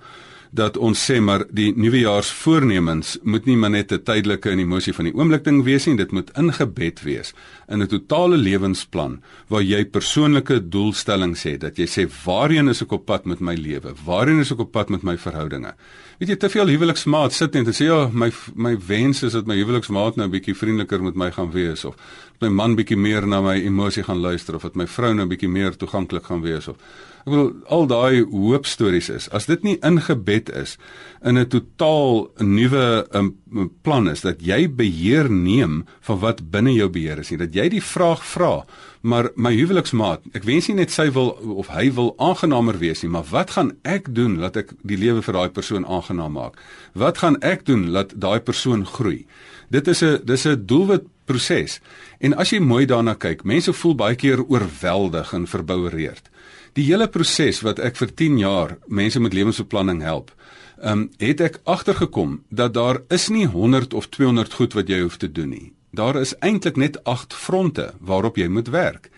dat 0.51 0.77
ons 0.77 0.97
sê 0.97 1.19
maar 1.21 1.45
die 1.53 1.69
nuwejaarsvoornemens 1.77 3.17
moet 3.23 3.45
nie 3.45 3.57
maar 3.57 3.69
net 3.69 3.91
'n 3.91 4.03
tydelike 4.03 4.49
en 4.49 4.59
emosie 4.59 4.93
van 4.93 5.05
die 5.05 5.13
oomblik 5.13 5.43
ding 5.43 5.63
wees 5.63 5.85
nie, 5.85 5.97
dit 5.97 6.11
moet 6.11 6.31
ingebed 6.37 7.01
wees 7.03 7.33
in 7.67 7.81
'n 7.81 7.87
totale 7.87 8.37
lewensplan 8.37 9.21
waar 9.47 9.61
jy 9.61 9.85
persoonlike 9.85 10.69
doelstellings 10.69 11.43
het 11.43 11.61
dat 11.61 11.77
jy 11.77 11.85
sê 11.85 12.09
waarheen 12.25 12.69
is 12.69 12.81
ek 12.81 12.91
op 12.91 13.05
pad 13.05 13.25
met 13.25 13.39
my 13.39 13.55
lewe? 13.55 13.93
Waarheen 14.05 14.39
is 14.39 14.51
ek 14.51 14.59
op 14.59 14.71
pad 14.71 14.89
met 14.89 15.03
my 15.03 15.17
verhoudinge? 15.17 15.73
Weet 16.19 16.33
jy 16.33 16.35
te 16.35 16.49
veel 16.51 16.67
huweliksmaat 16.73 17.31
sit 17.31 17.53
net 17.55 17.69
en 17.71 17.75
sê 17.75 17.85
ja, 17.87 17.99
my 18.11 18.27
my 18.59 18.73
wens 18.89 19.21
is 19.23 19.37
dat 19.37 19.47
my 19.47 19.55
huweliksmaat 19.55 20.17
nou 20.19 20.25
'n 20.27 20.33
bietjie 20.33 20.55
vriendeliker 20.55 20.99
met 20.99 21.15
my 21.15 21.29
gaan 21.31 21.51
wees 21.53 21.85
of 21.87 21.95
my 22.41 22.49
man 22.49 22.75
bietjie 22.75 22.97
meer 22.97 23.27
na 23.27 23.39
my 23.41 23.55
emosie 23.55 24.03
gaan 24.03 24.19
luister 24.19 24.55
of 24.55 24.61
dat 24.61 24.75
my 24.75 24.85
vrou 24.87 25.13
nou 25.13 25.27
bietjie 25.27 25.47
meer 25.47 25.77
toeganklik 25.77 26.25
gaan 26.27 26.41
wees 26.41 26.67
of 26.67 26.75
ek 27.23 27.31
wil 27.31 27.53
al 27.67 27.87
daai 27.87 28.25
hoop 28.31 28.67
stories 28.67 29.09
is 29.09 29.29
as 29.29 29.45
dit 29.45 29.63
nie 29.63 29.77
ingebed 29.79 30.49
is 30.49 30.77
in 31.23 31.37
'n 31.37 31.47
totaal 31.47 32.27
nuwe 32.39 33.07
um, 33.15 33.37
plan 33.81 34.09
is 34.09 34.21
dat 34.21 34.41
jy 34.41 34.67
beheer 34.67 35.31
neem 35.31 35.85
van 36.01 36.19
wat 36.19 36.51
binne 36.51 36.73
jou 36.73 36.89
beheer 36.89 37.19
is 37.19 37.31
nie 37.31 37.39
dat 37.39 37.55
jy 37.55 37.69
die 37.69 37.83
vraag 37.83 38.25
vra 38.25 38.65
maar 39.01 39.29
my 39.35 39.53
huweliksmaat 39.55 40.25
ek 40.33 40.43
wens 40.43 40.67
nie 40.67 40.75
net 40.81 40.91
sy 40.91 41.09
wil 41.15 41.29
of 41.61 41.69
hy 41.71 41.89
wil 41.95 42.15
aangenaamer 42.17 42.77
wees 42.77 43.03
nie 43.03 43.11
maar 43.11 43.27
wat 43.31 43.51
gaan 43.51 43.71
ek 43.83 44.13
doen 44.15 44.39
dat 44.41 44.57
ek 44.57 44.73
die 44.83 44.97
lewe 44.97 45.21
vir 45.21 45.33
daai 45.33 45.49
persoon 45.49 45.85
aangenaam 45.85 46.35
maak 46.39 46.59
wat 46.93 47.23
gaan 47.23 47.39
ek 47.41 47.65
doen 47.65 47.91
dat 47.93 48.13
daai 48.15 48.39
persoon 48.39 48.85
groei 48.85 49.25
dit 49.69 49.87
is 49.87 50.03
'n 50.03 50.21
dis 50.25 50.45
'n 50.45 50.65
doelwit 50.65 51.05
proses. 51.29 51.77
En 52.19 52.35
as 52.41 52.53
jy 52.53 52.59
mooi 52.63 52.85
daarna 52.89 53.15
kyk, 53.19 53.45
mense 53.47 53.73
voel 53.81 53.95
baie 53.99 54.17
keer 54.19 54.41
oorweldig 54.41 55.33
en 55.37 55.47
verboureerd. 55.49 56.29
Die 56.77 56.85
hele 56.89 57.09
proses 57.11 57.61
wat 57.65 57.81
ek 57.83 57.97
vir 57.99 58.13
10 58.13 58.37
jaar 58.41 58.77
mense 58.87 59.21
met 59.21 59.35
lewensbeplanning 59.37 60.01
help, 60.05 60.33
ehm 60.79 60.91
um, 60.91 61.09
het 61.19 61.41
ek 61.43 61.59
agtergekom 61.63 62.39
dat 62.49 62.73
daar 62.73 63.01
is 63.09 63.27
nie 63.29 63.45
100 63.45 63.93
of 63.93 64.07
200 64.07 64.53
goed 64.53 64.73
wat 64.73 64.87
jy 64.87 65.01
hoef 65.01 65.17
te 65.17 65.31
doen 65.31 65.49
nie. 65.49 65.73
Daar 65.91 66.15
is 66.15 66.35
eintlik 66.39 66.77
net 66.77 67.03
8 67.03 67.33
fronte 67.33 67.93
waarop 67.99 68.37
jy 68.37 68.47
moet 68.47 68.67
werk. 68.69 69.09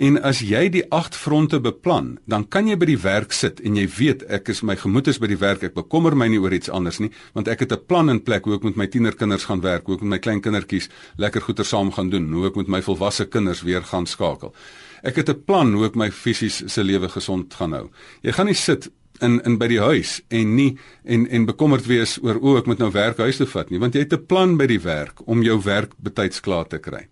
En 0.00 0.16
as 0.24 0.38
jy 0.40 0.62
die 0.72 0.82
8 0.88 1.16
fronte 1.16 1.58
beplan, 1.60 2.14
dan 2.24 2.46
kan 2.48 2.68
jy 2.68 2.76
by 2.80 2.86
die 2.88 3.00
werk 3.00 3.34
sit 3.36 3.58
en 3.60 3.74
jy 3.76 3.84
weet 3.98 4.22
ek 4.32 4.48
is 4.48 4.62
my 4.64 4.76
gemoed 4.80 5.10
is 5.12 5.18
by 5.20 5.28
die 5.28 5.36
werk, 5.40 5.64
ek 5.66 5.74
bekommer 5.76 6.16
my 6.16 6.28
nie 6.32 6.40
oor 6.40 6.54
iets 6.56 6.72
anders 6.72 7.02
nie, 7.04 7.10
want 7.36 7.48
ek 7.52 7.66
het 7.66 7.72
'n 7.72 7.84
plan 7.86 8.08
in 8.08 8.20
plek 8.24 8.44
hoe 8.44 8.54
ek 8.54 8.64
met 8.64 8.76
my 8.76 8.86
tienerkinders 8.86 9.44
gaan 9.44 9.60
werk, 9.60 9.86
hoe 9.86 9.96
ek 9.96 10.02
met 10.02 10.10
my 10.10 10.18
kleinkindertjies 10.18 10.88
lekker 11.18 11.40
goeie 11.40 11.64
saam 11.64 11.92
gaan 11.92 12.10
doen, 12.10 12.32
hoe 12.32 12.46
ek 12.46 12.56
met 12.56 12.68
my 12.68 12.80
volwasse 12.82 13.26
kinders 13.26 13.62
weer 13.62 13.82
gaan 13.82 14.06
skakel. 14.06 14.54
Ek 15.02 15.16
het 15.16 15.28
'n 15.28 15.44
plan 15.44 15.72
hoe 15.72 15.86
ek 15.86 15.96
my 15.96 16.10
fisies 16.10 16.62
se 16.66 16.82
lewe 16.82 17.08
gesond 17.08 17.54
gaan 17.54 17.72
hou. 17.72 17.90
Jy 18.22 18.32
gaan 18.32 18.46
nie 18.46 18.54
sit 18.54 18.90
in 19.22 19.40
in 19.44 19.58
by 19.58 19.68
die 19.68 19.80
huis 19.80 20.20
en 20.28 20.54
nie 20.56 20.78
en 21.04 21.26
en 21.28 21.46
bekommerd 21.46 21.86
wees 21.86 22.18
oor 22.22 22.40
o 22.40 22.56
ek 22.58 22.66
moet 22.66 22.78
nou 22.78 22.90
werk 22.94 23.18
huis 23.18 23.40
toe 23.40 23.46
vat 23.46 23.70
nie 23.70 23.80
want 23.82 23.94
jy 23.94 24.04
het 24.06 24.12
'n 24.12 24.26
plan 24.26 24.56
by 24.56 24.66
die 24.66 24.80
werk 24.80 25.26
om 25.26 25.42
jou 25.42 25.60
werk 25.64 25.92
betyds 25.98 26.40
klaar 26.40 26.66
te 26.66 26.78
kry. 26.78 27.06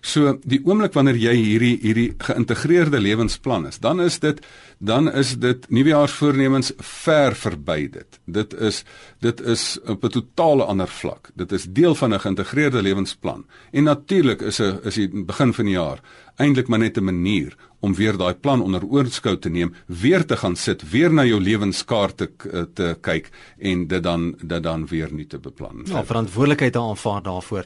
So 0.00 0.38
die 0.48 0.60
oomblik 0.64 0.94
wanneer 0.96 1.18
jy 1.20 1.34
hierdie 1.36 1.76
hierdie 1.82 2.08
geïntegreerde 2.24 3.00
lewensplan 3.00 3.66
is, 3.68 3.78
dan 3.78 4.00
is 4.00 4.18
dit 4.20 4.40
dan 4.78 5.10
is 5.12 5.34
dit 5.36 5.66
nuwejaarsvoornemens 5.68 6.72
ver 6.78 7.36
verby 7.36 7.90
dit. 7.92 8.20
Dit 8.24 8.54
is 8.54 8.84
dit 9.20 9.40
is 9.40 9.78
op 9.84 10.04
'n 10.04 10.08
totale 10.08 10.64
ander 10.64 10.88
vlak. 10.88 11.30
Dit 11.34 11.52
is 11.52 11.66
deel 11.68 11.94
van 11.94 12.14
'n 12.14 12.20
geïntegreerde 12.20 12.82
lewensplan. 12.82 13.44
En 13.72 13.84
natuurlik 13.84 14.40
is 14.40 14.60
'n 14.60 14.80
is 14.82 14.94
die 14.94 15.24
begin 15.24 15.52
van 15.52 15.64
die 15.64 15.74
jaar 15.74 16.00
eintlik 16.36 16.68
maar 16.68 16.78
net 16.78 16.96
'n 16.96 17.04
manier 17.04 17.56
om 17.80 17.94
weer 17.94 18.16
daai 18.16 18.34
plan 18.34 18.62
onder 18.62 18.84
oorskou 18.84 19.38
te 19.38 19.48
neem, 19.48 19.74
weer 19.86 20.26
te 20.26 20.36
gaan 20.36 20.56
sit, 20.56 20.90
weer 20.90 21.12
na 21.12 21.24
jou 21.24 21.40
lewenskaart 21.40 22.16
te 22.16 22.30
te 22.74 22.96
kyk 23.00 23.30
en 23.58 23.86
dit 23.86 24.02
dan 24.02 24.34
dit 24.42 24.62
dan 24.62 24.86
weer 24.86 25.12
nie 25.12 25.26
te 25.26 25.38
beplan. 25.38 25.82
Ja, 25.84 26.04
verantwoordelikheid 26.04 26.76
aanvaar 26.76 27.22
daarvoor. 27.22 27.64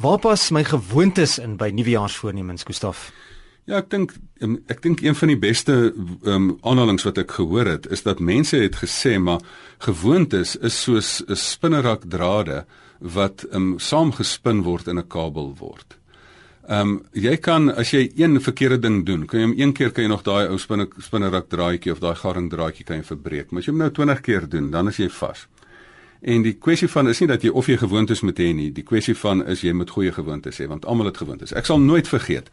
Waar 0.00 0.18
pas 0.18 0.50
my 0.50 0.62
gewoontes 0.64 1.38
in 1.38 1.58
by 1.60 1.68
nuwejaarsvoornemens, 1.76 2.62
Gustaf? 2.64 3.10
Ja, 3.68 3.82
ek 3.82 3.90
dink 3.92 4.14
ehm, 4.40 4.54
ek 4.72 4.80
dink 4.80 5.02
een 5.04 5.16
van 5.18 5.28
die 5.28 5.36
beste 5.36 5.74
um, 6.24 6.54
aanhalinge 6.64 7.04
wat 7.04 7.20
ek 7.20 7.34
gehoor 7.36 7.68
het, 7.68 7.88
is 7.92 8.06
dat 8.06 8.22
mense 8.24 8.56
het 8.56 8.78
gesê 8.80 9.18
maar 9.20 9.44
gewoontes 9.84 10.54
is 10.56 10.78
soos 10.86 11.20
'n 11.26 11.36
spinnerak 11.36 12.08
drade 12.08 12.64
wat 12.98 13.44
um 13.52 13.76
saamgespin 13.78 14.62
word 14.64 14.88
in 14.88 14.98
'n 14.98 15.08
kabel 15.08 15.52
word. 15.60 15.98
Ehm 16.68 16.80
um, 16.80 17.04
jy 17.12 17.36
kan 17.36 17.68
as 17.68 17.92
jy 17.92 18.08
een 18.16 18.40
verkeerde 18.40 18.80
ding 18.80 19.04
doen, 19.04 19.26
kan 19.26 19.40
jy 19.40 19.46
hom 19.46 19.58
een 19.58 19.72
keer 19.72 19.90
kan 19.92 20.04
jy 20.04 20.10
nog 20.10 20.22
daai 20.22 20.48
ou 20.48 20.58
spinne 20.58 20.88
spinnerak 20.98 21.48
draadjie 21.48 21.92
of 21.92 22.00
daai 22.00 22.16
garing 22.16 22.50
draadjie 22.50 22.84
kan 22.84 22.96
jy 22.96 23.04
verbreek. 23.04 23.50
Maar 23.50 23.60
as 23.60 23.66
jy 23.66 23.72
hom 23.72 23.78
nou 23.78 23.90
20 23.90 24.20
keer 24.20 24.48
doen, 24.48 24.70
dan 24.70 24.88
is 24.88 24.96
jy 24.96 25.08
vas. 25.08 25.46
En 26.20 26.42
die 26.42 26.52
kwessie 26.52 26.88
van 26.88 27.08
is 27.08 27.20
nie 27.20 27.28
dat 27.28 27.42
jy 27.42 27.48
of 27.48 27.66
jy 27.66 27.76
gewoontes 27.80 28.20
moet 28.20 28.38
hê 28.38 28.50
nie, 28.52 28.70
die 28.72 28.84
kwessie 28.84 29.16
van 29.16 29.40
is 29.46 29.62
jy 29.64 29.72
moet 29.72 29.90
goeie 29.90 30.12
gewoontes 30.12 30.60
hê 30.60 30.66
want 30.68 30.84
almal 30.84 31.08
het 31.08 31.16
gewoontes. 31.16 31.54
Ek 31.56 31.66
sal 31.66 31.80
nooit 31.80 32.08
vergeet 32.08 32.50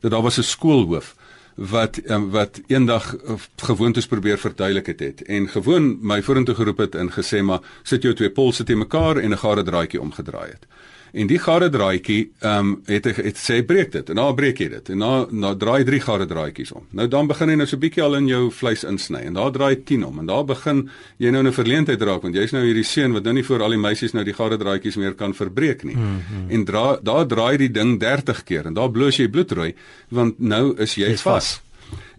dat 0.00 0.10
daar 0.10 0.22
was 0.22 0.38
'n 0.38 0.46
skoolhoof 0.46 1.14
wat 1.58 1.98
um, 2.06 2.30
wat 2.30 2.60
eendag 2.66 3.16
uh, 3.16 3.34
gewoontes 3.56 4.06
probeer 4.06 4.38
verduidelik 4.38 4.86
het, 4.86 5.00
het 5.00 5.22
en 5.22 5.48
gewoon 5.48 5.98
my 6.00 6.22
vorentoe 6.22 6.54
geroep 6.54 6.78
het 6.78 6.94
en 6.94 7.10
gesê 7.10 7.42
maar 7.42 7.60
sit 7.82 8.02
jou 8.02 8.14
twee 8.14 8.30
polse 8.30 8.64
te 8.64 8.74
mekaar 8.74 9.16
en 9.16 9.30
'n 9.30 9.38
gare 9.38 9.62
draadjie 9.62 10.00
omgedraai 10.00 10.50
het. 10.50 10.66
En 11.12 11.26
die 11.26 11.38
gare 11.38 11.68
draadjie 11.68 12.30
ehm 12.40 12.58
um, 12.58 12.74
het 12.86 13.04
hy 13.04 13.12
het 13.28 13.38
sê 13.40 13.60
breek 13.66 13.92
dit 13.92 14.10
en 14.10 14.16
dan 14.20 14.34
breek 14.34 14.60
jy 14.60 14.68
dit 14.68 14.90
en 14.94 14.98
dan 15.04 15.40
dan 15.40 15.58
draai 15.58 15.84
drie 15.84 16.00
gare 16.00 16.26
draadjies 16.26 16.72
om. 16.72 16.86
Nou 16.90 17.08
dan 17.08 17.26
begin 17.26 17.48
hy 17.48 17.56
nou 17.56 17.66
so 17.66 17.76
'n 17.76 17.80
bietjie 17.80 18.02
al 18.02 18.16
in 18.16 18.26
jou 18.26 18.50
vleis 18.50 18.84
insny 18.84 19.22
en 19.26 19.34
daar 19.34 19.52
draai 19.52 19.84
10 19.84 20.04
om 20.04 20.18
en 20.18 20.26
daar 20.26 20.44
begin 20.44 20.90
jy 21.18 21.30
nou 21.30 21.42
'n 21.42 21.52
verleentheid 21.52 22.02
raak 22.02 22.22
want 22.22 22.34
jy's 22.34 22.52
nou 22.52 22.64
hierdie 22.64 22.84
seun 22.84 23.12
wat 23.12 23.24
nou 23.24 23.34
nie 23.34 23.44
vir 23.44 23.62
al 23.62 23.70
die 23.70 23.78
meisies 23.78 24.12
nou 24.12 24.24
die 24.24 24.34
gare 24.34 24.56
draadjies 24.56 24.96
meer 24.96 25.14
kan 25.14 25.34
verbreek 25.34 25.84
nie. 25.84 25.96
Mm 25.96 26.02
-hmm. 26.02 26.50
En 26.50 26.64
dra, 26.64 26.98
daar 27.02 27.26
draai 27.26 27.56
die 27.56 27.70
ding 27.70 27.98
30 28.00 28.44
keer 28.44 28.66
en 28.66 28.74
daar 28.74 28.90
bloos 28.90 29.16
jy 29.16 29.28
bloedrooi 29.28 29.74
want 30.08 30.38
nou 30.38 30.74
is 30.76 30.94
jy 30.94 31.16
vas. 31.16 31.62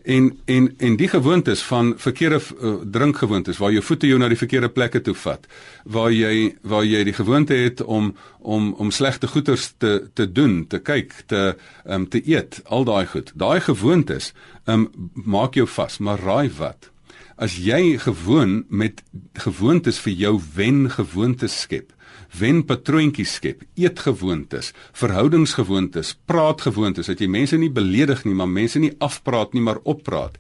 En 0.10 0.30
en 0.46 0.74
en 0.78 0.96
die 0.98 1.08
gewoontes 1.08 1.62
van 1.62 1.94
verkeerde 1.98 2.40
uh, 2.42 2.74
drinkgewoontes 2.92 3.58
waar 3.62 3.72
jou 3.72 3.84
voete 3.84 4.08
jou 4.10 4.18
na 4.18 4.30
die 4.32 4.40
verkeerde 4.40 4.70
plekke 4.74 5.02
toe 5.06 5.14
vat, 5.14 5.46
waar 5.86 6.10
jy 6.10 6.56
waar 6.66 6.86
jy 6.88 7.04
die 7.06 7.14
gewoonte 7.14 7.54
het 7.54 7.84
om 7.84 8.16
om 8.40 8.72
om 8.74 8.90
slegte 8.92 9.30
goeders 9.30 9.68
te 9.78 10.10
te 10.18 10.26
doen, 10.32 10.64
te 10.68 10.80
kyk, 10.82 11.14
te 11.30 11.44
um, 11.86 12.08
te 12.10 12.24
eet, 12.26 12.62
al 12.66 12.88
daai 12.90 13.06
goed. 13.12 13.30
Daai 13.36 13.60
gewoontes 13.62 14.32
um, 14.66 14.90
maak 15.14 15.60
jou 15.60 15.68
vas, 15.68 16.00
maar 16.00 16.26
raai 16.26 16.50
wat? 16.58 16.90
As 17.38 17.60
jy 17.62 18.00
gewoon 18.02 18.64
met 18.68 19.04
gewoontes 19.38 20.02
vir 20.08 20.18
jou 20.26 20.36
wen 20.56 20.88
gewoontes 20.90 21.62
skep, 21.68 21.94
wenpatroontjies 22.38 23.34
skep, 23.40 23.64
eetgewoontes, 23.80 24.72
verhoudingsgewoontes, 24.98 26.16
praatgewoontes, 26.30 27.10
dat 27.10 27.22
jy 27.22 27.30
mense 27.32 27.58
nie 27.58 27.72
beledig 27.74 28.24
nie, 28.28 28.36
maar 28.38 28.50
mense 28.50 28.80
nie 28.82 28.94
afpraat 29.04 29.56
nie, 29.56 29.64
maar 29.66 29.82
oppraat. 29.90 30.38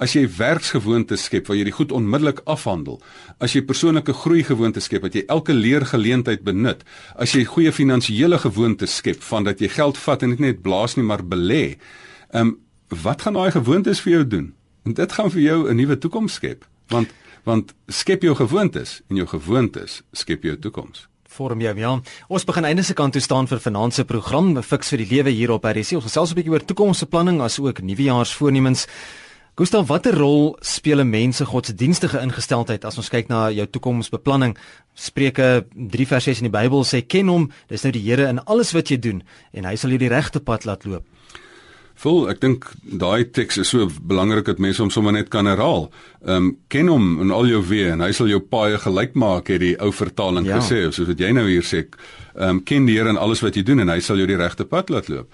As 0.00 0.14
jy 0.16 0.24
werksgewoontes 0.32 1.26
skep 1.28 1.48
waar 1.48 1.58
jy 1.58 1.66
die 1.68 1.76
goed 1.76 1.92
onmiddellik 1.92 2.40
afhandel, 2.48 3.00
as 3.40 3.54
jy 3.56 3.62
persoonlike 3.68 4.14
groeigewoontes 4.22 4.88
skep 4.88 5.04
wat 5.04 5.16
jy 5.16 5.26
elke 5.28 5.56
leergeleentheid 5.56 6.44
benut, 6.44 6.84
as 7.20 7.34
jy 7.36 7.44
goeie 7.48 7.72
finansiële 7.72 8.40
gewoontes 8.40 8.96
skep 9.00 9.20
van 9.28 9.48
dat 9.48 9.60
jy 9.60 9.68
geld 9.76 10.00
vat 10.00 10.24
en 10.24 10.32
dit 10.36 10.44
net 10.46 10.64
blaas 10.64 10.96
nie 10.96 11.04
maar 11.04 11.24
belê. 11.24 11.76
Ehm 12.32 12.52
um, 12.52 12.58
wat 12.90 13.22
gaan 13.22 13.36
daai 13.38 13.52
gewoontes 13.54 14.00
vir 14.02 14.12
jou 14.12 14.24
doen? 14.26 14.46
En 14.82 14.96
dit 14.98 15.12
gaan 15.12 15.30
vir 15.30 15.40
jou 15.40 15.70
'n 15.70 15.76
nuwe 15.76 15.98
toekoms 15.98 16.32
skep, 16.32 16.64
want 16.88 17.12
want 17.44 17.74
skep 17.86 18.22
jou 18.22 18.34
gewoontes 18.34 19.00
en 19.08 19.16
jou 19.16 19.26
gewoontes 19.26 20.02
skep 20.12 20.42
jou 20.42 20.56
toekoms 20.58 21.09
vorm 21.30 21.62
jou 21.62 21.78
ja. 21.78 21.94
Ons 22.28 22.44
begin 22.44 22.66
einde 22.66 22.82
se 22.82 22.94
kant 22.94 23.14
toe 23.14 23.22
staan 23.22 23.48
vir 23.50 23.62
finansiëre 23.62 24.08
program 24.08 24.52
fiks 24.62 24.90
vir 24.92 25.04
die 25.04 25.10
lewe 25.14 25.30
hier 25.34 25.52
op 25.54 25.64
RC. 25.64 25.96
Ons 25.98 26.08
gesels 26.10 26.32
'n 26.32 26.34
bietjie 26.34 26.52
oor 26.52 26.64
toekomsbeplanning 26.64 27.40
as 27.40 27.58
ook 27.58 27.80
nuwejaarsvoornemens. 27.80 28.86
Gustav, 29.56 29.86
watter 29.88 30.14
rol 30.14 30.56
speel 30.60 31.00
'n 31.00 31.10
mens 31.10 31.36
se 31.36 31.44
godsdienstige 31.44 32.20
ingesteldheid 32.20 32.84
as 32.84 32.96
ons 32.96 33.08
kyk 33.08 33.28
na 33.28 33.50
jou 33.50 33.66
toekomsbeplanning? 33.66 34.56
Spreuke 34.94 35.66
3 35.74 36.06
vers 36.06 36.24
6 36.24 36.40
in 36.40 36.50
die 36.50 36.58
Bybel 36.58 36.84
sê 36.84 37.06
ken 37.06 37.28
hom, 37.28 37.50
dis 37.68 37.82
nou 37.82 37.92
die 37.92 38.02
Here 38.02 38.28
in 38.28 38.38
alles 38.44 38.72
wat 38.72 38.88
jy 38.88 38.98
doen 38.98 39.22
en 39.52 39.64
hy 39.64 39.76
sal 39.76 39.90
jou 39.90 39.98
die 39.98 40.08
regte 40.08 40.40
pad 40.40 40.64
laat 40.64 40.84
loop. 40.84 41.04
Vol, 42.00 42.30
ek 42.32 42.38
dink 42.40 42.64
daai 42.80 43.26
teks 43.28 43.58
is 43.60 43.70
so 43.74 43.84
belangrik 44.08 44.46
dat 44.48 44.60
mense 44.62 44.80
hom 44.80 44.92
sommer 44.92 45.12
net 45.12 45.28
kan 45.32 45.48
herhaal. 45.50 45.90
Ehm 46.24 46.36
um, 46.36 46.50
ken 46.72 46.88
hom 46.88 47.10
in 47.20 47.32
al 47.36 47.48
jou 47.50 47.60
weë 47.60 47.92
en 47.92 48.04
hy 48.06 48.12
sal 48.16 48.30
jou 48.30 48.40
paai 48.40 48.78
gelyk 48.80 49.18
maak 49.20 49.52
het 49.52 49.60
die 49.60 49.74
ou 49.84 49.90
vertaling 49.92 50.48
ja. 50.48 50.60
gesê 50.60 50.86
soos 50.88 51.10
wat 51.10 51.20
jy 51.20 51.32
nou 51.36 51.44
hier 51.48 51.66
sê. 51.66 51.84
Ehm 52.38 52.56
um, 52.56 52.62
ken 52.64 52.88
die 52.88 52.96
Here 52.96 53.12
in 53.12 53.20
alles 53.20 53.44
wat 53.44 53.56
jy 53.56 53.66
doen 53.68 53.84
en 53.84 53.92
hy 53.92 54.00
sal 54.00 54.16
jou 54.16 54.28
die 54.30 54.40
regte 54.40 54.64
pad 54.64 54.88
laat 54.88 55.12
loop. 55.12 55.28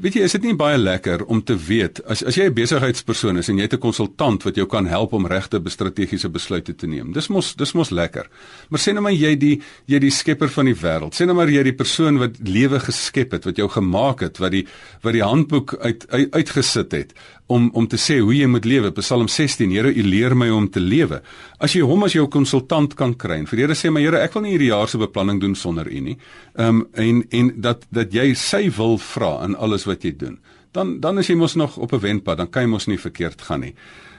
Weet 0.00 0.14
jy, 0.16 0.22
is 0.24 0.32
dit 0.32 0.46
nie 0.48 0.54
baie 0.56 0.78
lekker 0.80 1.26
om 1.28 1.42
te 1.44 1.52
weet 1.60 1.98
as 2.08 2.22
as 2.24 2.38
jy 2.38 2.46
'n 2.48 2.54
besigheidspersoon 2.56 3.36
is 3.36 3.50
en 3.50 3.58
jy 3.58 3.66
het 3.68 3.74
'n 3.74 3.84
konsultant 3.84 4.42
wat 4.42 4.56
jou 4.56 4.66
kan 4.66 4.86
help 4.86 5.12
om 5.12 5.26
regte 5.26 5.60
strategiese 5.68 6.30
besluite 6.30 6.74
te 6.74 6.86
neem. 6.86 7.12
Dis 7.12 7.28
mos 7.28 7.54
dis 7.54 7.74
mos 7.74 7.90
lekker. 7.90 8.26
Maar 8.70 8.80
sê 8.80 8.92
nou 8.92 9.02
maar 9.02 9.12
jy 9.12 9.36
die 9.36 9.60
jy 9.86 9.98
die 9.98 10.10
skepper 10.10 10.48
van 10.48 10.64
die 10.64 10.74
wêreld. 10.74 11.14
Sê 11.14 11.26
nou 11.26 11.34
maar 11.34 11.50
jy 11.50 11.62
die 11.62 11.76
persoon 11.76 12.18
wat 12.18 12.38
lewe 12.42 12.80
geskep 12.80 13.32
het, 13.32 13.44
wat 13.44 13.56
jou 13.56 13.68
gemaak 13.68 14.20
het, 14.20 14.38
wat 14.38 14.52
die 14.52 14.66
wat 15.02 15.12
die 15.12 15.22
handboek 15.22 15.76
uit, 15.80 16.06
uit 16.08 16.30
uitgesit 16.32 16.92
het 16.92 17.12
om 17.50 17.70
om 17.74 17.86
te 17.90 17.98
sê 17.98 18.20
hoe 18.22 18.34
jy 18.34 18.46
moet 18.50 18.66
lewe. 18.68 18.92
Psalm 19.00 19.28
16: 19.28 19.72
Here, 19.74 19.90
U 19.90 20.02
leer 20.06 20.36
my 20.38 20.50
om 20.54 20.68
te 20.70 20.80
lewe. 20.80 21.20
As 21.58 21.74
jy 21.74 21.82
hom 21.86 22.06
as 22.06 22.14
jou 22.14 22.28
konsultant 22.30 22.94
kan 22.98 23.16
kry. 23.18 23.40
Vir 23.50 23.64
Here 23.64 23.76
sê 23.78 23.90
my 23.90 24.02
Here, 24.04 24.22
ek 24.22 24.36
wil 24.36 24.46
nie 24.46 24.54
hierdie 24.54 24.70
jaar 24.70 24.90
se 24.90 25.00
beplanning 25.00 25.40
doen 25.42 25.56
sonder 25.58 25.90
U 25.90 26.00
nie. 26.00 26.16
Ehm 26.54 26.82
um, 26.82 26.86
en 26.94 27.24
en 27.30 27.52
dat 27.60 27.86
dat 27.90 28.14
jy 28.14 28.30
sy 28.38 28.68
wil 28.78 28.98
vra 29.02 29.40
in 29.46 29.56
alles 29.56 29.88
wat 29.90 30.06
jy 30.06 30.14
doen. 30.16 30.38
Dan 30.72 31.00
dan 31.02 31.18
is 31.18 31.30
jy 31.30 31.36
mos 31.36 31.56
nog 31.58 31.76
op 31.76 31.92
'n 31.92 32.00
wenpad, 32.00 32.38
dan 32.38 32.50
kan 32.50 32.62
jy 32.62 32.68
mos 32.68 32.86
nie 32.86 32.98
verkeerd 32.98 33.42
gaan 33.42 33.60
nie. 33.60 33.74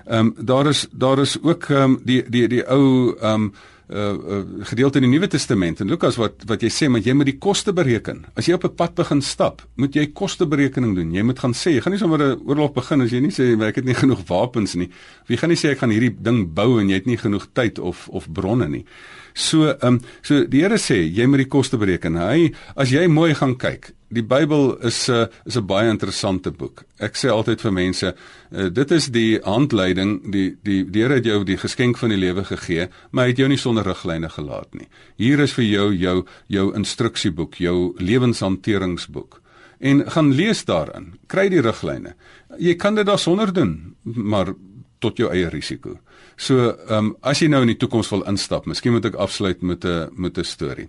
Ehm 0.05 0.33
um, 0.37 0.45
daar 0.45 0.67
is 0.67 0.87
daar 0.91 1.19
is 1.19 1.37
ook 1.41 1.69
ehm 1.69 1.83
um, 1.83 1.99
die 2.03 2.23
die 2.29 2.47
die 2.47 2.65
ou 2.67 3.15
ehm 3.15 3.33
um, 3.33 3.53
uh, 3.91 4.13
uh 4.13 4.65
gedeelte 4.67 4.99
in 4.99 5.05
die 5.05 5.11
Nuwe 5.11 5.27
Testament 5.27 5.81
en 5.81 5.89
Lukas 5.91 6.17
wat 6.19 6.45
wat 6.49 6.63
jy 6.63 6.69
sê 6.71 6.89
maar 6.89 7.03
jy 7.05 7.13
moet 7.13 7.29
die 7.29 7.37
koste 7.37 7.73
bereken. 7.73 8.25
As 8.35 8.47
jy 8.47 8.55
op 8.55 8.65
'n 8.65 8.75
pad 8.75 8.95
begin 8.95 9.21
stap, 9.21 9.61
moet 9.75 9.95
jy 9.95 10.07
kosteberekening 10.13 10.95
doen. 10.95 11.13
Jy 11.13 11.23
moet 11.23 11.39
gaan 11.39 11.53
sê, 11.53 11.75
jy 11.75 11.81
gaan 11.81 11.93
nie 11.93 11.99
sommer 11.99 12.19
'n 12.19 12.41
oorlog 12.45 12.73
begin 12.73 13.01
as 13.01 13.11
jy 13.11 13.19
nie 13.19 13.31
sê 13.31 13.59
ek 13.61 13.75
het 13.75 13.85
nie 13.85 13.97
genoeg 14.03 14.23
wapens 14.27 14.75
nie. 14.75 14.89
Of 15.23 15.29
jy 15.29 15.37
gaan 15.37 15.49
nie 15.49 15.57
sê 15.57 15.71
ek 15.71 15.79
gaan 15.79 15.91
hierdie 15.91 16.15
ding 16.21 16.53
bou 16.53 16.79
en 16.79 16.89
jy 16.89 16.95
het 16.95 17.05
nie 17.05 17.17
genoeg 17.17 17.47
tyd 17.53 17.79
of 17.79 18.07
of 18.09 18.31
bronne 18.31 18.67
nie. 18.69 18.85
So 19.33 19.69
ehm 19.71 19.87
um, 19.87 19.99
so 20.21 20.45
die 20.45 20.61
Here 20.61 20.77
sê 20.77 20.99
jy 21.03 21.25
moet 21.27 21.45
die 21.45 21.49
koste 21.49 21.77
bereken. 21.77 22.17
Hy 22.19 22.51
as 22.75 22.91
jy 22.91 23.07
mooi 23.07 23.33
gaan 23.35 23.55
kyk, 23.57 23.91
die 24.11 24.23
Bybel 24.23 24.77
is 24.83 25.09
'n 25.09 25.13
uh, 25.13 25.27
is 25.45 25.57
'n 25.57 25.65
baie 25.65 25.89
interessante 25.89 26.51
boek. 26.51 26.83
Ek 26.99 27.15
sê 27.15 27.29
altyd 27.29 27.61
vir 27.61 27.71
mense, 27.71 28.15
uh, 28.51 28.69
dit 28.69 28.91
is 28.91 29.07
die 29.07 29.39
handleiding, 29.43 30.31
die 30.31 30.57
die 30.63 30.83
die 30.83 31.01
Here 31.01 31.15
het 31.15 31.25
jou 31.25 31.43
die 31.43 31.57
geskenk 31.57 31.97
van 31.97 32.09
die 32.09 32.17
lewe 32.17 32.43
gegee, 32.43 32.89
maar 33.11 33.25
hy 33.25 33.29
het 33.29 33.37
jou 33.37 33.47
nie 33.47 33.57
sonder 33.57 33.83
riglyne 33.83 34.29
gelaat 34.29 34.73
nie. 34.75 34.87
Hier 35.17 35.39
is 35.39 35.53
vir 35.53 35.65
jou 35.65 35.93
jou 35.93 36.25
jou 36.47 36.73
instruksieboek, 36.75 37.55
jou 37.55 37.93
lewenshanteringsboek. 37.97 39.41
En 39.79 40.03
gaan 40.11 40.33
lees 40.33 40.65
daarin, 40.65 41.13
kry 41.27 41.49
die 41.49 41.61
riglyne. 41.61 42.15
Jy 42.59 42.75
kan 42.75 42.95
dit 42.95 43.05
daarsonder 43.05 43.53
doen, 43.53 43.95
maar 44.03 44.53
tot 44.99 45.17
jou 45.17 45.31
eie 45.33 45.49
risiko. 45.49 45.97
So, 46.41 46.71
ehm 46.71 46.97
um, 46.97 47.09
as 47.21 47.43
jy 47.43 47.51
nou 47.53 47.59
in 47.61 47.69
die 47.69 47.77
toekoms 47.77 48.09
wil 48.09 48.23
instap, 48.29 48.65
miskien 48.65 48.95
moet 48.95 49.05
ek 49.05 49.17
afsluit 49.21 49.61
met 49.61 49.85
'n 49.85 50.09
met 50.17 50.37
'n 50.37 50.43
storie. 50.43 50.87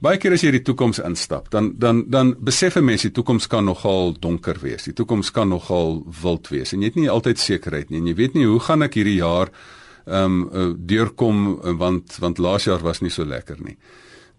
Baie 0.00 0.18
keer 0.18 0.32
as 0.32 0.42
jy 0.42 0.50
die 0.50 0.62
toekoms 0.62 0.98
instap, 0.98 1.50
dan 1.50 1.74
dan 1.78 2.04
dan 2.08 2.36
besef 2.38 2.76
'n 2.76 2.84
mens 2.84 3.02
die 3.02 3.10
toekoms 3.10 3.48
kan 3.48 3.64
nogal 3.64 4.14
donker 4.20 4.56
wees. 4.62 4.84
Die 4.84 4.94
toekoms 4.94 5.30
kan 5.30 5.48
nogal 5.48 6.06
wild 6.22 6.48
wees 6.48 6.72
en 6.72 6.80
jy 6.80 6.86
het 6.86 6.94
nie 6.94 7.10
altyd 7.10 7.38
sekerheid 7.38 7.90
nie 7.90 7.98
en 7.98 8.06
jy 8.06 8.14
weet 8.14 8.34
nie 8.34 8.46
hoe 8.46 8.60
gaan 8.60 8.82
ek 8.82 8.94
hierdie 8.94 9.18
jaar 9.18 9.50
ehm 10.06 10.48
um, 10.52 10.76
deurkom 10.86 11.60
want 11.78 12.16
want 12.20 12.38
laas 12.38 12.64
jaar 12.64 12.82
was 12.82 13.00
nie 13.00 13.10
so 13.10 13.24
lekker 13.24 13.56
nie 13.60 13.76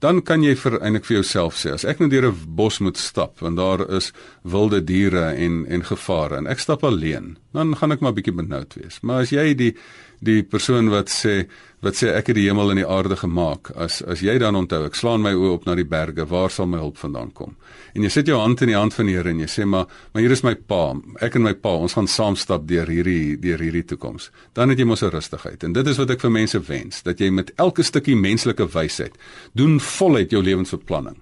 dan 0.03 0.19
kan 0.27 0.43
jy 0.43 0.51
vir 0.59 0.75
eintlik 0.83 1.05
vir 1.07 1.17
jouself 1.21 1.55
sê 1.59 1.71
as 1.73 1.85
ek 1.87 2.01
nou 2.01 2.09
deur 2.11 2.27
'n 2.27 2.55
bos 2.59 2.79
moet 2.79 2.97
stap 2.97 3.39
want 3.39 3.57
daar 3.57 3.81
is 3.97 4.11
wilde 4.43 4.83
diere 4.83 5.31
en 5.45 5.65
en 5.65 5.83
gevare 5.83 6.37
en 6.37 6.47
ek 6.47 6.59
stap 6.59 6.83
alleen 6.83 7.37
dan 7.53 7.75
gaan 7.75 7.91
ek 7.91 8.01
maar 8.01 8.13
bietjie 8.13 8.35
benoud 8.35 8.75
wees 8.75 8.99
maar 9.01 9.21
as 9.21 9.31
jy 9.31 9.53
die 9.53 9.75
die 10.23 10.43
persoon 10.43 10.89
wat 10.93 11.11
sê 11.11 11.43
wat 11.83 11.97
sê 11.99 12.13
ek 12.15 12.31
het 12.31 12.37
die 12.39 12.47
hemel 12.47 12.71
en 12.71 12.79
die 12.79 12.87
aarde 12.87 13.17
gemaak 13.19 13.73
as 13.75 14.01
as 14.01 14.23
jy 14.23 14.37
dan 14.39 14.55
onthou 14.55 14.85
ek 14.87 14.95
slaan 14.95 15.21
my 15.21 15.33
oë 15.35 15.53
op 15.57 15.65
na 15.67 15.75
die 15.75 15.87
berge 15.87 16.25
waar 16.29 16.51
sal 16.51 16.69
my 16.71 16.79
hulp 16.79 16.97
vandaan 16.97 17.33
kom 17.35 17.55
en 17.93 18.03
jy 18.03 18.09
sit 18.09 18.31
jou 18.31 18.39
hand 18.39 18.61
in 18.61 18.71
die 18.71 18.79
hand 18.79 18.93
van 18.93 19.09
die 19.09 19.17
Here 19.17 19.29
en 19.29 19.39
jy 19.43 19.49
sê 19.51 19.65
maar 19.65 19.85
maar 20.13 20.23
hier 20.23 20.31
is 20.31 20.43
my 20.43 20.55
pa 20.55 20.95
ek 21.21 21.35
en 21.35 21.43
my 21.43 21.53
pa 21.53 21.75
ons 21.75 21.97
gaan 21.99 22.07
saam 22.07 22.35
stap 22.39 22.67
deur 22.67 22.87
hierdie 22.87 23.35
deur 23.37 23.59
hierdie 23.59 23.83
toekoms 23.83 24.31
dan 24.53 24.69
het 24.69 24.79
jy 24.79 24.85
mos 24.85 25.03
'n 25.03 25.11
rustigheid 25.11 25.63
en 25.63 25.73
dit 25.73 25.87
is 25.87 25.97
wat 25.97 26.09
ek 26.09 26.21
vir 26.21 26.31
mense 26.31 26.59
wens 26.59 27.03
dat 27.03 27.19
jy 27.19 27.29
met 27.29 27.51
elke 27.57 27.83
stukkie 27.83 28.15
menslike 28.15 28.67
wysheid 28.73 29.17
doen 29.53 29.79
voluit 29.79 30.31
jou 30.31 30.41
lewensbeplanning. 30.43 31.17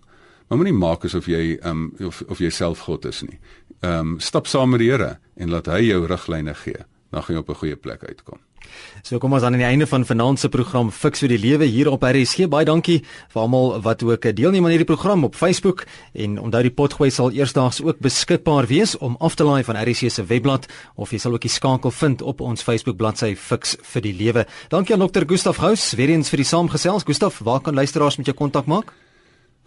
Maar 0.48 0.60
moenie 0.60 0.76
maak 0.76 1.06
asof 1.08 1.30
jy 1.32 1.58
um 1.68 1.92
of 2.08 2.22
of 2.28 2.40
jy 2.44 2.50
self 2.52 2.86
God 2.88 3.06
is 3.06 3.22
nie. 3.24 3.40
Um 3.88 4.18
stap 4.20 4.50
saam 4.52 4.74
met 4.74 4.84
die 4.84 4.90
Here 4.92 5.18
en 5.36 5.54
laat 5.54 5.70
hy 5.72 5.86
jou 5.88 6.06
riglyne 6.08 6.56
gee. 6.64 6.86
Dan 7.12 7.24
gaan 7.24 7.36
jy 7.36 7.42
op 7.42 7.50
'n 7.50 7.62
goeie 7.62 7.76
plek 7.76 8.04
uitkom. 8.04 8.40
So 9.04 9.20
kom 9.20 9.34
ons 9.34 9.44
aan 9.44 9.54
aan 9.54 9.60
die 9.60 9.68
einde 9.68 9.88
van 9.88 10.06
vanaand 10.06 10.40
se 10.40 10.50
program 10.50 10.92
Fix 10.92 11.20
vir 11.24 11.34
die 11.34 11.40
Lewe 11.42 11.66
hier 11.66 11.90
op 11.92 12.04
RSG. 12.08 12.48
Baie 12.52 12.66
dankie 12.66 13.02
vir 13.34 13.42
almal 13.42 13.82
wat 13.84 14.04
ook 14.04 14.28
deelneem 14.36 14.66
aan 14.66 14.76
hierdie 14.76 14.88
program 14.88 15.26
op 15.28 15.36
Facebook 15.36 15.86
en 16.14 16.40
onthou 16.40 16.64
die 16.64 16.74
potgooi 16.74 17.12
sal 17.12 17.32
eersdaags 17.36 17.82
ook 17.84 18.00
beskikbaar 18.00 18.70
wees 18.72 18.96
om 18.98 19.18
af 19.20 19.36
te 19.36 19.44
laai 19.44 19.64
van 19.68 19.80
RSG 19.82 20.12
se 20.12 20.26
webblad 20.26 20.70
of 20.96 21.12
jy 21.12 21.20
sal 21.20 21.36
ook 21.36 21.44
die 21.44 21.52
skakel 21.52 21.92
vind 21.92 22.22
op 22.22 22.42
ons 22.42 22.64
Facebook 22.64 22.98
bladsy 22.98 23.36
Fix 23.36 23.76
vir 23.94 24.08
die 24.08 24.16
Lewe. 24.16 24.48
Dankie 24.70 24.96
aan 24.96 25.08
Dr. 25.08 25.28
Gustaf 25.28 25.60
Gous 25.60 25.92
weer 26.00 26.16
eens 26.16 26.32
vir 26.32 26.46
die 26.46 26.48
saamgesels. 26.48 27.04
Gustaf, 27.06 27.44
waar 27.44 27.62
kan 27.62 27.76
luisteraars 27.76 28.18
met 28.18 28.32
jou 28.32 28.38
kontak 28.38 28.66
maak? 28.72 28.94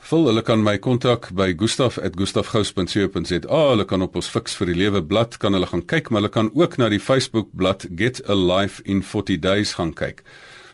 Vul, 0.05 0.27
hulle 0.29 0.43
kan 0.45 0.61
my 0.61 0.77
kontak 0.79 1.31
by 1.33 1.55
gustaf@gustafgous.co.za. 1.57 3.39
Hulle 3.71 3.85
kan 3.89 4.03
op 4.05 4.17
ons 4.21 4.29
Fix 4.29 4.57
vir 4.57 4.67
die 4.67 4.77
Lewe 4.77 5.01
blad 5.03 5.39
kan 5.41 5.53
hulle 5.57 5.67
gaan 5.71 5.87
kyk, 5.89 6.11
maar 6.11 6.21
hulle 6.21 6.33
kan 6.33 6.51
ook 6.53 6.77
na 6.77 6.89
die 6.93 7.01
Facebook 7.01 7.49
blad 7.57 7.87
Get 7.97 8.21
a 8.29 8.35
Life 8.37 8.83
in 8.85 9.03
40 9.03 9.39
Days 9.41 9.75
gaan 9.81 9.95
kyk 9.95 10.23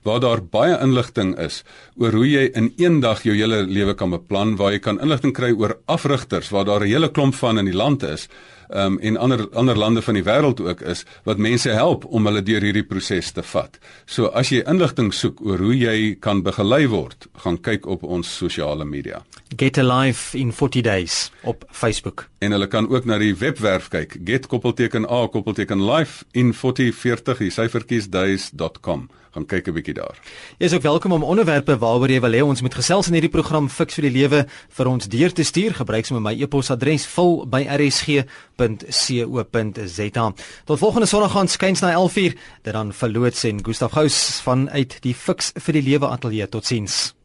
waar 0.02 0.20
daar 0.20 0.42
baie 0.42 0.78
inligting 0.80 1.38
is 1.38 1.62
oor 1.96 2.12
hoe 2.12 2.28
jy 2.28 2.50
in 2.54 2.72
een 2.76 3.00
dag 3.00 3.22
jou 3.22 3.34
hele 3.36 3.62
lewe 3.66 3.94
kan 3.94 4.10
beplan, 4.10 4.56
waar 4.56 4.72
jy 4.72 4.78
kan 4.78 5.00
inligting 5.00 5.34
kry 5.36 5.52
oor 5.52 5.78
afrigters 5.86 6.50
waar 6.50 6.64
daar 6.64 6.80
'n 6.80 6.92
hele 6.92 7.10
klomp 7.10 7.34
van 7.34 7.58
in 7.58 7.64
die 7.64 7.76
land 7.76 8.02
is 8.02 8.28
um, 8.74 8.98
en 8.98 9.16
ander 9.16 9.48
ander 9.52 9.76
lande 9.76 10.02
van 10.02 10.14
die 10.14 10.24
wêreld 10.24 10.60
ook 10.60 10.80
is 10.80 11.04
wat 11.24 11.38
mense 11.38 11.70
help 11.70 12.04
om 12.04 12.26
hulle 12.26 12.42
deur 12.42 12.62
hierdie 12.62 12.86
proses 12.86 13.32
te 13.32 13.42
vat. 13.42 13.78
So 14.06 14.26
as 14.26 14.50
jy 14.50 14.62
inligting 14.70 15.12
soek 15.14 15.40
oor 15.44 15.58
hoe 15.58 15.76
jy 15.76 16.16
kan 16.20 16.42
begelei 16.42 16.86
word, 16.88 17.28
gaan 17.44 17.58
kyk 17.60 17.86
op 17.86 18.02
ons 18.02 18.28
sosiale 18.36 18.84
media. 18.84 19.22
Get 19.56 19.78
Alive 19.78 20.38
in 20.38 20.52
40 20.52 20.82
days 20.82 21.30
op 21.42 21.64
Facebook. 21.70 22.28
En 22.38 22.52
hulle 22.52 22.66
kan 22.66 22.88
ook 22.88 23.04
na 23.04 23.18
die 23.18 23.34
webwerf 23.34 23.88
kyk, 23.88 24.18
get_a 24.24 25.76
life 25.80 26.24
in 26.32 26.52
4040 26.54 27.38
die 27.38 27.50
syfertjies 27.50 28.08
days.com 28.10 29.08
gaan 29.34 29.46
kyk 29.46 29.68
'n 29.68 29.74
bietjie 29.74 29.94
daar. 29.94 30.18
Jy 30.58 30.66
is 30.66 30.74
ook 30.74 30.82
welkom 30.82 31.12
om 31.12 31.22
onderwerpe 31.22 31.78
waaroor 31.78 32.10
jy 32.10 32.20
wil 32.20 32.32
hê 32.32 32.42
ons 32.42 32.62
moet 32.62 32.74
gesels 32.74 33.06
in 33.08 33.14
hierdie 33.14 33.30
program 33.30 33.68
Fix 33.68 33.94
vir 33.94 34.10
die 34.10 34.20
Lewe 34.20 34.46
vir 34.68 34.86
ons 34.86 35.08
deur 35.08 35.32
te 35.32 35.42
stuur. 35.42 35.74
Gebruik 35.74 36.06
sommer 36.06 36.22
my 36.22 36.42
e-posadres 36.42 37.06
vul 37.06 37.46
by 37.46 37.66
rsg 37.66 38.26
www.co.za. 38.60 40.34
Tot 40.64 40.78
volgende 40.78 41.06
Sondag 41.06 41.30
gaan 41.30 41.48
skuins 41.48 41.80
na 41.80 41.92
11:00 41.92 42.36
dat 42.62 42.72
dan 42.72 42.92
verloots 42.92 43.44
en 43.44 43.64
Gustaf 43.64 43.92
Gous 43.92 44.40
vanuit 44.42 45.02
die 45.02 45.14
Fix 45.14 45.52
vir 45.54 45.72
die 45.72 45.82
Lewe 45.82 46.08
ateljee. 46.08 46.48
Totsiens. 46.48 47.19